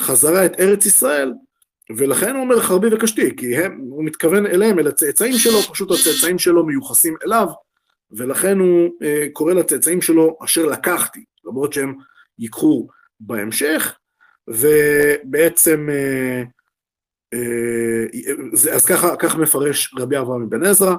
חזרה 0.00 0.46
את 0.46 0.60
ארץ 0.60 0.86
ישראל, 0.86 1.32
ולכן 1.96 2.34
הוא 2.34 2.42
אומר 2.42 2.60
חרבי 2.60 2.94
וקשתי, 2.94 3.36
כי 3.36 3.56
הם, 3.56 3.78
הוא 3.90 4.04
מתכוון 4.04 4.46
אליהם, 4.46 4.78
אל 4.78 4.86
הצאצאים 4.86 5.38
שלו, 5.38 5.58
פשוט 5.58 5.90
הצאצאים 5.90 6.38
שלו 6.38 6.66
מיוחסים 6.66 7.16
אליו, 7.26 7.46
ולכן 8.10 8.58
הוא 8.58 8.90
אה, 9.02 9.26
קורא 9.32 9.54
לצאצאים 9.54 10.02
שלו 10.02 10.38
אשר 10.44 10.66
לקחתי, 10.66 11.24
למרות 11.44 11.72
שהם 11.72 11.94
ייקחו 12.38 12.88
בהמשך, 13.20 13.98
ובעצם, 14.48 15.88
אה, 15.90 16.42
אה, 17.34 18.74
אז 18.74 18.86
ככה, 18.86 19.16
כך 19.16 19.36
מפרש 19.36 19.94
רבי 19.98 20.18
אברהם 20.18 20.50
בן 20.50 20.64
עזרא, 20.64 20.94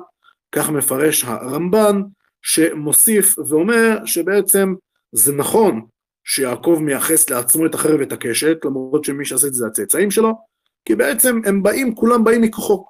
כך 0.51 0.69
מפרש 0.69 1.23
הרמב"ן, 1.23 2.01
שמוסיף 2.41 3.39
ואומר 3.39 4.05
שבעצם 4.05 4.73
זה 5.11 5.33
נכון 5.33 5.85
שיעקב 6.23 6.79
מייחס 6.81 7.29
לעצמו 7.29 7.65
את 7.65 7.75
החרב 7.75 7.99
ואת 7.99 8.11
הקשת, 8.11 8.57
למרות 8.65 9.03
שמי 9.03 9.25
שעשה 9.25 9.47
את 9.47 9.53
זה 9.53 9.67
הצאצאים 9.67 10.11
שלו, 10.11 10.33
כי 10.85 10.95
בעצם 10.95 11.41
הם 11.45 11.63
באים, 11.63 11.95
כולם 11.95 12.23
באים 12.23 12.41
מכוחו, 12.41 12.85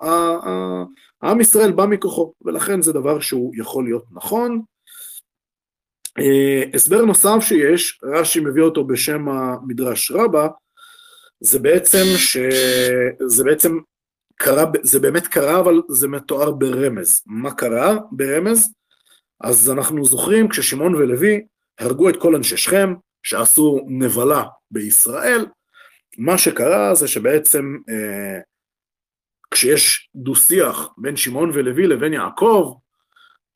העם 1.26 1.42
ישראל 1.42 1.72
בא 1.72 1.86
מכוחו, 1.86 2.34
ולכן 2.46 2.82
זה 2.82 2.94
דבר 2.94 3.20
שהוא 3.20 3.54
יכול 3.56 3.84
להיות 3.84 4.06
נכון. 4.12 4.62
אה, 6.20 6.64
הסבר 6.74 7.06
נוסף 7.06 7.40
שיש, 7.40 8.00
רש"י 8.04 8.40
מביא 8.40 8.64
אותו 8.64 8.84
בשם 8.84 9.30
המדרש 9.30 10.12
רבה, 10.12 10.48
זה 11.40 11.60
בעצם 11.60 12.04
שזה 12.18 13.44
בעצם 13.44 13.78
קרה, 14.36 14.66
זה 14.84 15.00
באמת 15.00 15.28
קרה, 15.28 15.60
אבל 15.60 15.82
זה 15.90 16.08
מתואר 16.08 16.52
ברמז. 16.52 17.22
מה 17.26 17.54
קרה 17.54 17.98
ברמז? 18.12 18.74
אז 19.42 19.70
אנחנו 19.70 20.06
זוכרים 20.06 20.48
כששמעון 20.48 20.96
ולוי 20.96 21.46
הרגו 21.80 22.10
את 22.10 22.16
כל 22.22 22.36
אנשי 22.36 22.58
שכם, 22.58 22.94
שעשו 23.24 23.86
נבלה 23.88 24.44
בישראל, 24.72 25.46
מה 26.18 26.38
שקרה 26.38 26.96
זה 26.96 27.08
שבעצם 27.08 27.78
אה, 27.90 28.40
כשיש 29.52 30.10
דו-שיח 30.16 30.90
בין 30.98 31.16
שמעון 31.16 31.52
ולוי 31.54 31.88
לבין 31.88 32.14
יעקב, 32.14 32.74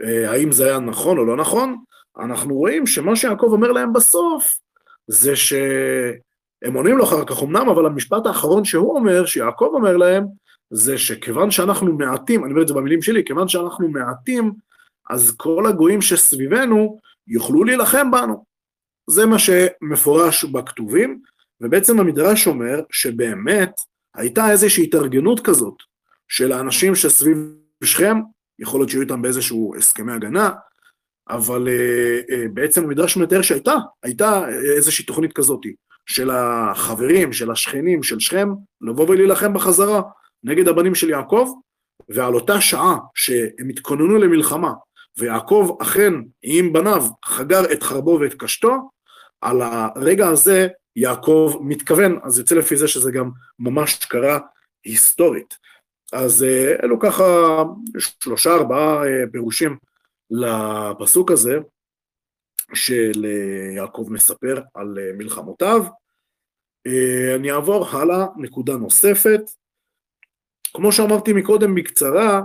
אה, 0.03 0.31
האם 0.31 0.51
זה 0.51 0.65
היה 0.65 0.79
נכון 0.79 1.17
או 1.17 1.25
לא 1.25 1.37
נכון, 1.37 1.77
אנחנו 2.19 2.55
רואים 2.55 2.87
שמה 2.87 3.15
שיעקב 3.15 3.47
אומר 3.51 3.71
להם 3.71 3.93
בסוף, 3.93 4.59
זה 5.07 5.35
שהם 5.35 6.73
עונים 6.73 6.97
לו 6.97 7.03
אחר 7.03 7.25
כך 7.25 7.43
אמנם, 7.43 7.69
אבל 7.69 7.85
המשפט 7.85 8.25
האחרון 8.25 8.65
שהוא 8.65 8.95
אומר, 8.95 9.25
שיעקב 9.25 9.69
אומר 9.73 9.97
להם, 9.97 10.25
זה 10.71 10.97
שכיוון 10.97 11.51
שאנחנו 11.51 11.93
מעטים, 11.97 12.43
אני 12.43 12.51
אומר 12.51 12.61
את 12.61 12.67
זה 12.67 12.73
במילים 12.73 13.01
שלי, 13.01 13.23
כיוון 13.25 13.47
שאנחנו 13.47 13.89
מעטים, 13.89 14.51
אז 15.09 15.35
כל 15.37 15.65
הגויים 15.65 16.01
שסביבנו 16.01 16.99
יוכלו 17.27 17.63
להילחם 17.63 18.11
בנו. 18.11 18.45
זה 19.09 19.25
מה 19.25 19.39
שמפורש 19.39 20.43
בכתובים, 20.43 21.21
ובעצם 21.61 21.99
המדרש 21.99 22.47
אומר 22.47 22.79
שבאמת 22.91 23.71
הייתה 24.15 24.51
איזושהי 24.51 24.83
התארגנות 24.83 25.39
כזאת 25.39 25.75
של 26.27 26.51
האנשים 26.51 26.95
שסביב 26.95 27.37
שכם, 27.83 28.17
יכול 28.59 28.79
להיות 28.79 28.89
שהיו 28.89 29.01
איתם 29.01 29.21
באיזשהו 29.21 29.75
הסכמי 29.77 30.11
הגנה, 30.11 30.49
אבל 31.29 31.67
uh, 31.67 32.31
uh, 32.31 32.33
בעצם 32.53 32.83
המדרש 32.83 33.17
מתאר 33.17 33.41
שהייתה, 33.41 33.75
הייתה 34.03 34.49
איזושהי 34.75 35.05
תוכנית 35.05 35.33
כזאת 35.33 35.61
של 36.05 36.29
החברים, 36.29 37.33
של 37.33 37.51
השכנים, 37.51 38.03
של 38.03 38.19
שכם, 38.19 38.49
לבוא 38.81 39.09
ולהילחם 39.09 39.53
בחזרה 39.53 40.01
נגד 40.43 40.67
הבנים 40.67 40.95
של 40.95 41.09
יעקב, 41.09 41.53
ועל 42.09 42.35
אותה 42.35 42.61
שעה 42.61 42.97
שהם 43.15 43.69
התכוננו 43.69 44.17
למלחמה, 44.17 44.71
ויעקב 45.17 45.77
אכן 45.81 46.13
עם 46.41 46.73
בניו 46.73 47.05
חגר 47.25 47.71
את 47.71 47.83
חרבו 47.83 48.17
ואת 48.21 48.33
קשתו, 48.33 48.89
על 49.41 49.61
הרגע 49.61 50.27
הזה 50.27 50.67
יעקב 50.99 51.57
מתכוון, 51.61 52.19
אז 52.23 52.39
יוצא 52.39 52.55
לפי 52.55 52.75
זה 52.75 52.87
שזה 52.87 53.11
גם 53.11 53.31
ממש 53.59 54.05
קרה 54.05 54.39
היסטורית. 54.83 55.57
אז 56.13 56.43
אה, 56.43 56.75
אלו 56.83 56.99
ככה 56.99 57.23
שלושה 57.97 58.53
ארבעה 58.53 59.07
אה, 59.07 59.23
פירושים 59.31 59.77
לפסוק 60.31 61.31
הזה, 61.31 61.59
של 62.73 63.25
אה, 63.25 63.75
יעקב 63.75 64.07
מספר 64.09 64.61
על 64.73 64.97
מלחמותיו. 65.17 65.85
אני 67.35 67.51
אעבור 67.51 67.87
הלאה, 67.87 68.25
נקודה 68.37 68.73
נוספת. 68.73 69.41
כמו 70.73 70.91
שאמרתי 70.91 71.33
מקודם 71.33 71.75
בקצרה, 71.75 72.41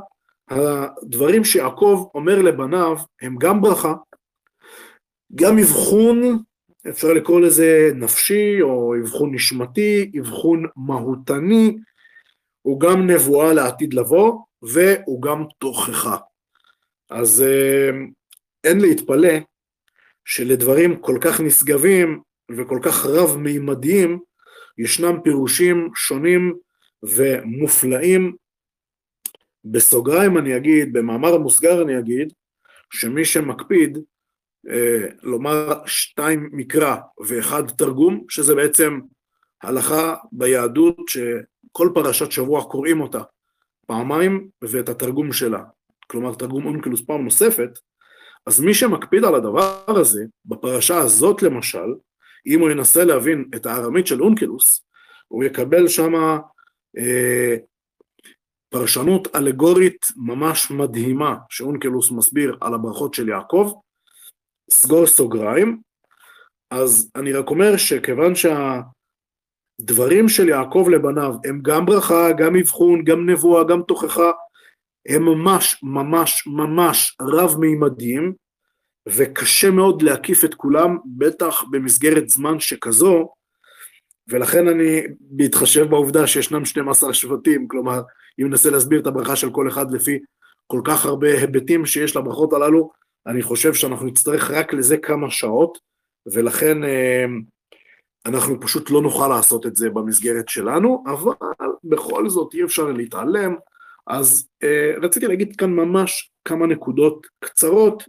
הדברים 0.48 1.44
שיעקב 1.44 2.08
אומר 2.14 2.42
לבניו 2.42 2.96
הם 3.22 3.36
גם 3.38 3.60
ברכה, 3.60 3.94
גם 5.34 5.58
אבחון 5.58 6.42
אפשר 6.88 7.12
לקרוא 7.12 7.40
לזה 7.40 7.90
נפשי 7.94 8.62
או 8.62 8.94
אבחון 9.00 9.34
נשמתי, 9.34 10.12
אבחון 10.20 10.66
מהותני, 10.76 11.76
הוא 12.62 12.80
גם 12.80 13.10
נבואה 13.10 13.52
לעתיד 13.52 13.94
לבוא 13.94 14.38
והוא 14.62 15.22
גם 15.22 15.44
תוכחה. 15.58 16.16
אז 17.10 17.42
אה, 17.42 17.90
אין 18.64 18.80
להתפלא 18.80 19.34
שלדברים 20.24 20.96
כל 21.00 21.18
כך 21.20 21.40
נשגבים 21.40 22.20
וכל 22.50 22.78
כך 22.82 23.06
רב-מימדיים 23.06 24.18
ישנם 24.78 25.20
פירושים 25.24 25.90
שונים 25.94 26.54
ומופלאים. 27.02 28.36
בסוגריים 29.64 30.38
אני 30.38 30.56
אגיד, 30.56 30.92
במאמר 30.92 31.34
המוסגר 31.34 31.82
אני 31.82 31.98
אגיד, 31.98 32.32
שמי 32.90 33.24
שמקפיד 33.24 33.98
לומר 35.22 35.86
שתיים 35.86 36.50
מקרא 36.52 36.96
ואחד 37.26 37.68
תרגום, 37.68 38.24
שזה 38.28 38.54
בעצם 38.54 39.00
הלכה 39.62 40.14
ביהדות 40.32 40.96
שכל 41.08 41.88
פרשת 41.94 42.32
שבוע 42.32 42.64
קוראים 42.64 43.00
אותה 43.00 43.20
פעמיים 43.86 44.48
ואת 44.62 44.88
התרגום 44.88 45.32
שלה, 45.32 45.62
כלומר 46.06 46.34
תרגום 46.34 46.66
אונקלוס 46.66 47.00
פעם 47.00 47.24
נוספת, 47.24 47.70
אז 48.46 48.60
מי 48.60 48.74
שמקפיד 48.74 49.24
על 49.24 49.34
הדבר 49.34 49.84
הזה, 50.00 50.24
בפרשה 50.44 50.98
הזאת 50.98 51.42
למשל, 51.42 51.94
אם 52.46 52.60
הוא 52.60 52.70
ינסה 52.70 53.04
להבין 53.04 53.44
את 53.54 53.66
הארמית 53.66 54.06
של 54.06 54.22
אונקלוס, 54.22 54.84
הוא 55.28 55.44
יקבל 55.44 55.88
שמה 55.88 56.38
אה, 56.98 57.56
פרשנות 58.68 59.36
אלגורית 59.36 60.06
ממש 60.16 60.70
מדהימה 60.70 61.36
שאונקלוס 61.50 62.10
מסביר 62.10 62.56
על 62.60 62.74
הברכות 62.74 63.14
של 63.14 63.28
יעקב, 63.28 63.72
סגור 64.70 65.06
סוגריים, 65.06 65.80
אז 66.70 67.10
אני 67.16 67.32
רק 67.32 67.50
אומר 67.50 67.76
שכיוון 67.76 68.32
שהדברים 68.34 70.28
של 70.28 70.48
יעקב 70.48 70.88
לבניו 70.90 71.34
הם 71.44 71.60
גם 71.62 71.86
ברכה, 71.86 72.32
גם 72.32 72.56
אבחון, 72.56 73.04
גם 73.04 73.30
נבואה, 73.30 73.64
גם 73.64 73.82
תוכחה, 73.82 74.30
הם 75.08 75.24
ממש 75.24 75.80
ממש 75.82 76.46
ממש 76.46 77.16
רב-מימדיים, 77.20 78.32
וקשה 79.08 79.70
מאוד 79.70 80.02
להקיף 80.02 80.44
את 80.44 80.54
כולם, 80.54 80.98
בטח 81.18 81.62
במסגרת 81.70 82.28
זמן 82.28 82.60
שכזו, 82.60 83.28
ולכן 84.28 84.68
אני, 84.68 85.02
בהתחשב 85.20 85.84
בעובדה 85.90 86.26
שישנם 86.26 86.64
12 86.64 87.14
שבטים, 87.14 87.68
כלומר, 87.68 88.02
אם 88.40 88.48
ננסה 88.48 88.70
להסביר 88.70 89.00
את 89.00 89.06
הברכה 89.06 89.36
של 89.36 89.50
כל 89.50 89.68
אחד 89.68 89.92
לפי 89.92 90.18
כל 90.66 90.80
כך 90.84 91.06
הרבה 91.06 91.40
היבטים 91.40 91.86
שיש 91.86 92.16
לברכות 92.16 92.52
הללו, 92.52 92.90
אני 93.26 93.42
חושב 93.42 93.74
שאנחנו 93.74 94.06
נצטרך 94.06 94.50
רק 94.50 94.72
לזה 94.72 94.96
כמה 94.96 95.30
שעות, 95.30 95.78
ולכן 96.26 96.84
אה, 96.84 97.24
אנחנו 98.26 98.60
פשוט 98.60 98.90
לא 98.90 99.02
נוכל 99.02 99.28
לעשות 99.28 99.66
את 99.66 99.76
זה 99.76 99.90
במסגרת 99.90 100.48
שלנו, 100.48 101.04
אבל 101.06 101.32
בכל 101.84 102.28
זאת 102.28 102.54
אי 102.54 102.64
אפשר 102.64 102.84
להתעלם. 102.84 103.54
אז 104.06 104.48
אה, 104.62 104.92
רציתי 105.02 105.26
להגיד 105.26 105.56
כאן 105.56 105.70
ממש 105.70 106.30
כמה 106.44 106.66
נקודות 106.66 107.26
קצרות, 107.40 108.02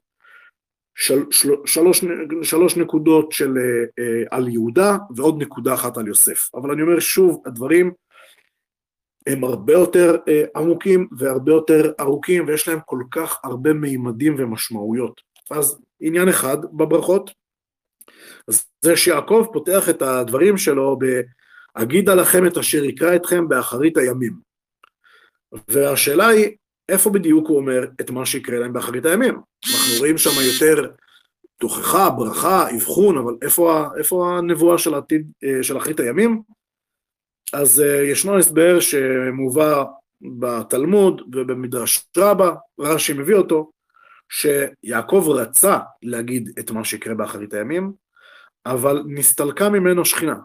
של, 0.97 1.23
של, 1.31 1.49
שלוש, 1.65 2.03
שלוש 2.43 2.77
נקודות 2.77 3.31
של, 3.31 3.57
אה, 3.99 4.23
על 4.31 4.47
יהודה 4.47 4.97
ועוד 5.15 5.41
נקודה 5.41 5.73
אחת 5.73 5.97
על 5.97 6.07
יוסף. 6.07 6.49
אבל 6.53 6.71
אני 6.71 6.81
אומר 6.81 6.99
שוב, 6.99 7.43
הדברים 7.45 7.91
הם 9.27 9.43
הרבה 9.43 9.73
יותר 9.73 10.15
אה, 10.27 10.43
עמוקים 10.55 11.07
והרבה 11.17 11.51
יותר 11.51 11.91
ארוכים 11.99 12.47
ויש 12.47 12.67
להם 12.67 12.79
כל 12.85 13.03
כך 13.11 13.39
הרבה 13.43 13.73
מימדים 13.73 14.35
ומשמעויות. 14.37 15.21
אז 15.51 15.79
עניין 15.99 16.29
אחד 16.29 16.57
בברכות, 16.73 17.31
זה 18.81 18.97
שיעקב 18.97 19.47
פותח 19.53 19.89
את 19.89 20.01
הדברים 20.01 20.57
שלו 20.57 20.99
ב"אגידה 20.99 22.15
לכם 22.15 22.47
את 22.47 22.57
אשר 22.57 22.83
יקרא 22.83 23.15
אתכם 23.15 23.47
באחרית 23.47 23.97
הימים". 23.97 24.33
והשאלה 25.67 26.27
היא, 26.27 26.55
איפה 26.89 27.09
בדיוק 27.09 27.47
הוא 27.47 27.57
אומר 27.57 27.85
את 28.01 28.11
מה 28.11 28.25
שיקרה 28.25 28.59
להם 28.59 28.73
באחרית 28.73 29.05
הימים? 29.05 29.33
אנחנו 29.33 29.99
רואים 29.99 30.17
שם 30.17 30.29
יותר 30.53 30.91
תוכחה, 31.57 32.09
ברכה, 32.09 32.75
אבחון, 32.75 33.17
אבל 33.17 33.33
איפה, 33.41 33.87
איפה 33.97 34.37
הנבואה 34.37 34.77
של 34.77 34.93
העתיד, 34.93 35.31
אה, 35.43 35.63
של 35.63 35.77
אחרית 35.77 35.99
הימים? 35.99 36.41
אז 37.55 37.79
uh, 37.79 38.11
ישנו 38.11 38.37
הסבר 38.37 38.79
שמובא 38.79 39.83
בתלמוד 40.39 41.21
ובמדרש 41.35 42.07
רבה, 42.17 42.55
רש"י 42.79 43.13
מביא 43.13 43.35
אותו, 43.35 43.71
שיעקב 44.29 45.25
רצה 45.29 45.77
להגיד 46.03 46.51
את 46.59 46.71
מה 46.71 46.83
שיקרה 46.83 47.13
באחרית 47.13 47.53
הימים, 47.53 47.93
אבל 48.65 49.03
נסתלקה 49.07 49.69
ממנו 49.69 50.05
שכינה. 50.05 50.35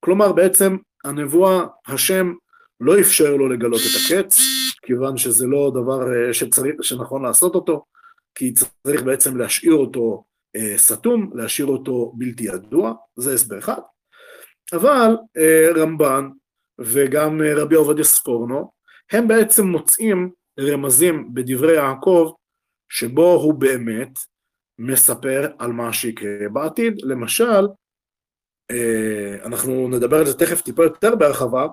כלומר, 0.00 0.32
בעצם 0.32 0.76
הנבואה, 1.04 1.66
השם 1.86 2.32
לא 2.80 3.00
אפשר 3.00 3.36
לו 3.36 3.48
לגלות 3.48 3.80
את 3.80 4.00
הקץ, 4.00 4.38
כיוון 4.82 5.16
שזה 5.16 5.46
לא 5.46 5.72
דבר 5.74 6.14
אה, 6.14 6.34
שצריך, 6.34 6.74
שנכון 6.82 7.22
לעשות 7.22 7.54
אותו, 7.54 7.84
כי 8.34 8.52
צריך 8.52 9.02
בעצם 9.02 9.36
להשאיר 9.36 9.74
אותו 9.74 10.24
אה, 10.56 10.74
סתום, 10.76 11.30
להשאיר 11.34 11.66
אותו 11.66 12.12
בלתי 12.16 12.44
ידוע, 12.44 12.92
זה 13.16 13.34
הסבר 13.34 13.58
אחד. 13.58 13.80
אבל 14.72 15.16
אה, 15.36 15.68
רמב"ן 15.76 16.28
וגם 16.78 17.42
אה, 17.42 17.62
רבי 17.62 17.74
עובדיה 17.74 18.04
ספורנו, 18.04 18.70
הם 19.12 19.28
בעצם 19.28 19.66
מוצאים 19.66 20.30
רמזים 20.60 21.34
בדברי 21.34 21.76
יעקב, 21.76 22.32
שבו 22.88 23.32
הוא 23.32 23.54
באמת 23.54 24.18
מספר 24.78 25.50
על 25.58 25.72
מה 25.72 25.92
שיקרה 25.92 26.48
בעתיד. 26.52 26.94
למשל, 27.02 27.66
אה, 28.70 29.36
אנחנו 29.44 29.88
נדבר 29.88 30.16
על 30.16 30.26
זה 30.26 30.38
תכף 30.38 30.60
טיפה 30.60 30.84
יותר 30.84 31.16
בהרחבה, 31.16 31.66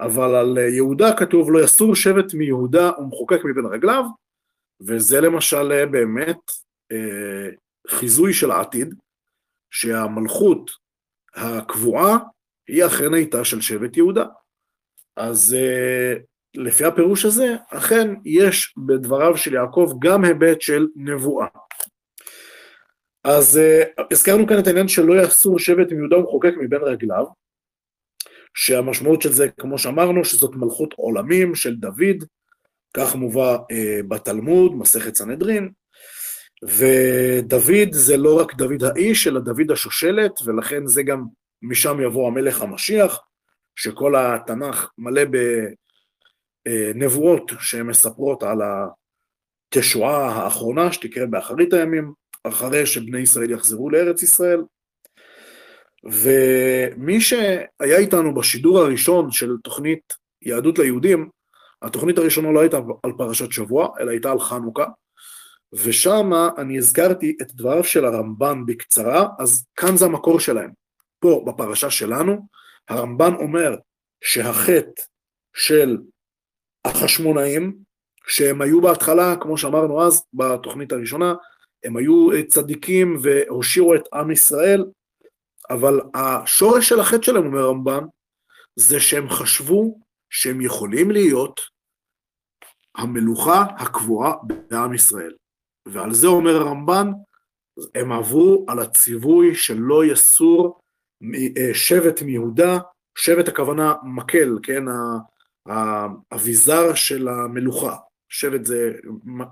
אבל 0.00 0.34
על 0.34 0.58
יהודה 0.58 1.16
כתוב 1.16 1.50
לא 1.50 1.64
יסור 1.64 1.94
שבט 1.94 2.34
מיהודה 2.34 2.90
ומחוקק 2.98 3.38
מבין 3.44 3.66
רגליו, 3.66 4.04
וזה 4.86 5.20
למשל 5.20 5.86
באמת 5.86 6.38
חיזוי 7.88 8.32
של 8.32 8.50
העתיד, 8.50 8.94
שהמלכות 9.70 10.70
הקבועה 11.34 12.18
היא 12.68 12.86
אכן 12.86 13.14
הייתה 13.14 13.44
של 13.44 13.60
שבט 13.60 13.96
יהודה. 13.96 14.24
אז 15.16 15.56
uh, 15.58 16.20
לפי 16.54 16.84
הפירוש 16.84 17.24
הזה, 17.24 17.56
אכן 17.68 18.14
יש 18.24 18.74
בדבריו 18.86 19.36
של 19.36 19.54
יעקב 19.54 19.92
גם 19.98 20.24
היבט 20.24 20.60
של 20.60 20.86
נבואה. 20.96 21.46
אז 23.24 23.60
uh, 23.60 24.02
הזכרנו 24.10 24.46
כאן 24.46 24.58
את 24.58 24.66
העניין 24.66 24.88
שלא 24.88 25.22
יסור 25.22 25.58
שבט 25.58 25.92
מיהודה 25.92 26.18
ומחוקק 26.18 26.52
מבין 26.60 26.80
רגליו, 26.82 27.24
שהמשמעות 28.54 29.22
של 29.22 29.32
זה, 29.32 29.48
כמו 29.48 29.78
שאמרנו, 29.78 30.24
שזאת 30.24 30.54
מלכות 30.54 30.94
עולמים 30.96 31.54
של 31.54 31.76
דוד, 31.76 32.24
כך 32.94 33.14
מובא 33.14 33.56
uh, 33.56 34.02
בתלמוד, 34.08 34.74
מסכת 34.74 35.14
סנהדרין, 35.14 35.70
ודוד 36.64 37.88
זה 37.92 38.16
לא 38.16 38.40
רק 38.40 38.54
דוד 38.54 38.84
האיש, 38.84 39.26
אלא 39.26 39.40
דוד 39.40 39.70
השושלת, 39.70 40.32
ולכן 40.44 40.86
זה 40.86 41.02
גם 41.02 41.24
משם 41.62 42.00
יבוא 42.00 42.28
המלך 42.28 42.62
המשיח, 42.62 43.20
שכל 43.76 44.16
התנ"ך 44.16 44.90
מלא 44.98 45.22
בנבואות 46.66 47.52
שמספרות 47.60 48.42
על 48.42 48.58
התשועה 49.72 50.28
האחרונה 50.28 50.92
שתקרה 50.92 51.26
באחרית 51.26 51.72
הימים, 51.72 52.12
אחרי 52.44 52.86
שבני 52.86 53.18
ישראל 53.18 53.50
יחזרו 53.50 53.90
לארץ 53.90 54.22
ישראל. 54.22 54.62
ומי 56.04 57.20
שהיה 57.20 57.98
איתנו 57.98 58.34
בשידור 58.34 58.78
הראשון 58.78 59.30
של 59.30 59.56
תוכנית 59.64 60.12
יהדות 60.42 60.78
ליהודים, 60.78 61.28
התוכנית 61.82 62.18
הראשונה 62.18 62.50
לא 62.52 62.60
הייתה 62.60 62.78
על 63.02 63.12
פרשת 63.18 63.52
שבוע, 63.52 63.88
אלא 64.00 64.10
הייתה 64.10 64.32
על 64.32 64.40
חנוכה, 64.40 64.86
ושם 65.72 66.30
אני 66.58 66.78
הזכרתי 66.78 67.36
את 67.42 67.54
דבריו 67.54 67.84
של 67.84 68.04
הרמב"ן 68.04 68.66
בקצרה, 68.66 69.28
אז 69.38 69.66
כאן 69.76 69.96
זה 69.96 70.04
המקור 70.04 70.40
שלהם. 70.40 70.70
פה, 71.18 71.44
בפרשה 71.46 71.90
שלנו, 71.90 72.46
הרמב"ן 72.88 73.34
אומר 73.34 73.76
שהחטא 74.24 75.02
של 75.56 75.98
החשמונאים, 76.84 77.78
שהם 78.26 78.62
היו 78.62 78.80
בהתחלה, 78.80 79.36
כמו 79.40 79.58
שאמרנו 79.58 80.02
אז, 80.02 80.22
בתוכנית 80.32 80.92
הראשונה, 80.92 81.34
הם 81.84 81.96
היו 81.96 82.28
צדיקים 82.48 83.18
והושיעו 83.22 83.94
את 83.94 84.02
עם 84.14 84.30
ישראל, 84.30 84.84
אבל 85.70 86.00
השורש 86.14 86.88
של 86.88 87.00
החטא 87.00 87.22
שלהם, 87.22 87.46
אומר 87.46 87.60
הרמב"ן, 87.60 88.04
זה 88.76 89.00
שהם 89.00 89.28
חשבו 89.28 90.00
שהם 90.30 90.60
יכולים 90.60 91.10
להיות 91.10 91.60
המלוכה 92.96 93.64
הקבועה 93.78 94.32
בעם 94.70 94.94
ישראל. 94.94 95.34
ועל 95.92 96.12
זה 96.12 96.26
אומר 96.26 96.56
הרמב"ן, 96.56 97.10
הם 97.94 98.12
עברו 98.12 98.64
על 98.68 98.78
הציווי 98.78 99.54
שלא 99.54 100.04
יסור 100.04 100.80
אה, 101.56 101.74
שבט 101.74 102.22
מיהודה, 102.22 102.78
שבט 103.18 103.48
הכוונה 103.48 103.94
מקל, 104.02 104.58
כן, 104.62 104.84
האביזר 105.66 106.94
של 106.94 107.28
המלוכה, 107.28 107.96
שבט 108.28 108.64
זה 108.64 108.92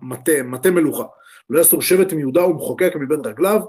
מטה, 0.03 0.43
מטה 0.45 0.71
מלוכה, 0.71 1.05
לא 1.51 1.61
יסור 1.61 1.83
שבט 1.83 2.13
מיהודה 2.13 2.47
ומחוקק 2.47 2.93
מבין 2.97 3.21
רגליו, 3.25 3.61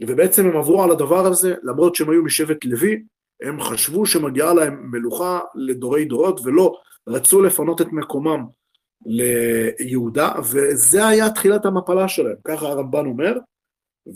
ובעצם 0.00 0.46
הם 0.46 0.56
עברו 0.56 0.82
על 0.82 0.90
הדבר 0.90 1.26
הזה, 1.26 1.54
למרות 1.62 1.94
שהם 1.94 2.10
היו 2.10 2.22
משבט 2.22 2.64
לוי, 2.64 3.02
הם 3.42 3.60
חשבו 3.60 4.06
שמגיעה 4.06 4.54
להם 4.54 4.90
מלוכה 4.90 5.40
לדורי 5.54 6.04
דורות, 6.04 6.40
ולא 6.44 6.74
רצו 7.06 7.42
לפנות 7.42 7.80
את 7.80 7.92
מקומם 7.92 8.46
ליהודה, 9.06 10.32
וזה 10.52 11.06
היה 11.06 11.30
תחילת 11.30 11.64
המפלה 11.64 12.08
שלהם, 12.08 12.36
ככה 12.44 12.66
הרמב"ן 12.66 13.06
אומר, 13.06 13.38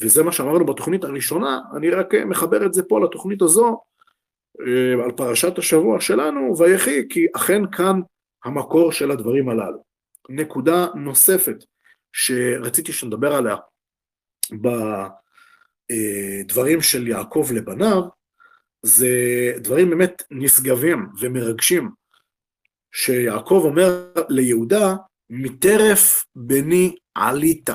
וזה 0.01 0.23
מה 0.23 0.33
שאמרנו 0.33 0.67
בתוכנית 0.67 1.05
הראשונה, 1.05 1.61
אני 1.77 1.91
רק 1.91 2.15
מחבר 2.15 2.67
את 2.67 2.75
זה 2.75 2.83
פה 2.83 3.01
לתוכנית 3.01 3.43
הזו, 3.43 3.81
אה, 4.61 5.05
על 5.05 5.13
פרשת 5.13 5.59
השבוע 5.59 6.01
שלנו, 6.01 6.59
ויחי, 6.59 7.09
כי 7.09 7.27
אכן 7.37 7.63
כאן 7.73 8.01
המקור 8.45 8.93
של 8.93 9.11
הדברים 9.11 9.49
הללו. 9.49 9.83
נקודה 10.29 10.87
נוספת 10.95 11.57
שרציתי 12.13 12.93
שנדבר 12.93 13.35
עליה 13.35 13.57
בדברים 16.47 16.81
של 16.81 17.09
יעקב 17.09 17.49
לבניו, 17.55 18.03
זה 18.83 19.09
דברים 19.57 19.91
באמת 19.91 20.23
נשגבים 20.31 21.07
ומרגשים, 21.21 21.91
שיעקב 22.93 23.63
אומר 23.65 24.13
ליהודה, 24.29 24.95
מטרף 25.31 26.25
בני 26.35 26.97
עלית. 27.15 27.71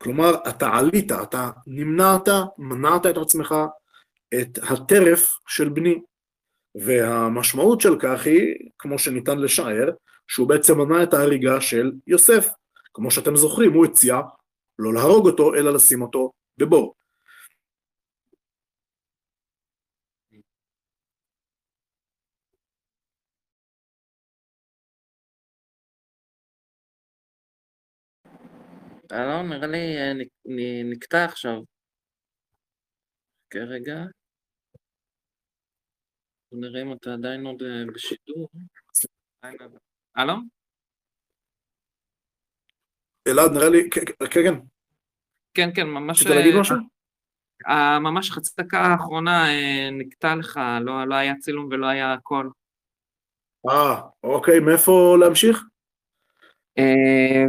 כלומר, 0.00 0.34
אתה 0.48 0.68
עלית, 0.68 1.12
אתה 1.12 1.50
נמנעת, 1.66 2.28
מנעת 2.58 3.06
את 3.06 3.16
עצמך 3.16 3.54
את 4.34 4.58
הטרף 4.62 5.26
של 5.48 5.68
בני. 5.68 6.00
והמשמעות 6.74 7.80
של 7.80 7.96
כך 8.00 8.26
היא, 8.26 8.54
כמו 8.78 8.98
שניתן 8.98 9.38
לשער, 9.38 9.90
שהוא 10.28 10.48
בעצם 10.48 10.78
מנע 10.78 11.02
את 11.02 11.14
ההריגה 11.14 11.60
של 11.60 11.92
יוסף. 12.06 12.48
כמו 12.94 13.10
שאתם 13.10 13.36
זוכרים, 13.36 13.72
הוא 13.72 13.86
הציע 13.86 14.20
לא 14.78 14.94
להרוג 14.94 15.26
אותו, 15.26 15.54
אלא 15.54 15.72
לשים 15.72 16.02
אותו 16.02 16.32
בבור. 16.58 16.94
אלון, 29.12 29.48
נראה 29.48 29.66
לי 29.66 29.96
אה, 29.98 30.12
נקטע 30.84 31.24
עכשיו. 31.24 31.60
כרגע. 33.50 33.96
נראה 36.52 36.82
אם 36.82 36.92
אתה 36.92 37.12
עדיין 37.12 37.46
עוד 37.46 37.62
אה, 37.62 37.92
בשידור. 37.94 38.48
אלון? 40.18 40.48
אלעד, 43.28 43.50
נראה 43.52 43.68
לי, 43.68 43.90
כן, 43.90 44.00
כן. 44.30 44.54
כן, 45.54 45.68
כן, 45.74 45.86
ממש... 45.86 46.20
רצית 46.20 46.36
להגיד 46.36 46.54
אה, 46.54 46.60
משהו? 46.60 46.76
ממש 48.00 48.30
חצי 48.30 48.50
דקה 48.60 48.78
האחרונה 48.78 49.44
נקטע 49.92 50.34
לך, 50.34 50.60
לא, 50.80 51.08
לא 51.08 51.14
היה 51.14 51.34
צילום 51.40 51.68
ולא 51.70 51.86
היה 51.86 52.12
הכל. 52.12 52.48
אה, 53.70 54.00
אוקיי, 54.22 54.60
מאיפה 54.60 55.16
להמשיך? 55.20 55.64
אה, 56.78 57.44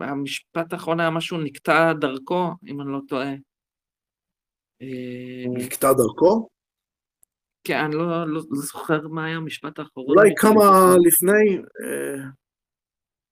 המשפט 0.00 0.72
האחרון 0.72 1.00
היה 1.00 1.10
משהו 1.10 1.38
נקטע 1.38 1.92
דרכו, 1.92 2.50
אם 2.66 2.80
אני 2.80 2.92
לא 2.92 3.00
טועה. 3.08 3.32
אה, 4.82 5.44
נקטע 5.48 5.92
דרכו? 5.92 6.48
כן, 7.64 7.78
אני 7.84 7.94
לא, 7.94 8.08
לא, 8.08 8.26
לא 8.26 8.40
זוכר 8.52 9.08
מה 9.08 9.24
היה 9.24 9.36
המשפט 9.36 9.78
האחרון. 9.78 10.06
אולי 10.08 10.30
כמה 10.36 10.94
לפני, 11.06 11.58
אה, 11.58 12.24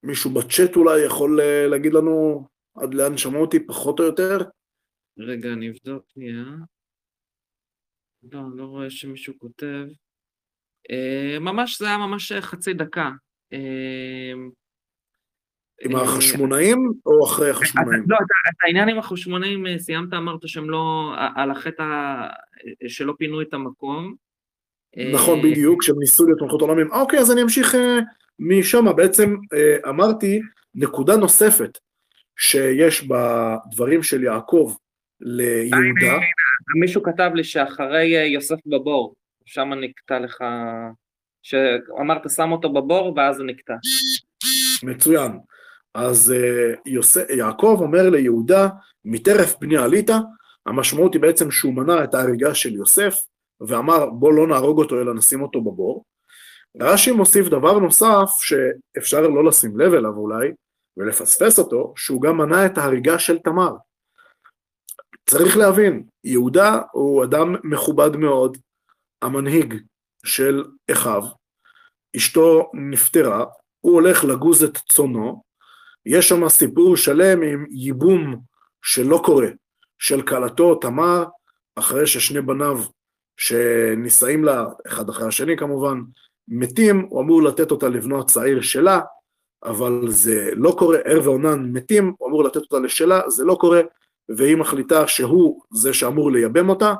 מישהו 0.03 0.31
בצ'אט 0.31 0.77
אולי 0.77 1.07
יכול 1.07 1.41
אה, 1.41 1.67
להגיד 1.67 1.93
לנו 1.93 2.47
עד 2.77 2.95
לאן 2.95 3.17
שמעו 3.17 3.41
אותי 3.41 3.67
פחות 3.67 4.01
או 4.01 4.05
יותר? 4.05 4.39
רגע, 5.19 5.53
אני 5.53 5.71
אבדוק 5.71 6.05
שנייה. 6.09 6.45
לא, 8.33 8.41
לא 8.57 8.65
רואה 8.65 8.91
שמישהו 8.91 9.35
כותב. 9.39 9.87
אה, 10.91 11.39
ממש, 11.41 11.79
זה 11.79 11.87
היה 11.87 11.99
ממש 11.99 12.33
חצי 12.33 12.75
דקה. 12.75 13.11
אה, 13.53 14.33
עם 15.85 15.97
החשמונאים 15.97 16.93
או 17.07 17.27
אחרי 17.27 17.51
החשמונאים? 17.51 18.05
לא, 18.07 18.17
את 18.17 18.57
העניין 18.65 18.89
עם 18.89 18.99
החשמונאים 18.99 19.79
סיימת, 19.79 20.15
אמרת 20.15 20.49
שהם 20.49 20.71
לא, 20.71 21.13
על 21.37 21.51
החטא 21.51 21.85
שלא 22.89 23.15
פינו 23.19 23.43
את 23.43 23.55
המקום. 23.55 24.15
נכון, 25.13 25.43
בדיוק, 25.43 25.83
שהם 25.83 25.99
ניסו 25.99 26.27
להיות 26.27 26.43
מלכות 26.43 26.61
עולמים. 26.61 26.93
אוקיי, 26.93 27.19
אז 27.19 27.33
אני 27.33 27.43
אמשיך 27.43 27.75
משם. 28.39 28.97
בעצם 28.97 29.37
אמרתי 29.89 30.41
נקודה 30.75 31.17
נוספת 31.17 31.79
שיש 32.37 33.09
בדברים 33.09 34.03
של 34.03 34.25
יעקב 34.25 34.75
ליהודה. 35.21 36.19
מישהו 36.81 37.03
כתב 37.03 37.31
לי 37.35 37.45
שאחרי 37.45 38.07
יוסף 38.07 38.57
בבור, 38.67 39.15
שם 39.45 39.73
נקטע 39.81 40.19
לך, 40.21 40.45
שאמרת 41.43 42.31
שם 42.31 42.53
אותו 42.53 42.73
בבור 42.73 43.15
ואז 43.17 43.37
זה 43.37 43.45
נקטע. 43.45 43.75
מצוין. 44.83 45.33
אז 45.99 46.35
יוסף, 46.87 47.31
יעקב 47.31 47.77
אומר 47.81 48.11
ליהודה, 48.11 48.69
מטרף 49.05 49.57
בני 49.61 49.77
עלית, 49.77 50.11
המשמעות 50.67 51.15
היא 51.15 51.23
בעצם 51.23 51.51
שהוא 51.51 51.75
מנע 51.75 52.05
את 52.05 52.15
ההריגה 52.15 52.55
של 52.55 52.75
יוסף, 52.75 53.15
ואמר 53.61 54.11
בוא 54.11 54.33
לא 54.33 54.47
נהרוג 54.47 54.79
אותו 54.79 55.01
אלא 55.01 55.15
נשים 55.15 55.43
אותו 55.43 55.61
בבור. 55.61 56.05
רש"י 56.81 57.13
מוסיף 57.13 57.49
דבר 57.49 57.79
נוסף 57.79 58.29
שאפשר 58.41 59.21
לא 59.21 59.45
לשים 59.45 59.81
לב 59.81 59.95
אליו 59.95 60.17
אולי, 60.17 60.53
ולפספס 60.97 61.59
אותו, 61.59 61.93
שהוא 61.97 62.23
גם 62.23 62.37
מנע 62.37 62.67
את 62.67 62.79
ההריגה 62.79 63.19
של 63.19 63.39
תמר. 63.39 63.73
צריך 65.31 65.57
להבין, 65.57 66.05
יהודה 66.25 66.81
הוא 66.93 67.25
אדם 67.25 67.55
מכובד 67.65 68.17
מאוד, 68.17 68.59
המנהיג 69.23 69.75
של 70.25 70.65
אחיו, 70.93 71.23
אשתו 72.17 72.71
נפטרה, 72.75 73.45
הוא 73.81 73.95
הולך 73.95 74.25
לגוז 74.25 74.65
את 74.65 74.77
צונו, 74.77 75.48
יש 76.07 76.29
שם 76.29 76.49
סיפור 76.49 76.97
שלם 76.97 77.43
עם 77.43 77.67
ייבום 77.71 78.37
שלא 78.83 79.21
קורה, 79.25 79.49
של 79.99 80.23
כלתו 80.23 80.75
תמר, 80.75 81.25
אחרי 81.77 82.07
ששני 82.07 82.41
בניו 82.41 82.81
שנישאים 83.37 84.45
לה, 84.45 84.67
אחד 84.87 85.09
אחרי 85.09 85.29
השני 85.29 85.57
כמובן, 85.57 86.01
מתים, 86.49 87.07
הוא 87.09 87.21
אמור 87.21 87.43
לתת 87.43 87.71
אותה 87.71 87.89
לבנו 87.89 88.21
הצעיר 88.21 88.61
שלה, 88.61 89.01
אבל 89.65 90.03
זה 90.09 90.51
לא 90.57 90.75
קורה, 90.79 90.99
ער 91.05 91.21
ועונן 91.25 91.71
מתים, 91.73 92.15
הוא 92.19 92.29
אמור 92.29 92.45
לתת 92.45 92.57
אותה 92.57 92.79
לשלה, 92.79 93.21
זה 93.31 93.45
לא 93.45 93.57
קורה, 93.61 93.81
והיא 94.29 94.57
מחליטה 94.57 95.07
שהוא 95.07 95.63
זה 95.71 95.93
שאמור 95.93 96.33
לייבם 96.33 96.69
אותה. 96.69 96.95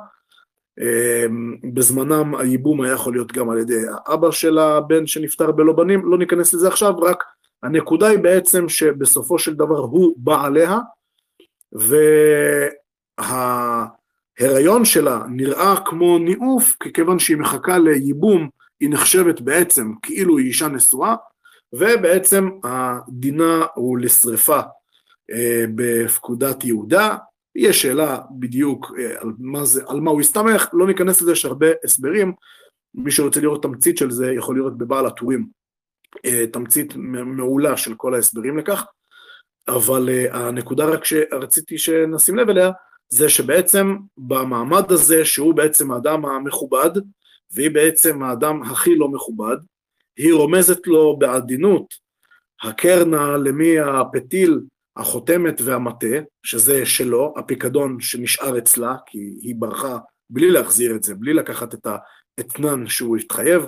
אמ, 0.79 1.55
בזמנם 1.73 2.35
הייבום 2.35 2.81
היה 2.81 2.93
יכול 2.93 3.13
להיות 3.13 3.31
גם 3.31 3.49
על 3.49 3.57
ידי 3.57 3.81
האבא 4.07 4.31
של 4.31 4.57
הבן 4.57 5.07
שנפטר 5.07 5.51
בלא 5.51 5.73
בנים, 5.73 6.05
לא 6.05 6.17
ניכנס 6.17 6.53
לזה 6.53 6.67
עכשיו, 6.67 6.99
רק 6.99 7.23
הנקודה 7.63 8.07
היא 8.07 8.19
בעצם 8.19 8.69
שבסופו 8.69 9.39
של 9.39 9.55
דבר 9.55 9.77
הוא 9.77 10.13
בא 10.17 10.45
עליה, 10.45 10.77
וההיריון 13.19 14.85
שלה 14.85 15.19
נראה 15.29 15.75
כמו 15.85 16.19
ניאוף, 16.19 16.75
כיוון 16.93 17.19
שהיא 17.19 17.37
מחכה 17.37 17.77
לייבום, 17.77 18.49
היא 18.79 18.89
נחשבת 18.89 19.41
בעצם 19.41 19.93
כאילו 20.01 20.37
היא 20.37 20.47
אישה 20.47 20.67
נשואה, 20.67 21.15
ובעצם 21.73 22.49
הדינה 22.63 23.65
הוא 23.75 23.97
לשרפה 23.97 24.59
אה, 25.31 25.65
בפקודת 25.75 26.63
יהודה. 26.63 27.15
יש 27.55 27.81
שאלה 27.81 28.17
בדיוק 28.31 28.91
אה, 28.99 29.21
על 29.21 29.31
מה, 29.39 29.65
זה, 29.65 29.81
על 29.87 29.99
מה 29.99 30.11
הוא 30.11 30.21
הסתמך, 30.21 30.69
לא 30.73 30.87
ניכנס 30.87 31.21
לזה, 31.21 31.31
יש 31.31 31.45
הרבה 31.45 31.67
הסברים. 31.83 32.33
מי 32.95 33.11
שרוצה 33.11 33.41
לראות 33.41 33.63
תמצית 33.63 33.97
של 33.97 34.11
זה 34.11 34.33
יכול 34.33 34.57
לראות 34.57 34.77
בבעל 34.77 35.05
הטורים 35.05 35.58
תמצית 36.53 36.95
מעולה 36.95 37.77
של 37.77 37.93
כל 37.93 38.13
ההסברים 38.15 38.57
לכך, 38.57 38.85
אבל 39.67 40.09
הנקודה 40.31 40.85
רק 40.85 41.05
שרציתי 41.05 41.77
שנשים 41.77 42.35
לב 42.35 42.49
אליה, 42.49 42.71
זה 43.09 43.29
שבעצם 43.29 43.97
במעמד 44.17 44.91
הזה, 44.91 45.25
שהוא 45.25 45.53
בעצם 45.53 45.91
האדם 45.91 46.25
המכובד, 46.25 46.89
והיא 47.53 47.71
בעצם 47.71 48.23
האדם 48.23 48.61
הכי 48.61 48.95
לא 48.95 49.07
מכובד, 49.07 49.57
היא 50.17 50.33
רומזת 50.33 50.87
לו 50.87 51.17
בעדינות, 51.19 51.93
הקרנה 52.63 53.37
למי 53.37 53.79
הפתיל, 53.79 54.59
החותמת 54.97 55.61
והמטה, 55.61 56.17
שזה 56.43 56.85
שלו, 56.85 57.33
הפיקדון 57.37 57.99
שנשאר 57.99 58.57
אצלה, 58.57 58.95
כי 59.05 59.17
היא 59.17 59.55
ברחה 59.57 59.97
בלי 60.29 60.51
להחזיר 60.51 60.95
את 60.95 61.03
זה, 61.03 61.15
בלי 61.15 61.33
לקחת 61.33 61.73
את 61.73 61.87
האתנן 62.37 62.87
שהוא 62.87 63.17
התחייב, 63.17 63.63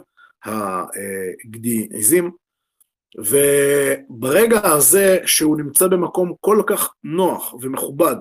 הגדי 0.46 1.88
עזים, 1.94 2.32
וברגע 3.18 4.60
הזה 4.64 5.18
שהוא 5.26 5.58
נמצא 5.58 5.88
במקום 5.88 6.34
כל 6.39 6.64
כך 6.68 6.94
נוח 7.04 7.54
ומכובד, 7.54 8.16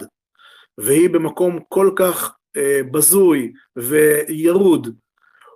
והיא 0.79 1.11
במקום 1.11 1.59
כל 1.68 1.91
כך 1.99 2.37
אה, 2.57 2.81
בזוי 2.93 3.53
וירוד, 3.77 4.97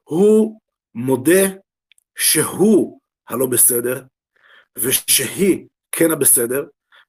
הוא 0.05 0.61
מודה 0.95 1.43
שהוא 2.19 3.01
הלא 3.29 3.47
בסדר, 3.47 4.03
ושהיא 4.79 5.67
כן 5.93 6.11
הבסדר, 6.11 6.65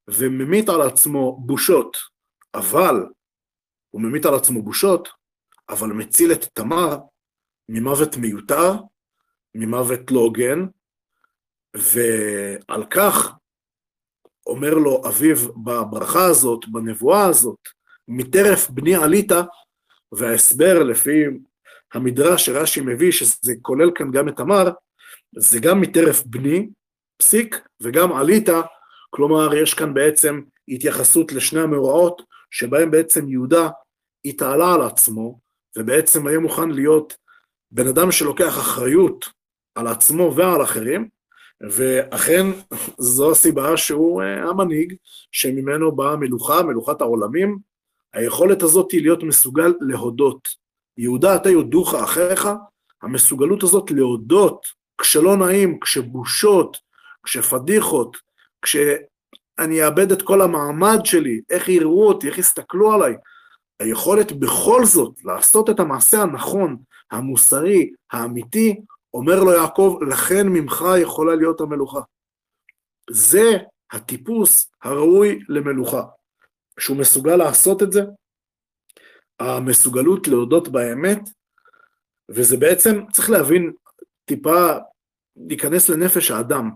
וממית 0.08 0.70
על 0.70 0.82
עצמו 0.82 1.39
בושות, 1.45 1.97
אבל, 2.53 2.95
הוא 3.91 4.01
ממית 4.01 4.26
על 4.26 4.34
עצמו 4.36 4.62
בושות, 4.62 5.10
אבל 5.70 5.88
מציל 5.88 6.32
את 6.32 6.43
תמר 6.53 6.97
ממוות 7.70 8.18
מיותר, 8.18 8.74
ממוות 9.58 10.12
לא 10.12 10.20
הוגן, 10.20 10.66
ועל 11.76 12.86
כך 12.89 13.32
אומר 14.47 14.74
לו 14.74 15.08
אביו 15.08 15.36
בברכה 15.64 16.26
הזאת, 16.26 16.66
בנבואה 16.68 17.26
הזאת, 17.26 17.60
מטרף 18.08 18.70
בני 18.70 18.95
עלית, 18.95 19.32
וההסבר 20.12 20.84
לפי 20.84 21.24
המדרש 21.93 22.45
שרש"י 22.45 22.82
מביא, 22.82 23.12
שזה 23.12 23.53
כולל 23.62 23.91
כאן 23.95 24.12
גם 24.12 24.30
את 24.30 24.38
תמר, 24.38 24.70
זה 25.38 25.60
גם 25.60 25.82
מטרף 25.82 26.24
בני, 26.26 26.70
פסיק, 27.18 27.68
וגם 27.82 28.14
עלית, 28.14 28.49
כלומר 29.10 29.56
יש 29.56 29.74
כאן 29.74 29.93
בעצם 29.93 30.41
התייחסות 30.68 31.32
לשני 31.32 31.62
המאורעות, 31.62 32.22
שבהם 32.51 32.91
בעצם 32.91 33.30
יהודה 33.30 33.70
התעלה 34.26 34.74
על 34.74 34.82
עצמו, 34.82 35.39
ובעצם 35.78 36.28
היה 36.28 36.39
מוכן 36.39 36.70
להיות 36.70 37.18
בן 37.72 37.88
אדם 37.88 38.12
שלוקח 38.12 38.58
אחריות 38.58 39.26
על 39.76 39.88
עצמו 39.88 40.34
ועל 40.36 40.63
אחרים, 40.63 41.09
ואכן 41.61 42.45
זו 42.97 43.32
הסיבה 43.32 43.78
שהוא 43.78 44.21
אה, 44.21 44.49
המנהיג 44.49 44.93
שממנו 45.32 45.95
באה 45.95 46.11
המלוכה, 46.11 46.63
מלוכת 46.63 47.01
העולמים. 47.01 47.57
היכולת 48.13 48.63
הזאת 48.63 48.91
היא 48.91 49.01
להיות 49.01 49.23
מסוגל 49.23 49.73
להודות. 49.82 50.47
יהודה 50.97 51.36
אתה 51.36 51.49
יודוך 51.49 51.95
אחיך, 51.95 52.49
המסוגלות 53.01 53.63
הזאת 53.63 53.91
להודות 53.91 54.65
כשלא 55.01 55.38
נעים, 55.38 55.80
כשבושות, 55.80 56.78
כשפדיחות, 57.23 58.17
כשאני 58.61 59.86
אאבד 59.86 60.11
את 60.11 60.21
כל 60.21 60.41
המעמד 60.41 60.99
שלי, 61.03 61.41
איך 61.49 61.69
יראו 61.69 62.07
אותי, 62.07 62.28
איך 62.28 62.38
יסתכלו 62.38 62.93
עליי. 62.93 63.15
היכולת 63.80 64.32
בכל 64.32 64.86
זאת 64.86 65.13
לעשות 65.23 65.69
את 65.69 65.80
המעשה 65.80 66.21
הנכון, 66.21 66.78
המוסרי, 67.11 67.91
האמיתי, 68.11 68.76
אומר 69.16 69.43
לו 69.43 69.53
יעקב, 69.53 69.99
לכן 70.09 70.47
ממך 70.47 70.86
יכולה 71.01 71.36
להיות 71.36 71.61
המלוכה. 71.61 71.99
זה 73.09 73.57
הטיפוס 73.91 74.72
הראוי 74.84 75.39
למלוכה. 75.49 76.03
שהוא 76.80 76.97
מסוגל 76.97 77.36
לעשות 77.36 77.84
את 77.84 77.91
זה, 77.91 78.01
המסוגלות 79.39 80.28
להודות 80.28 80.68
באמת, 80.68 81.20
וזה 82.30 82.57
בעצם, 82.57 83.05
צריך 83.13 83.30
להבין, 83.30 83.72
טיפה 84.26 84.72
להיכנס 85.36 85.89
לנפש 85.89 86.32
האדם. 86.32 86.72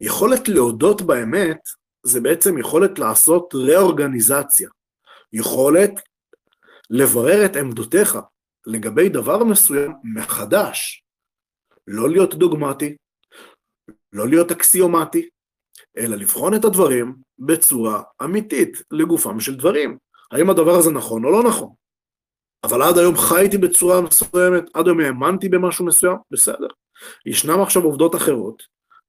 יכולת 0.00 0.48
להודות 0.48 1.02
באמת, 1.02 1.60
זה 2.02 2.20
בעצם 2.20 2.58
יכולת 2.58 2.98
לעשות 2.98 3.54
ראורגניזציה. 3.54 4.70
יכולת 5.32 5.90
לברר 6.90 7.44
את 7.46 7.56
עמדותיך 7.56 8.18
לגבי 8.66 9.08
דבר 9.08 9.44
מסוים 9.44 9.92
מחדש, 10.14 11.01
לא 11.86 12.10
להיות 12.10 12.34
דוגמטי, 12.34 12.96
לא 14.12 14.28
להיות 14.28 14.50
אקסיומטי, 14.50 15.28
אלא 15.96 16.16
לבחון 16.16 16.54
את 16.54 16.64
הדברים 16.64 17.14
בצורה 17.38 18.02
אמיתית 18.22 18.82
לגופם 18.90 19.40
של 19.40 19.56
דברים. 19.56 19.98
האם 20.32 20.50
הדבר 20.50 20.72
הזה 20.72 20.90
נכון 20.90 21.24
או 21.24 21.30
לא 21.30 21.42
נכון? 21.48 21.72
אבל 22.64 22.82
עד 22.82 22.98
היום 22.98 23.16
חייתי 23.16 23.58
בצורה 23.58 24.00
מסוימת, 24.00 24.64
עד 24.74 24.86
היום 24.86 25.00
האמנתי 25.00 25.48
במשהו 25.48 25.86
מסוים, 25.86 26.16
בסדר. 26.30 26.66
ישנם 27.26 27.60
עכשיו 27.62 27.82
עובדות 27.82 28.14
אחרות, 28.14 28.62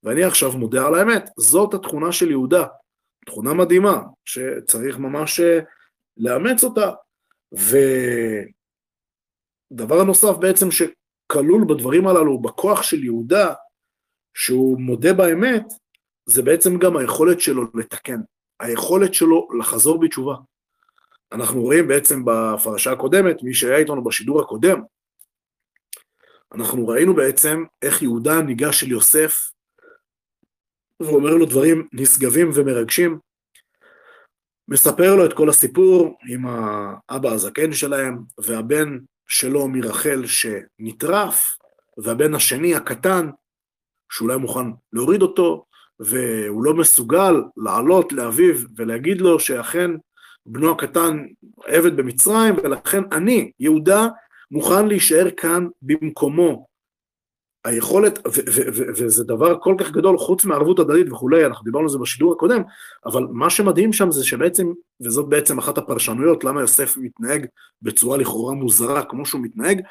ואני 0.03 0.23
עכשיו 0.23 0.51
מודה 0.57 0.87
על 0.87 0.95
האמת. 0.95 1.29
זאת 1.37 1.73
התכונה 1.73 2.11
של 2.11 2.31
יהודה, 2.31 2.65
תכונה 3.25 3.53
מדהימה, 3.53 4.01
שצריך 4.25 4.97
ממש 4.97 5.39
אה, 5.39 5.59
לאמץ 6.17 6.63
אותה. 6.63 6.91
ודבר 9.71 10.03
נוסף 10.03 10.37
בעצם 10.39 10.71
שכלול 11.33 11.65
בדברים 11.69 12.07
הללו, 12.07 12.41
בכוח 12.41 12.83
של 12.83 13.03
יהודה, 13.03 13.53
שהוא 14.33 14.79
מודה 14.79 15.13
באמת, 15.13 15.63
זה 16.25 16.41
בעצם 16.41 16.77
גם 16.77 16.97
היכולת 16.97 17.41
שלו 17.41 17.63
לתקן, 17.73 18.19
היכולת 18.59 19.13
שלו 19.13 19.47
לחזור 19.59 19.99
בתשובה. 19.99 20.35
אנחנו 21.31 21.61
רואים 21.61 21.87
בעצם 21.87 22.23
בפרשה 22.25 22.91
הקודמת, 22.91 23.43
מי 23.43 23.53
שהיה 23.53 23.77
איתנו 23.77 24.03
בשידור 24.03 24.41
הקודם, 24.41 24.81
אנחנו 26.51 26.87
ראינו 26.87 27.15
בעצם 27.15 27.63
איך 27.81 28.01
יהודה 28.01 28.41
ניגש 28.41 28.83
אל 28.83 28.91
יוסף 28.91 29.51
ואומר 30.99 31.29
לו 31.29 31.45
דברים 31.45 31.87
נשגבים 31.93 32.49
ומרגשים, 32.55 33.19
מספר 34.67 35.15
לו 35.15 35.25
את 35.25 35.33
כל 35.33 35.49
הסיפור 35.49 36.17
עם 36.29 36.45
האבא 36.45 37.29
הזקן 37.29 37.73
שלהם 37.73 38.23
והבן 38.37 38.97
שלו 39.33 39.67
מרחל 39.67 40.23
שנטרף, 40.25 41.57
והבן 41.97 42.33
השני 42.33 42.75
הקטן 42.75 43.29
שאולי 44.11 44.37
מוכן 44.37 44.65
להוריד 44.93 45.21
אותו, 45.21 45.65
והוא 45.99 46.63
לא 46.63 46.73
מסוגל 46.73 47.33
לעלות 47.57 48.13
לאביו 48.13 48.55
ולהגיד 48.75 49.21
לו 49.21 49.39
שאכן 49.39 49.91
בנו 50.45 50.71
הקטן 50.71 51.25
עבד 51.65 51.97
במצרים, 51.97 52.55
ולכן 52.63 53.03
אני, 53.11 53.51
יהודה, 53.59 54.07
מוכן 54.51 54.87
להישאר 54.87 55.31
כאן 55.37 55.67
במקומו. 55.81 56.65
היכולת, 57.65 58.19
וזה 58.97 59.23
דבר 59.23 59.59
כל 59.59 59.75
כך 59.77 59.91
גדול, 59.91 60.17
חוץ 60.17 60.45
מערבות 60.45 60.79
הדדית 60.79 61.11
וכולי, 61.11 61.45
אנחנו 61.45 61.63
דיברנו 61.63 61.83
על 61.83 61.89
זה 61.89 61.97
בשידור 61.97 62.33
הקודם, 62.33 62.61
אבל 63.05 63.27
מה 63.31 63.49
שמדהים 63.49 63.93
שם 63.93 64.11
זה 64.11 64.25
שבעצם, 64.25 64.71
וזאת 65.01 65.29
בעצם 65.29 65.57
אחת 65.57 65.77
הפרשנויות, 65.77 66.43
למה 66.43 66.61
יוסף 66.61 66.97
מתנהג 66.97 67.45
בצורה 67.81 68.17
לכאורה 68.17 68.53
מוזרה 68.53 69.03
כמו 69.03 69.25
שהוא 69.25 69.41
מתנהג, 69.41 69.81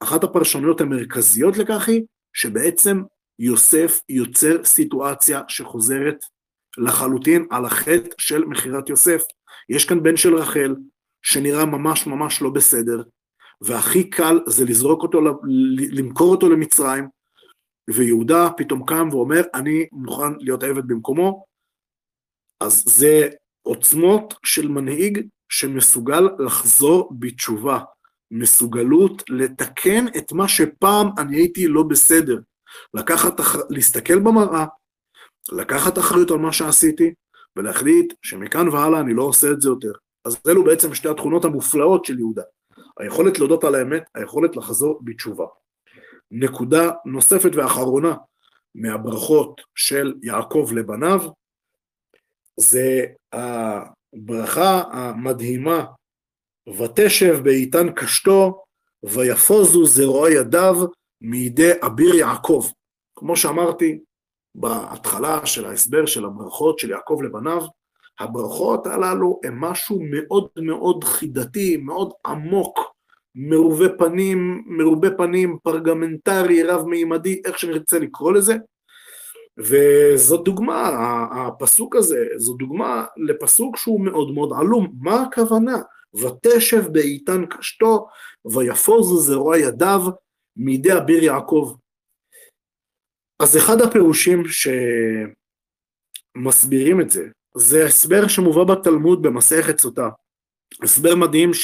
אחת 0.00 0.24
הפרשנויות 0.24 0.80
המרכזיות 0.80 1.56
לכך 1.56 1.88
היא, 1.88 2.02
שבעצם 2.32 3.02
יוסף 3.38 4.00
יוצר 4.08 4.64
סיטואציה 4.64 5.40
שחוזרת 5.48 6.24
לחלוטין 6.78 7.46
על 7.50 7.64
החטא 7.64 8.08
של 8.18 8.44
מכירת 8.44 8.88
יוסף. 8.88 9.22
יש 9.68 9.84
כאן 9.84 10.02
בן 10.02 10.16
של 10.16 10.34
רחל, 10.34 10.74
שנראה 11.22 11.64
ממש 11.64 12.06
ממש 12.06 12.42
לא 12.42 12.50
בסדר, 12.50 13.02
והכי 13.60 14.10
קל 14.10 14.40
זה 14.46 14.64
לזרוק 14.64 15.02
אותו, 15.02 15.20
למכור 15.92 16.30
אותו 16.30 16.48
למצרים, 16.48 17.08
ויהודה 17.90 18.48
פתאום 18.56 18.86
קם 18.86 19.08
ואומר, 19.10 19.42
אני 19.54 19.86
מוכן 19.92 20.32
להיות 20.38 20.62
עבד 20.62 20.88
במקומו, 20.88 21.44
אז 22.60 22.84
זה 22.86 23.28
עוצמות 23.62 24.34
של 24.44 24.68
מנהיג 24.68 25.26
שמסוגל 25.48 26.28
לחזור 26.38 27.10
בתשובה, 27.18 27.80
מסוגלות 28.30 29.22
לתקן 29.28 30.04
את 30.16 30.32
מה 30.32 30.48
שפעם 30.48 31.06
אני 31.18 31.36
הייתי 31.36 31.66
לא 31.66 31.82
בסדר, 31.82 32.38
לקחת, 32.94 33.40
להסתכל 33.70 34.18
במראה, 34.18 34.66
לקחת 35.52 35.98
אחריות 35.98 36.30
על 36.30 36.38
מה 36.38 36.52
שעשיתי, 36.52 37.14
ולהחליט 37.56 38.14
שמכאן 38.22 38.68
והלאה 38.68 39.00
אני 39.00 39.14
לא 39.14 39.22
עושה 39.22 39.50
את 39.50 39.60
זה 39.60 39.68
יותר. 39.68 39.92
אז 40.24 40.36
אלו 40.48 40.64
בעצם 40.64 40.94
שתי 40.94 41.08
התכונות 41.08 41.44
המופלאות 41.44 42.04
של 42.04 42.18
יהודה. 42.18 42.42
היכולת 42.98 43.38
להודות 43.38 43.64
על 43.64 43.74
האמת, 43.74 44.02
היכולת 44.14 44.56
לחזור 44.56 45.00
בתשובה. 45.04 45.46
נקודה 46.30 46.90
נוספת 47.04 47.50
ואחרונה 47.54 48.14
מהברכות 48.74 49.60
של 49.74 50.14
יעקב 50.22 50.70
לבניו, 50.74 51.20
זה 52.56 53.06
הברכה 53.32 54.82
המדהימה, 54.92 55.84
ותשב 56.78 57.40
באיתן 57.44 57.92
קשתו, 57.92 58.62
ויפוזו 59.02 59.86
זרועי 59.86 60.34
ידיו 60.34 60.76
מידי 61.20 61.70
אביר 61.86 62.14
יעקב. 62.14 62.66
כמו 63.16 63.36
שאמרתי 63.36 63.98
בהתחלה 64.54 65.46
של 65.46 65.66
ההסבר 65.66 66.06
של 66.06 66.24
הברכות 66.24 66.78
של 66.78 66.90
יעקב 66.90 67.20
לבניו, 67.24 67.62
הברכות 68.20 68.86
הללו 68.86 69.40
הן 69.44 69.54
משהו 69.58 70.00
מאוד 70.10 70.48
מאוד 70.56 71.04
חידתי, 71.04 71.76
מאוד 71.76 72.12
עמוק, 72.26 72.78
מרובה 73.34 73.88
פנים, 73.98 74.64
מרובה 74.66 75.08
פנים, 75.16 75.58
פרגמנטרי, 75.62 76.62
רב-מימדי, 76.62 77.42
איך 77.44 77.58
שנרצה 77.58 77.98
לקרוא 77.98 78.32
לזה. 78.32 78.54
וזו 79.58 80.36
דוגמה, 80.36 80.88
הפסוק 81.32 81.96
הזה, 81.96 82.26
זו 82.36 82.54
דוגמה 82.54 83.06
לפסוק 83.16 83.76
שהוא 83.76 84.00
מאוד 84.04 84.30
מאוד 84.34 84.52
עלום. 84.58 84.92
מה 85.00 85.22
הכוונה? 85.22 85.78
ותשב 86.14 86.88
באיתן 86.92 87.46
קשתו, 87.46 88.06
ויפוז 88.54 89.26
זרוע 89.26 89.58
ידיו 89.58 90.00
מידי 90.56 90.96
אביר 90.96 91.24
יעקב. 91.24 91.74
אז 93.38 93.56
אחד 93.56 93.80
הפירושים 93.80 94.42
שמסבירים 96.36 97.00
את 97.00 97.10
זה, 97.10 97.28
זה 97.54 97.86
הסבר 97.86 98.28
שמובא 98.28 98.64
בתלמוד 98.64 99.22
במסכת 99.22 99.78
סוטה. 99.78 100.08
הסבר 100.82 101.14
מדהים 101.14 101.54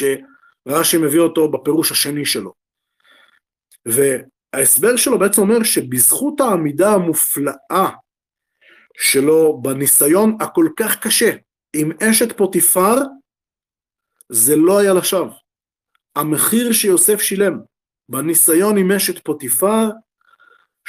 שרש"י 0.69 0.99
מביא 0.99 1.21
אותו 1.21 1.51
בפירוש 1.51 1.93
השני 1.93 2.27
שלו. 2.27 2.53
וההסבר 3.87 4.97
שלו 4.97 5.19
בעצם 5.19 5.43
אומר 5.43 5.62
שבזכות 5.62 6.41
העמידה 6.41 6.93
המופלאה 6.93 7.91
שלו 8.99 9.62
בניסיון 9.62 10.37
הכל 10.41 10.69
כך 10.77 11.01
קשה 11.07 11.31
עם 11.77 11.93
אשת 12.03 12.37
פוטיפר, 12.37 12.95
זה 14.33 14.57
לא 14.57 14.79
היה 14.79 14.95
לשווא. 14.95 15.35
המחיר 16.17 16.73
שיוסף 16.73 17.21
שילם 17.21 17.59
בניסיון 18.09 18.79
עם 18.79 18.93
אשת 18.93 19.25
פוטיפר 19.25 19.91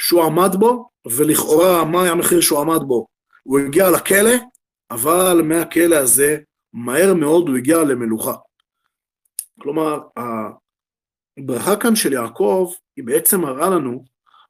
שהוא 0.00 0.24
עמד 0.24 0.50
בו, 0.58 0.88
ולכאורה 1.06 1.84
מה 1.84 2.02
היה 2.02 2.12
המחיר 2.12 2.40
שהוא 2.40 2.60
עמד 2.60 2.82
בו? 2.86 3.06
הוא 3.42 3.58
הגיע 3.58 3.90
לכלא, 3.90 4.34
אבל 4.90 5.42
מהכלא 5.44 5.96
הזה 5.96 6.38
מהר 6.72 7.14
מאוד 7.14 7.48
הוא 7.48 7.56
הגיע 7.56 7.84
למלוכה. 7.84 8.34
כלומר, 9.60 10.00
הברכה 11.38 11.76
כאן 11.76 11.96
של 11.96 12.12
יעקב 12.12 12.72
היא 12.96 13.04
בעצם 13.04 13.40
מראה 13.40 13.70
לנו 13.70 14.04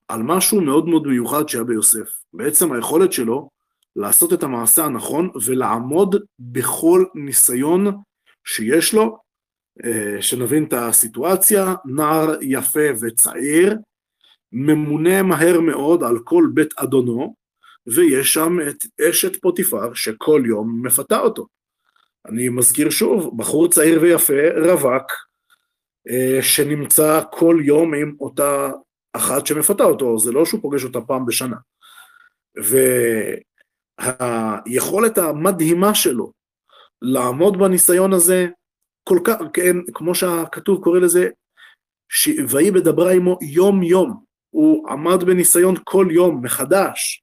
על 0.09 0.23
משהו 0.23 0.61
מאוד 0.61 0.89
מאוד 0.89 1.07
מיוחד 1.07 1.49
שהיה 1.49 1.65
ביוסף. 1.65 2.09
בעצם 2.33 2.73
היכולת 2.73 3.13
שלו 3.13 3.51
לעשות 3.97 4.33
את 4.33 4.43
המעשה 4.43 4.85
הנכון 4.85 5.31
ולעמוד 5.47 6.17
בכל 6.39 7.05
ניסיון 7.15 7.87
שיש 8.45 8.95
לו, 8.95 9.19
אה, 9.85 10.23
שנבין 10.23 10.65
את 10.65 10.73
הסיטואציה, 10.73 11.75
נער 11.85 12.35
יפה 12.43 12.89
וצעיר, 13.01 13.77
ממונה 14.53 15.23
מהר 15.23 15.61
מאוד 15.61 16.03
על 16.03 16.19
כל 16.25 16.45
בית 16.55 16.75
אדונו, 16.77 17.35
ויש 17.87 18.35
שם 18.35 18.57
את 18.69 18.77
אשת 19.09 19.41
פוטיפר 19.41 19.95
שכל 19.95 20.43
יום 20.47 20.87
מפתה 20.87 21.19
אותו. 21.19 21.47
אני 22.29 22.49
מזכיר 22.49 22.91
שוב, 22.91 23.31
בחור 23.37 23.69
צעיר 23.69 24.03
ויפה, 24.03 24.33
רווק, 24.57 25.13
אה, 26.09 26.39
שנמצא 26.43 27.23
כל 27.31 27.57
יום 27.65 27.95
עם 27.95 28.17
אותה 28.21 28.71
אחת 29.13 29.47
שמפתה 29.47 29.85
אותו, 29.85 30.19
זה 30.19 30.33
לא 30.33 30.45
שהוא 30.45 30.63
פוגש 30.63 30.85
אותה 30.85 31.01
פעם 31.01 31.27
בשנה. 31.27 31.57
והיכולת 33.99 35.19
המדהימה 35.19 35.95
שלו 35.95 36.33
לעמוד 37.03 37.59
בניסיון 37.59 38.13
הזה, 38.13 38.47
כל 39.05 39.19
כך, 39.25 39.37
כן, 39.53 39.77
כמו 39.95 40.15
שהכתוב 40.15 40.85
קורא 40.85 40.99
לזה, 40.99 41.29
ויהי 42.49 42.71
בדברה 42.71 43.13
עמו 43.13 43.39
יום 43.43 43.83
יום, 43.83 44.23
הוא 44.51 44.89
עמד 44.91 45.25
בניסיון 45.25 45.75
כל 45.85 46.07
יום 46.11 46.45
מחדש, 46.45 47.23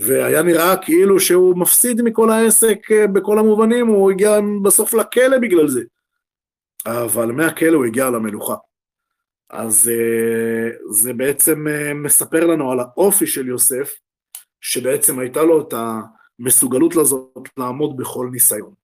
והיה 0.00 0.42
נראה 0.42 0.76
כאילו 0.76 1.20
שהוא 1.20 1.58
מפסיד 1.58 2.02
מכל 2.02 2.30
העסק 2.30 2.78
אה, 2.90 3.06
בכל 3.06 3.38
המובנים, 3.38 3.86
הוא 3.86 4.10
הגיע 4.10 4.38
בסוף 4.62 4.94
לכלא 4.94 5.38
בגלל 5.38 5.68
זה. 5.68 5.82
אבל 6.86 7.32
מהכלא 7.32 7.76
הוא 7.76 7.84
הגיע 7.84 8.10
למלוכה. 8.10 8.54
אז 9.50 9.90
אה, 9.94 10.70
זה 10.90 11.12
בעצם 11.12 11.68
אה, 11.68 11.94
מספר 11.94 12.46
לנו 12.46 12.72
על 12.72 12.80
האופי 12.80 13.26
של 13.26 13.48
יוסף, 13.48 13.94
שבעצם 14.60 15.18
הייתה 15.18 15.42
לו 15.42 15.60
את 15.60 15.74
המסוגלות 16.40 16.96
לזאת 16.96 17.48
לעמוד 17.56 17.96
בכל 17.96 18.28
ניסיון. 18.32 18.74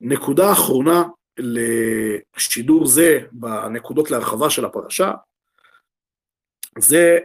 נקודה 0.00 0.52
אחרונה 0.52 1.04
לשידור 1.38 2.86
זה 2.86 3.18
בנקודות 3.32 4.10
להרחבה 4.10 4.50
של 4.50 4.64
הפרשה, 4.64 5.12
זה 6.78 7.18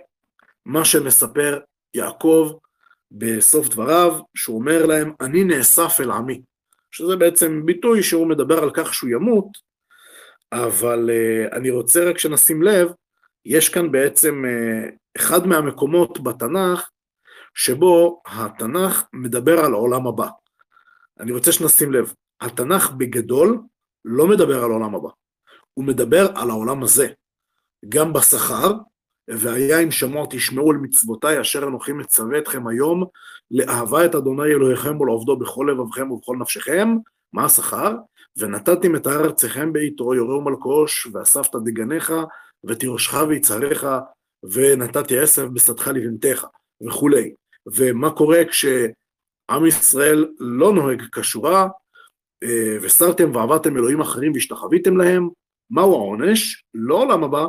מה 0.65 0.86
שמספר 0.86 1.59
יעקב 1.93 2.51
בסוף 3.12 3.70
דבריו, 3.70 4.20
שהוא 4.36 4.60
אומר 4.60 4.86
להם, 4.86 5.14
אני 5.22 5.43
נאסף 5.43 5.97
אל 5.99 6.12
עמי, 6.12 6.41
שזה 6.91 7.16
בעצם 7.16 7.66
ביטוי 7.66 8.03
שהוא 8.03 8.28
מדבר 8.28 8.64
על 8.64 8.72
כך 8.74 8.93
שהוא 8.93 9.10
ימות, 9.10 9.47
אבל 10.51 11.10
uh, 11.10 11.55
אני 11.55 11.70
רוצה 11.70 12.10
רק 12.10 12.18
שנשים 12.18 12.64
לב, 12.64 12.91
יש 13.45 13.70
כאן 13.70 13.91
בעצם 13.91 14.43
uh, 14.45 14.91
אחד 15.18 15.47
מהמקומות 15.47 16.24
בתנ"ך, 16.24 16.89
שבו 17.55 18.22
התנ"ך 18.26 19.03
מדבר 19.14 19.60
על 19.60 19.74
העולם 19.74 20.07
הבא. 20.07 20.28
אני 21.20 21.32
רוצה 21.32 21.51
שנשים 21.51 21.93
לב, 21.93 22.14
התנ"ך 22.41 22.91
בגדול 22.91 23.62
לא 24.05 24.28
מדבר 24.28 24.64
על 24.64 24.72
העולם 24.72 24.95
הבא, 24.95 25.10
הוא 25.74 25.86
מדבר 25.86 26.28
על 26.36 26.49
העולם 26.49 26.84
הזה. 26.84 27.07
גם 27.89 28.14
בשכר, 28.14 28.74
והיה 29.30 29.80
אם 29.80 29.92
שמוע 29.92 30.28
תשמעו 30.30 30.72
על 30.72 30.78
מצוותיי 30.78 31.42
אשר 31.42 31.64
אנוכי 31.64 31.94
מצווה 31.94 32.38
אתכם 32.38 32.68
היום, 32.68 33.04
לאהבה 33.52 34.06
את 34.06 34.16
אדוני 34.16 34.44
אלוהיכם 34.44 35.02
ולעובדו 35.02 35.38
בכל 35.38 35.68
לבבכם 35.72 36.12
ובכל 36.12 36.38
נפשכם, 36.40 36.98
מה 37.34 37.46
השכר? 37.46 37.96
ונתתם 38.38 38.96
את 38.96 39.08
הר 39.08 39.26
ארציכם 39.26 39.74
בעיתו, 39.74 40.16
יורה 40.16 40.38
ומלקוש, 40.38 41.08
ואספת 41.14 41.56
דגניך, 41.56 42.14
ותירשך 42.64 43.14
ויצהריך, 43.28 43.88
ונתתי 44.44 45.20
עשב 45.20 45.48
בשדך 45.54 45.88
לבנתך, 45.88 46.46
וכולי. 46.88 47.34
ומה 47.76 48.12
קורה 48.12 48.46
כשעם 48.46 49.66
ישראל 49.68 50.28
לא 50.40 50.74
נוהג 50.74 51.04
כשורה, 51.12 51.68
אה, 52.44 52.78
וסרתם 52.82 53.36
ועבדתם 53.36 53.78
אלוהים 53.78 54.02
אחרים 54.02 54.32
והשתחוויתם 54.34 54.98
להם, 54.98 55.30
מהו 55.70 55.94
העונש? 55.94 56.64
לא 56.74 56.96
עולם 56.96 57.24
הבא, 57.24 57.46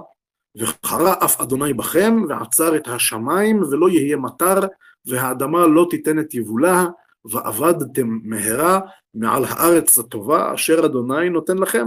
וחרה 0.57 1.14
אף 1.24 1.40
אדוני 1.40 1.74
בכם, 1.74 2.22
ועצר 2.28 2.76
את 2.76 2.88
השמיים, 2.88 3.62
ולא 3.62 3.88
יהיה 3.88 4.16
מטר, 4.16 4.61
והאדמה 5.07 5.66
לא 5.66 5.86
תיתן 5.90 6.18
את 6.18 6.34
יבולה, 6.34 6.86
ועבדתם 7.24 8.18
מהרה 8.22 8.80
מעל 9.14 9.44
הארץ 9.44 9.98
הטובה, 9.98 10.55
אשר 10.55 10.86
אדוני 10.86 11.30
נותן 11.30 11.59
לכם. 11.59 11.86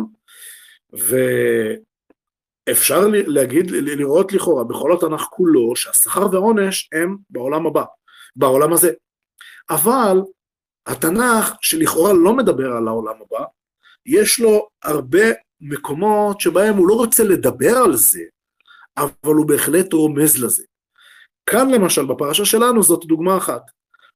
ואפשר 2.68 3.08
להגיד, 3.08 3.72
לראות 3.72 4.34
לכאורה 4.34 4.64
בכל 4.64 4.94
התנ"ך 4.94 5.22
כולו, 5.22 5.76
שהשכר 5.76 6.28
והעונש 6.32 6.90
הם 6.94 7.18
בעולם 7.30 7.66
הבא, 7.66 7.84
בעולם 8.36 8.74
הזה. 8.74 8.92
אבל 9.70 10.18
התנ"ך, 10.86 11.54
שלכאורה 11.62 12.14
לא 12.14 12.34
מדבר 12.34 12.72
על 12.72 12.88
העולם 12.88 13.16
הבא, 13.22 13.46
יש 14.06 14.40
לו 14.40 14.68
הרבה 14.84 15.26
מקומות 15.62 16.42
שבהם 16.42 16.76
הוא 16.76 16.88
לא 16.88 16.94
רוצה 16.94 17.24
לדבר 17.24 17.78
על 17.78 17.96
זה, 17.96 18.24
אבל 18.98 19.36
הוא 19.36 19.48
בהחלט 19.48 19.94
רומז 19.94 20.44
לזה. 20.44 20.64
כאן 21.46 21.70
למשל 21.70 22.06
בפרשה 22.06 22.46
שלנו 22.46 22.84
זאת 22.84 23.06
דוגמה 23.06 23.38
אחת, 23.38 23.62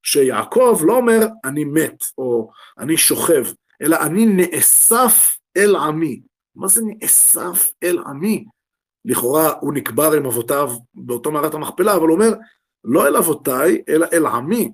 שיעקב 0.02 0.80
לא 0.86 0.96
אומר 0.96 1.26
אני 1.44 1.64
מת 1.64 2.02
או 2.18 2.50
אני 2.78 2.96
שוכב, 2.96 3.44
אלא 3.82 3.96
אני 4.02 4.26
נאסף 4.26 5.38
אל 5.56 5.76
עמי. 5.76 6.20
מה 6.56 6.68
זה 6.68 6.82
נאסף 6.84 7.72
אל 7.82 7.98
עמי? 8.06 8.44
לכאורה 9.04 9.52
הוא 9.60 9.74
נקבר 9.74 10.12
עם 10.12 10.26
אבותיו 10.26 10.70
באותו 10.94 11.30
מערת 11.30 11.54
המכפלה, 11.54 11.96
אבל 11.96 12.08
הוא 12.08 12.14
אומר, 12.14 12.30
לא 12.84 13.06
אל 13.06 13.16
אבותיי, 13.16 13.82
אלא 13.88 14.06
אל 14.12 14.26
עמי. 14.26 14.70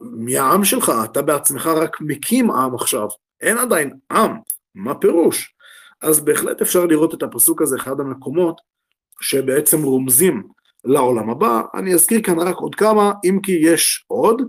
מי 0.00 0.38
העם 0.38 0.64
שלך? 0.64 0.92
אתה 1.04 1.22
בעצמך 1.22 1.66
רק 1.66 2.00
מקים 2.00 2.50
עם 2.50 2.74
עכשיו, 2.74 3.08
אין 3.40 3.58
עדיין 3.58 3.98
עם, 4.10 4.30
מה 4.74 4.94
פירוש? 4.94 5.54
אז 6.00 6.20
בהחלט 6.24 6.62
אפשר 6.62 6.86
לראות 6.86 7.14
את 7.14 7.22
הפסוק 7.22 7.62
הזה, 7.62 7.76
אחד 7.76 8.00
המקומות 8.00 8.60
שבעצם 9.20 9.82
רומזים 9.82 10.48
לעולם 10.84 11.30
הבא. 11.30 11.62
אני 11.74 11.94
אזכיר 11.94 12.22
כאן 12.22 12.38
רק 12.38 12.56
עוד 12.56 12.74
כמה, 12.74 13.12
אם 13.24 13.38
כי 13.42 13.52
יש 13.52 14.04
עוד, 14.06 14.42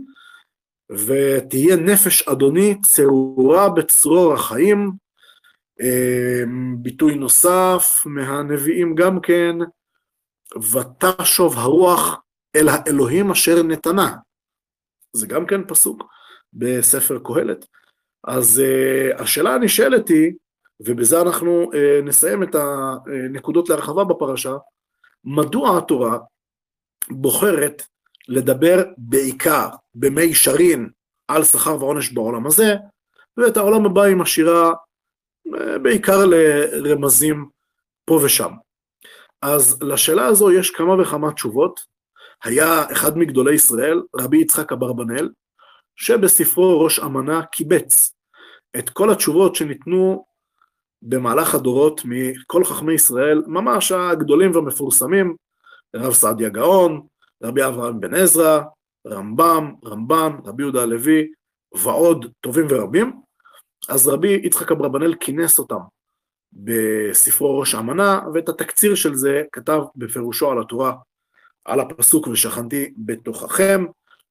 ותהיה 0.91 1.75
נפש 1.75 2.27
אדוני 2.27 2.81
צרורה 2.81 3.69
בצרור 3.69 4.33
החיים, 4.33 4.91
אמ, 5.81 6.75
ביטוי 6.77 7.15
נוסף 7.15 8.03
מהנביאים 8.05 8.95
גם 8.95 9.19
כן, 9.21 9.55
ותשוב 10.55 11.57
הרוח 11.57 12.21
אל 12.55 12.69
האלוהים 12.69 13.31
אשר 13.31 13.63
נתנה. 13.63 14.15
זה 15.13 15.27
גם 15.27 15.45
כן 15.45 15.67
פסוק 15.67 16.03
בספר 16.53 17.19
קהלת. 17.23 17.65
אז 18.27 18.61
uh, 18.61 19.21
השאלה 19.21 19.53
הנשאלת 19.53 20.07
היא, 20.07 20.33
ובזה 20.79 21.21
אנחנו 21.21 21.71
uh, 21.71 22.05
נסיים 22.05 22.43
את 22.43 22.55
הנקודות 22.55 23.69
להרחבה 23.69 24.03
בפרשה, 24.03 24.55
מדוע 25.23 25.77
התורה 25.77 26.17
בוחרת 27.09 27.83
לדבר 28.27 28.83
בעיקר 28.97 29.69
במישרין 29.95 30.89
על 31.27 31.43
שכר 31.43 31.77
ועונש 31.79 32.11
בעולם 32.11 32.47
הזה, 32.47 32.75
ואת 33.37 33.57
העולם 33.57 33.85
הבא 33.85 34.01
היא 34.01 34.15
משאירה 34.15 34.73
uh, 35.47 35.77
בעיקר 35.81 36.25
לרמזים 36.73 37.49
פה 38.05 38.19
ושם. 38.23 38.51
אז 39.41 39.81
לשאלה 39.81 40.25
הזו 40.25 40.51
יש 40.51 40.71
כמה 40.71 41.01
וכמה 41.01 41.31
תשובות. 41.31 41.79
היה 42.43 42.91
אחד 42.91 43.17
מגדולי 43.17 43.53
ישראל, 43.53 44.01
רבי 44.15 44.37
יצחק 44.37 44.71
אברבנאל, 44.71 45.29
שבספרו 45.95 46.83
ראש 46.83 46.99
אמנה 46.99 47.45
קיבץ 47.45 48.15
את 48.77 48.89
כל 48.89 49.11
התשובות 49.11 49.55
שניתנו 49.55 50.25
במהלך 51.05 51.55
הדורות 51.55 52.01
מכל 52.05 52.63
חכמי 52.63 52.93
ישראל, 52.93 53.43
ממש 53.47 53.91
הגדולים 53.91 54.55
והמפורסמים, 54.55 55.35
רב 55.95 56.13
סעדיה 56.13 56.49
גאון, 56.49 57.01
רבי 57.43 57.65
אברהם 57.65 57.99
בן 57.99 58.13
עזרא, 58.13 58.61
רמב"ם, 59.07 59.73
רמב"ן, 59.85 60.31
רבי 60.45 60.63
יהודה 60.63 60.81
הלוי, 60.81 61.31
ועוד 61.75 62.31
טובים 62.41 62.65
ורבים. 62.69 63.13
אז 63.89 64.07
רבי 64.07 64.41
יצחק 64.43 64.71
אברבנאל 64.71 65.15
כינס 65.15 65.59
אותם 65.59 65.79
בספרו 66.53 67.59
ראש 67.59 67.75
האמנה, 67.75 68.21
ואת 68.33 68.49
התקציר 68.49 68.95
של 68.95 69.15
זה 69.15 69.43
כתב 69.51 69.81
בפירושו 69.95 70.51
על 70.51 70.61
התורה 70.61 70.93
על 71.65 71.79
הפסוק 71.79 72.27
ושכנתי 72.27 72.93
בתוככם. 72.97 73.85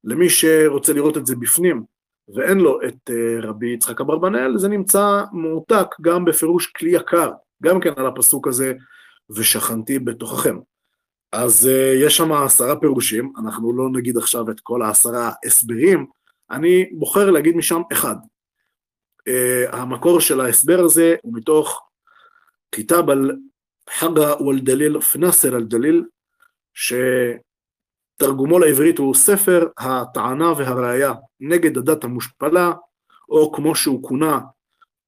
למי 0.04 0.30
שרוצה 0.30 0.92
לראות 0.92 1.16
את 1.16 1.26
זה 1.26 1.36
בפנים 1.36 1.82
ואין 2.34 2.58
לו 2.58 2.80
את 2.82 3.10
אה, 3.10 3.48
רבי 3.48 3.74
יצחק 3.74 4.00
אברבנאל, 4.00 4.58
זה 4.58 4.68
נמצא 4.68 5.22
מועתק 5.32 5.86
גם 6.00 6.24
בפירוש 6.24 6.66
כלי 6.66 6.90
יקר, 6.90 7.30
גם 7.62 7.80
כן 7.80 7.92
על 7.96 8.06
הפסוק 8.06 8.48
הזה 8.48 8.72
ושכנתי 9.30 9.98
בתוככם. 9.98 10.58
אז 11.32 11.70
uh, 11.72 12.04
יש 12.04 12.16
שם 12.16 12.32
עשרה 12.32 12.80
פירושים, 12.80 13.32
אנחנו 13.38 13.76
לא 13.76 13.88
נגיד 13.92 14.16
עכשיו 14.16 14.50
את 14.50 14.60
כל 14.60 14.82
העשרה 14.82 15.32
הסברים, 15.46 16.06
אני 16.50 16.90
בוחר 16.92 17.30
להגיד 17.30 17.56
משם 17.56 17.82
אחד. 17.92 18.16
Uh, 19.28 19.76
המקור 19.76 20.20
של 20.20 20.40
ההסבר 20.40 20.80
הזה 20.80 21.14
הוא 21.22 21.34
מתוך 21.36 21.88
כיתב 22.72 23.10
על 23.10 23.36
חגה 23.90 24.42
ואל-דליל, 24.42 25.00
פנסר 25.00 25.56
אל-דליל, 25.56 26.04
שתרגומו 28.16 28.58
לעברית 28.58 28.98
הוא 28.98 29.14
ספר 29.14 29.66
הטענה 29.78 30.52
והראיה 30.52 31.12
נגד 31.40 31.78
הדת 31.78 32.04
המושפלה, 32.04 32.72
או 33.28 33.52
כמו 33.52 33.76
שהוא 33.76 34.08
כונה 34.08 34.40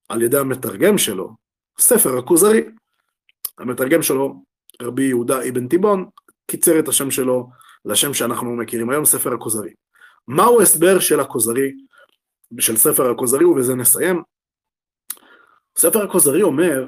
על 0.09 0.21
ידי 0.21 0.37
המתרגם 0.37 0.97
שלו, 0.97 1.35
ספר 1.79 2.17
הכוזרי. 2.17 2.61
המתרגם 3.57 4.01
שלו, 4.01 4.43
רבי 4.81 5.03
יהודה 5.03 5.39
אבן 5.49 5.67
תיבון, 5.67 6.09
קיצר 6.47 6.79
את 6.79 6.87
השם 6.87 7.11
שלו 7.11 7.49
לשם 7.85 8.13
שאנחנו 8.13 8.55
מכירים 8.55 8.89
היום, 8.89 9.05
ספר 9.05 9.33
הכוזרי. 9.33 9.73
מהו 10.27 10.61
הסבר 10.61 10.99
של 10.99 11.19
הכוזרי, 11.19 11.73
של 12.59 12.77
ספר 12.77 13.11
הכוזרי, 13.11 13.45
ובזה 13.45 13.75
נסיים? 13.75 14.23
ספר 15.77 16.03
הכוזרי 16.03 16.41
אומר 16.41 16.87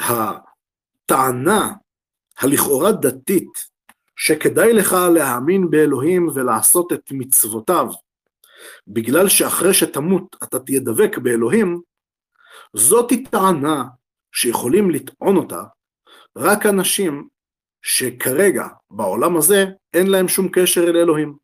שהטענה 0.00 1.72
הלכאורה 2.38 2.92
דתית, 2.92 3.71
שכדאי 4.16 4.72
לך 4.72 4.96
להאמין 5.14 5.70
באלוהים 5.70 6.28
ולעשות 6.34 6.92
את 6.92 7.12
מצוותיו, 7.12 7.86
בגלל 8.86 9.28
שאחרי 9.28 9.74
שתמות 9.74 10.36
אתה 10.42 10.58
תהיה 10.58 10.80
דבק 10.80 11.18
באלוהים, 11.18 11.80
זאתי 12.76 13.24
טענה 13.24 13.84
שיכולים 14.32 14.90
לטעון 14.90 15.36
אותה 15.36 15.62
רק 16.36 16.66
אנשים 16.66 17.28
שכרגע 17.82 18.66
בעולם 18.90 19.36
הזה 19.36 19.66
אין 19.94 20.06
להם 20.06 20.28
שום 20.28 20.48
קשר 20.52 20.80
אל 20.80 20.96
אלוהים. 20.96 21.36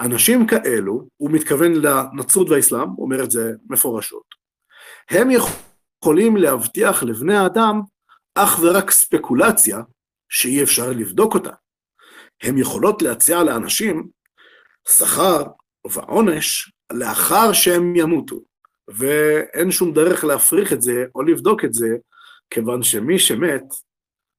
אנשים 0.00 0.46
כאלו, 0.46 1.08
הוא 1.16 1.30
מתכוון 1.30 1.72
לנצרות 1.72 2.50
והאסלאם, 2.50 2.88
הוא 2.88 3.04
אומר 3.04 3.24
את 3.24 3.30
זה 3.30 3.52
מפורשות, 3.70 4.24
הם 5.10 5.28
יכולים 5.30 6.36
להבטיח 6.36 7.02
לבני 7.02 7.36
האדם 7.36 7.80
אך 8.34 8.58
ורק 8.62 8.90
ספקולציה 8.90 9.78
שאי 10.28 10.62
אפשר 10.62 10.90
לבדוק 10.90 11.34
אותה. 11.34 11.50
הן 12.42 12.58
יכולות 12.58 13.02
להציע 13.02 13.42
לאנשים 13.42 14.08
שכר 14.88 15.42
ועונש 15.86 16.72
לאחר 16.92 17.52
שהם 17.52 17.96
ימותו, 17.96 18.36
ואין 18.88 19.70
שום 19.70 19.92
דרך 19.92 20.24
להפריך 20.24 20.72
את 20.72 20.82
זה 20.82 21.04
או 21.14 21.22
לבדוק 21.22 21.64
את 21.64 21.74
זה, 21.74 21.88
כיוון 22.50 22.82
שמי 22.82 23.18
שמת, 23.18 23.64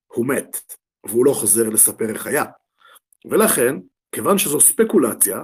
הוא 0.08 0.28
מת, 0.28 0.58
והוא 1.06 1.26
לא 1.26 1.34
חוזר 1.34 1.70
לספר 1.70 2.10
איך 2.10 2.28
היה. 2.28 2.46
ולכן, 3.32 3.76
כיוון 4.12 4.38
שזו 4.38 4.60
ספקולציה, 4.60 5.44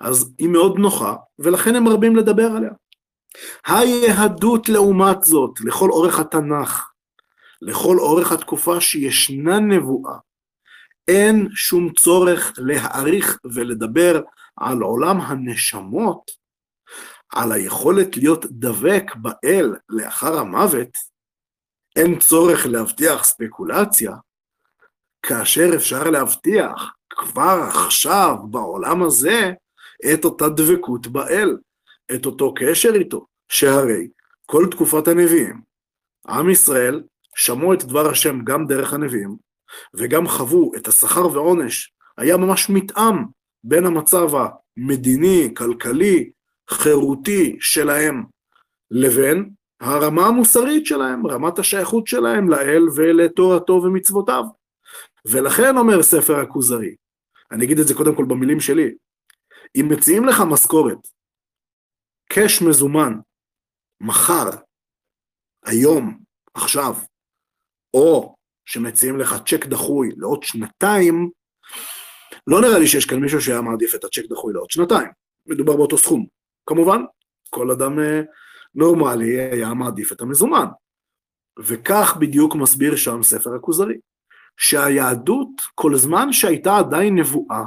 אז 0.00 0.34
היא 0.38 0.48
מאוד 0.48 0.78
נוחה, 0.78 1.14
ולכן 1.38 1.74
הם 1.74 1.84
מרבים 1.84 2.16
לדבר 2.16 2.50
עליה. 2.56 2.70
היהדות 3.66 4.68
לעומת 4.68 5.22
זאת, 5.22 5.60
לכל 5.60 5.90
אורך 5.90 6.18
התנ"ך, 6.18 6.90
לכל 7.62 7.98
אורך 7.98 8.32
התקופה 8.32 8.80
שישנה 8.80 9.60
נבואה, 9.60 10.14
אין 11.08 11.48
שום 11.54 11.92
צורך 11.92 12.52
להעריך 12.58 13.38
ולדבר 13.54 14.20
על 14.56 14.82
עולם 14.82 15.20
הנשמות, 15.20 16.30
על 17.32 17.52
היכולת 17.52 18.16
להיות 18.16 18.44
דבק 18.44 19.14
באל 19.16 19.76
לאחר 19.88 20.38
המוות, 20.38 20.88
אין 21.96 22.18
צורך 22.18 22.66
להבטיח 22.66 23.24
ספקולציה, 23.24 24.12
כאשר 25.22 25.70
אפשר 25.76 26.10
להבטיח 26.10 26.94
כבר 27.10 27.68
עכשיו, 27.68 28.36
בעולם 28.50 29.02
הזה, 29.02 29.52
את 30.14 30.24
אותה 30.24 30.48
דבקות 30.48 31.06
באל, 31.06 31.56
את 32.14 32.26
אותו 32.26 32.54
קשר 32.54 32.94
איתו, 32.94 33.26
שהרי 33.48 34.08
כל 34.46 34.66
תקופת 34.70 35.08
הנביאים, 35.08 35.60
עם 36.28 36.50
ישראל 36.50 37.02
שמעו 37.36 37.74
את 37.74 37.84
דבר 37.84 38.10
השם 38.10 38.44
גם 38.44 38.66
דרך 38.66 38.92
הנביאים, 38.92 39.47
וגם 39.94 40.28
חוו 40.28 40.72
את 40.76 40.88
השכר 40.88 41.26
ועונש, 41.32 41.92
היה 42.18 42.36
ממש 42.36 42.70
מתאם 42.70 43.14
בין 43.64 43.86
המצב 43.86 44.28
המדיני, 44.34 45.54
כלכלי, 45.56 46.30
חירותי 46.70 47.56
שלהם, 47.60 48.24
לבין 48.90 49.50
הרמה 49.80 50.26
המוסרית 50.26 50.86
שלהם, 50.86 51.26
רמת 51.26 51.58
השייכות 51.58 52.06
שלהם 52.06 52.48
לאל 52.48 52.82
ולתורתו 52.96 53.72
ומצוותיו. 53.72 54.44
ולכן 55.26 55.76
אומר 55.76 56.02
ספר 56.02 56.40
הכוזרי, 56.40 56.94
אני 57.52 57.64
אגיד 57.64 57.78
את 57.78 57.86
זה 57.86 57.94
קודם 57.94 58.14
כל 58.16 58.24
במילים 58.24 58.60
שלי, 58.60 58.94
אם 59.76 59.88
מציעים 59.90 60.24
לך 60.24 60.40
משכורת, 60.50 60.98
קאש 62.32 62.62
מזומן, 62.62 63.12
מחר, 64.00 64.50
היום, 65.64 66.18
עכשיו, 66.54 66.94
או 67.94 68.36
שמציעים 68.68 69.18
לך 69.18 69.36
צ'ק 69.46 69.66
דחוי 69.66 70.10
לעוד 70.16 70.42
שנתיים, 70.42 71.30
לא 72.46 72.60
נראה 72.60 72.78
לי 72.78 72.86
שיש 72.86 73.06
כאן 73.06 73.18
מישהו 73.18 73.40
שהיה 73.40 73.60
מעדיף 73.60 73.94
את 73.94 74.04
הצ'ק 74.04 74.22
דחוי 74.30 74.52
לעוד 74.52 74.70
שנתיים. 74.70 75.08
מדובר 75.46 75.76
באותו 75.76 75.98
סכום. 75.98 76.26
כמובן, 76.66 77.02
כל 77.50 77.70
אדם 77.70 77.98
אה, 77.98 78.20
נורמלי 78.74 79.40
היה 79.40 79.74
מעדיף 79.74 80.12
את 80.12 80.20
המזומן. 80.20 80.66
וכך 81.58 82.16
בדיוק 82.20 82.54
מסביר 82.54 82.96
שם 82.96 83.22
ספר 83.22 83.54
הכוזרי, 83.54 83.94
שהיהדות, 84.56 85.50
כל 85.74 85.96
זמן 85.96 86.32
שהייתה 86.32 86.76
עדיין 86.76 87.18
נבואה, 87.18 87.64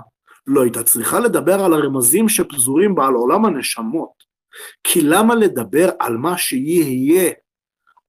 לא 0.47 0.61
הייתה 0.61 0.83
צריכה 0.83 1.19
לדבר 1.19 1.63
על 1.63 1.73
הרמזים 1.73 2.29
שפזורים 2.29 2.95
בה 2.95 3.07
על 3.07 3.13
עולם 3.13 3.45
הנשמות. 3.45 4.23
כי 4.83 5.01
למה 5.01 5.35
לדבר 5.35 5.89
על 5.99 6.17
מה 6.17 6.37
שיהיה 6.37 7.31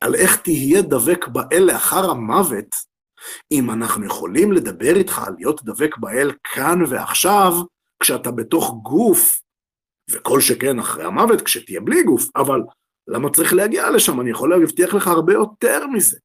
על 0.03 0.15
איך 0.15 0.37
תהיה 0.37 0.83
דבק 0.83 1.29
באל 1.29 1.63
לאחר 1.73 2.11
המוות, 2.11 2.75
אם 3.53 3.71
אנחנו 3.71 4.07
יכולים 4.07 4.53
לדבר 4.53 4.97
איתך 4.97 5.19
על 5.27 5.35
להיות 5.39 5.65
דבק 5.65 5.97
באל 5.97 6.33
כאן 6.45 6.79
ועכשיו, 6.89 7.53
כשאתה 8.03 8.31
בתוך 8.31 8.75
גוף, 8.83 9.43
וכל 10.11 10.41
שכן 10.41 10.79
אחרי 10.79 11.05
המוות, 11.05 11.41
כשתהיה 11.43 11.81
בלי 11.81 12.03
גוף, 12.03 12.23
אבל 12.37 12.61
למה 13.09 13.31
צריך 13.31 13.55
להגיע 13.55 13.91
לשם? 13.91 14.21
אני 14.21 14.31
יכול 14.31 14.51
להבטיח 14.51 14.95
לך 14.95 15.07
הרבה 15.07 15.33
יותר 15.33 15.87
מזה. 15.87 16.19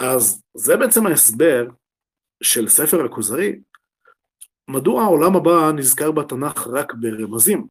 אז 0.00 0.42
זה 0.56 0.76
בעצם 0.76 1.06
ההסבר 1.06 1.66
של 2.42 2.68
ספר 2.68 3.04
הכוזרי, 3.04 3.60
מדוע 4.70 5.02
העולם 5.02 5.36
הבא 5.36 5.72
נזכר 5.74 6.10
בתנ"ך 6.10 6.66
רק 6.66 6.92
ברמזים, 6.94 7.66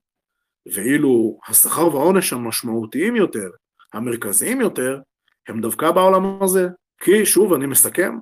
ואילו 0.73 1.40
השכר 1.48 1.95
והעונש 1.95 2.34
המשמעותיים 2.34 3.15
יותר 3.15 3.49
המרכזיים 3.94 4.61
יותר 4.61 5.02
הם 5.48 5.61
דווקא 5.61 5.91
בעולם 5.91 6.44
הזה. 6.44 6.68
כי, 6.98 7.26
שוב, 7.26 7.53
אני 7.53 7.65
מסכם, 7.65 8.15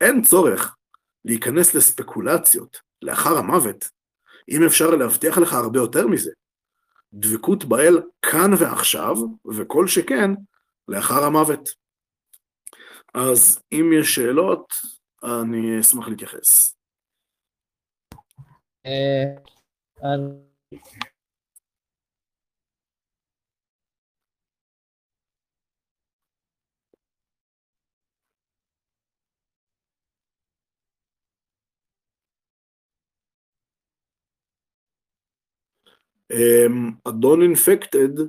אין 0.00 0.22
צורך 0.22 0.76
להיכנס 1.24 1.74
לספקולציות 1.74 2.80
לאחר 3.02 3.38
המוות, 3.38 3.84
אם 4.48 4.60
אפשר 4.66 4.90
להבטיח 4.90 5.38
לך 5.38 5.52
הרבה 5.52 5.78
יותר 5.78 6.06
מזה. 6.06 6.30
דבקות 7.12 7.64
באל 7.64 8.02
כאן 8.22 8.50
ועכשיו, 8.58 9.14
וכל 9.56 9.86
שכן, 9.86 10.30
לאחר 10.88 11.24
המוות. 11.24 11.68
אז 13.14 13.62
אם 13.72 13.90
יש 14.00 14.14
שאלות, 14.14 14.72
אני 15.22 15.80
אשמח 15.80 16.08
להתייחס. 16.08 16.76
אדון 37.08 37.42
אינפקטד, 37.42 38.20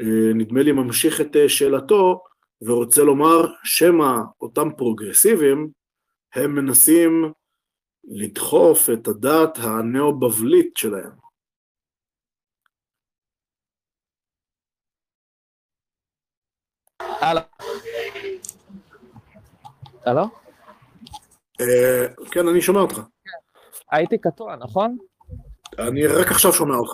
אה, 0.00 0.32
נדמה 0.34 0.62
לי 0.62 0.72
ממשיך 0.72 1.20
את 1.20 1.36
אה, 1.36 1.48
שאלתו, 1.48 2.24
ורוצה 2.62 3.02
לומר 3.02 3.54
שמא 3.64 4.12
אותם 4.40 4.68
פרוגרסיבים, 4.76 5.70
הם 6.34 6.54
מנסים 6.54 7.32
לדחוף 8.04 8.90
את 8.92 9.08
הדת 9.08 9.58
הנאו-בבלית 9.58 10.76
שלהם. 10.76 11.12
הלו? 17.00 17.40
הלו? 20.06 20.22
אה, 21.60 22.06
כן, 22.30 22.48
אני 22.48 22.60
שומע 22.60 22.80
אותך. 22.80 23.00
הייתי 23.90 24.18
קטוע, 24.18 24.56
נכון? 24.56 24.98
אני 25.78 26.06
רק 26.06 26.30
עכשיו 26.30 26.52
שומע 26.52 26.74
אותך. 26.74 26.92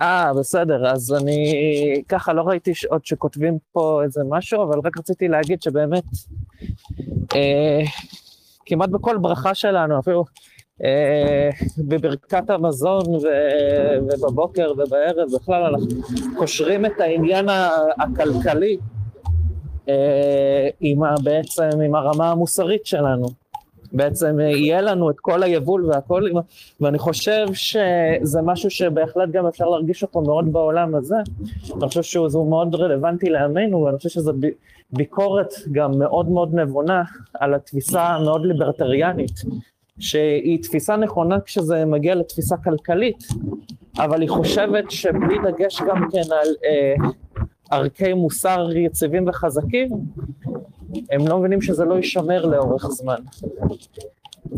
אה, 0.00 0.32
בסדר, 0.34 0.86
אז 0.86 1.14
אני 1.22 1.54
ככה 2.08 2.32
לא 2.32 2.42
ראיתי 2.42 2.72
עוד 2.88 3.04
שכותבים 3.04 3.58
פה 3.72 4.00
איזה 4.04 4.20
משהו, 4.28 4.62
אבל 4.62 4.80
רק 4.84 4.98
רציתי 4.98 5.28
להגיד 5.28 5.62
שבאמת, 5.62 6.04
אה, 7.34 7.80
כמעט 8.66 8.88
בכל 8.88 9.18
ברכה 9.18 9.54
שלנו, 9.54 9.98
אפילו 9.98 10.24
אה, 10.84 11.50
בברכת 11.78 12.50
המזון 12.50 13.14
ו, 13.14 13.28
ובבוקר 14.02 14.72
ובערב, 14.72 15.28
בכלל 15.34 15.62
אנחנו 15.62 15.88
קושרים 16.36 16.86
את 16.86 17.00
העניין 17.00 17.46
הכלכלי 17.98 18.76
אה, 19.88 20.68
עם 20.80 21.02
ה, 21.02 21.14
בעצם, 21.22 21.80
עם 21.84 21.94
הרמה 21.94 22.30
המוסרית 22.30 22.86
שלנו. 22.86 23.26
בעצם 23.92 24.40
יהיה 24.40 24.80
לנו 24.80 25.10
את 25.10 25.20
כל 25.20 25.42
היבול 25.42 25.86
והכל, 25.86 26.24
ואני 26.80 26.98
חושב 26.98 27.46
שזה 27.52 28.42
משהו 28.42 28.70
שבהחלט 28.70 29.28
גם 29.30 29.46
אפשר 29.46 29.68
להרגיש 29.68 30.02
אותו 30.02 30.20
מאוד 30.20 30.52
בעולם 30.52 30.94
הזה. 30.94 31.16
אני 31.72 31.88
חושב 31.88 32.02
שהוא 32.02 32.50
מאוד 32.50 32.74
רלוונטי 32.74 33.30
לעמנו, 33.30 33.82
ואני 33.82 33.96
חושב 33.96 34.08
שזו 34.08 34.32
ביקורת 34.92 35.54
גם 35.72 35.98
מאוד 35.98 36.28
מאוד 36.28 36.54
נבונה 36.54 37.02
על 37.34 37.54
התפיסה 37.54 38.02
המאוד 38.02 38.46
ליברטריאנית, 38.46 39.40
שהיא 39.98 40.62
תפיסה 40.62 40.96
נכונה 40.96 41.40
כשזה 41.40 41.84
מגיע 41.84 42.14
לתפיסה 42.14 42.56
כלכלית, 42.56 43.24
אבל 43.98 44.20
היא 44.20 44.28
חושבת 44.28 44.90
שבלי 44.90 45.36
דגש 45.44 45.82
גם 45.82 46.08
כן 46.12 46.32
על 46.32 46.48
אה, 46.64 46.94
ערכי 47.70 48.12
מוסר 48.12 48.68
יציבים 48.76 49.28
וחזקים, 49.28 49.90
הם 51.10 51.28
לא 51.28 51.38
מבינים 51.38 51.62
שזה 51.62 51.84
לא 51.84 51.94
יישמר 51.94 52.46
לאורך 52.46 52.86
זמן. 52.86 53.20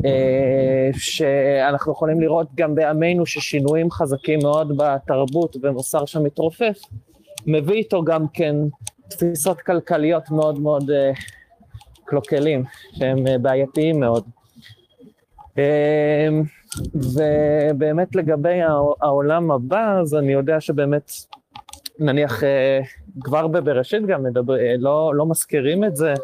אה, 0.04 0.90
שאנחנו 0.92 1.92
יכולים 1.92 2.20
לראות 2.20 2.46
גם 2.54 2.74
בעמנו 2.74 3.26
ששינויים 3.26 3.90
חזקים 3.90 4.38
מאוד 4.42 4.72
בתרבות 4.76 5.56
ומוסר 5.62 6.06
שמתרופף, 6.06 6.78
מביא 7.46 7.74
איתו 7.74 8.04
גם 8.04 8.26
כן 8.32 8.56
תפיסות 9.08 9.60
כלכליות 9.60 10.30
מאוד 10.30 10.60
מאוד 10.60 10.90
uh, 10.90 10.94
קלוקלים, 12.04 12.64
שהם 12.92 13.26
uh, 13.26 13.38
בעייתיים 13.38 14.00
מאוד. 14.00 14.24
ובאמת 16.94 18.14
לגבי 18.14 18.60
העולם 19.02 19.50
הבא, 19.50 19.98
אז 20.00 20.14
אני 20.14 20.32
יודע 20.32 20.60
שבאמת 20.60 21.10
נניח 21.98 22.44
אה, 22.44 22.80
כבר 23.20 23.46
בבראשית 23.46 24.06
גם 24.06 24.22
מדבר, 24.22 24.58
אה, 24.58 24.74
לא, 24.78 25.12
לא 25.14 25.26
מזכירים 25.26 25.84
את 25.84 25.96
זה, 25.96 26.14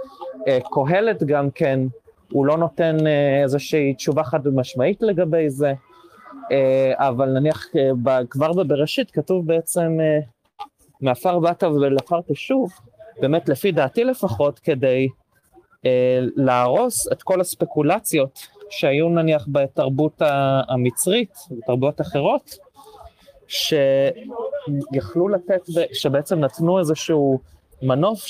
אה, 0.49 0.59
קהלת 0.73 1.23
גם 1.23 1.51
כן, 1.51 1.81
הוא 2.33 2.47
לא 2.47 2.57
נותן 2.57 2.97
איזושהי 3.43 3.95
תשובה 3.95 4.25
חד 4.25 4.49
משמעית 4.49 5.03
לגבי 5.03 5.51
זה, 5.51 5.73
אבל 6.95 7.29
נניח 7.29 7.67
כבר 8.31 8.53
בבראשית 8.53 9.11
כתוב 9.11 9.47
בעצם 9.47 9.99
מעפר 11.01 11.39
באת 11.39 11.63
ולעפר 11.63 12.21
תשוב, 12.29 12.71
באמת 13.21 13.49
לפי 13.49 13.73
דעתי 13.73 14.05
לפחות, 14.05 14.59
כדי 14.59 15.09
להרוס 16.37 17.13
את 17.13 17.23
כל 17.23 17.41
הספקולציות 17.41 18.39
שהיו 18.71 19.09
נניח 19.09 19.47
בתרבות 19.53 20.23
המצרית 20.69 21.35
ותרבויות 21.59 22.01
אחרות, 22.01 22.59
שיכלו 24.93 25.29
לתת, 25.29 25.61
שבעצם 25.93 26.41
נתנו 26.41 26.79
איזשהו 26.79 27.39
מנוף 27.83 28.27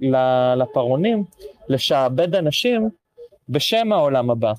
ל- 0.00 0.54
לפרעונים, 0.56 1.24
לשעבד 1.68 2.34
אנשים 2.34 2.88
בשם 3.48 3.92
העולם 3.92 4.30
הבא, 4.30 4.52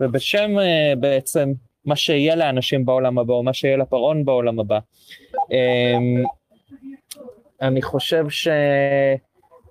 ובשם 0.00 0.58
אה, 0.58 0.92
בעצם 1.00 1.52
מה 1.84 1.96
שיהיה 1.96 2.36
לאנשים 2.36 2.84
בעולם 2.84 3.18
הבא, 3.18 3.34
או 3.34 3.42
מה 3.42 3.52
שיהיה 3.52 3.76
לפרעון 3.76 4.24
בעולם 4.24 4.60
הבא. 4.60 4.78
אמ, 5.50 6.22
אני 7.62 7.82
חושב 7.82 8.24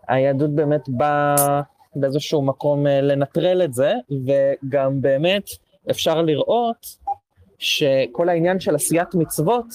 שהיהדות 0.08 0.56
באמת 0.56 0.90
באה 0.90 1.62
באיזשהו 1.95 2.41
מקום 2.41 2.88
אה, 2.88 3.02
לנטרל 3.02 3.62
את 3.64 3.74
זה, 3.74 3.94
וגם 4.26 5.02
באמת 5.02 5.49
אפשר 5.91 6.22
לראות 6.22 6.86
שכל 7.60 8.30
העניין 8.30 8.60
של 8.60 8.76
עשיית 8.76 9.16
מצוות, 9.16 9.66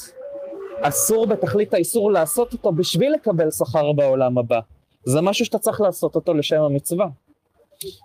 אסור 0.83 1.27
בתכלית 1.27 1.75
האיסור 1.75 2.13
לעשות 2.13 2.53
אותו 2.53 2.73
בשביל 2.73 3.13
לקבל 3.13 3.51
שכר 3.51 3.93
בעולם 3.93 4.39
הבא. 4.39 4.61
זה 5.05 5.21
משהו 5.21 5.45
שאתה 5.45 5.59
צריך 5.59 5.81
לעשות 5.81 6.15
אותו 6.15 6.35
לשם 6.35 6.61
המצווה. 6.63 7.07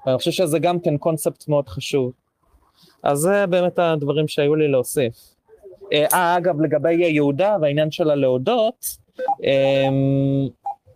ואני 0.05 0.17
חושב 0.17 0.31
שזה 0.31 0.59
גם 0.59 0.79
כן 0.79 0.97
קונספט 0.97 1.47
מאוד 1.47 1.69
חשוב. 1.69 2.11
אז 3.03 3.17
זה 3.19 3.47
באמת 3.47 3.79
הדברים 3.79 4.27
שהיו 4.27 4.55
לי 4.55 4.67
להוסיף. 4.67 5.13
אה, 5.93 6.37
אגב, 6.37 6.61
לגבי 6.61 6.93
יהודה 6.93 7.57
והעניין 7.61 7.91
שלה 7.91 8.15
להודות, 8.15 8.85
אמ, 9.43 10.47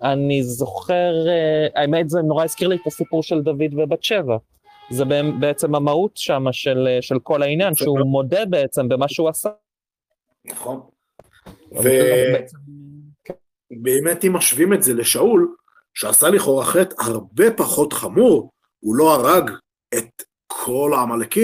אני 0.02 0.44
זוכר, 0.44 1.14
אה, 1.28 1.68
האמת 1.82 2.10
זה 2.10 2.22
נורא 2.22 2.44
הזכיר 2.44 2.68
לי 2.68 2.76
את 2.76 2.88
הסיפור 2.88 3.24
של 3.24 3.42
דוד 3.42 3.74
ובת 3.78 4.04
שבע. 4.04 4.38
זה 4.90 5.04
בעצם- 5.40 5.76
המהות 5.76 6.18
שם 6.18 6.46
של, 6.52 6.88
אה, 6.88 7.02
של 7.02 7.20
כל 7.20 7.44
העניין, 7.44 7.76
שהוא 7.76 8.00
מודה 8.06 8.46
בעצם 8.46 8.90
במה 8.90 9.08
שהוא 9.08 9.30
עשה. 9.30 9.50
נכון. 10.46 10.82
ובאמת 13.72 14.24
אם 14.24 14.34
משווים 14.34 14.74
את 14.74 14.84
זה 14.84 14.94
לשאול, 14.94 15.56
שעשה 15.94 16.30
לכאורה 16.30 16.66
חטא 16.66 16.96
הרבה 17.04 17.52
פחות 17.52 17.94
חמור, 17.94 18.52
הוא 18.80 18.96
לא 18.96 19.14
הרג 19.14 19.52
את 19.98 20.24
כל 20.48 20.92
העמלקים, 20.96 21.44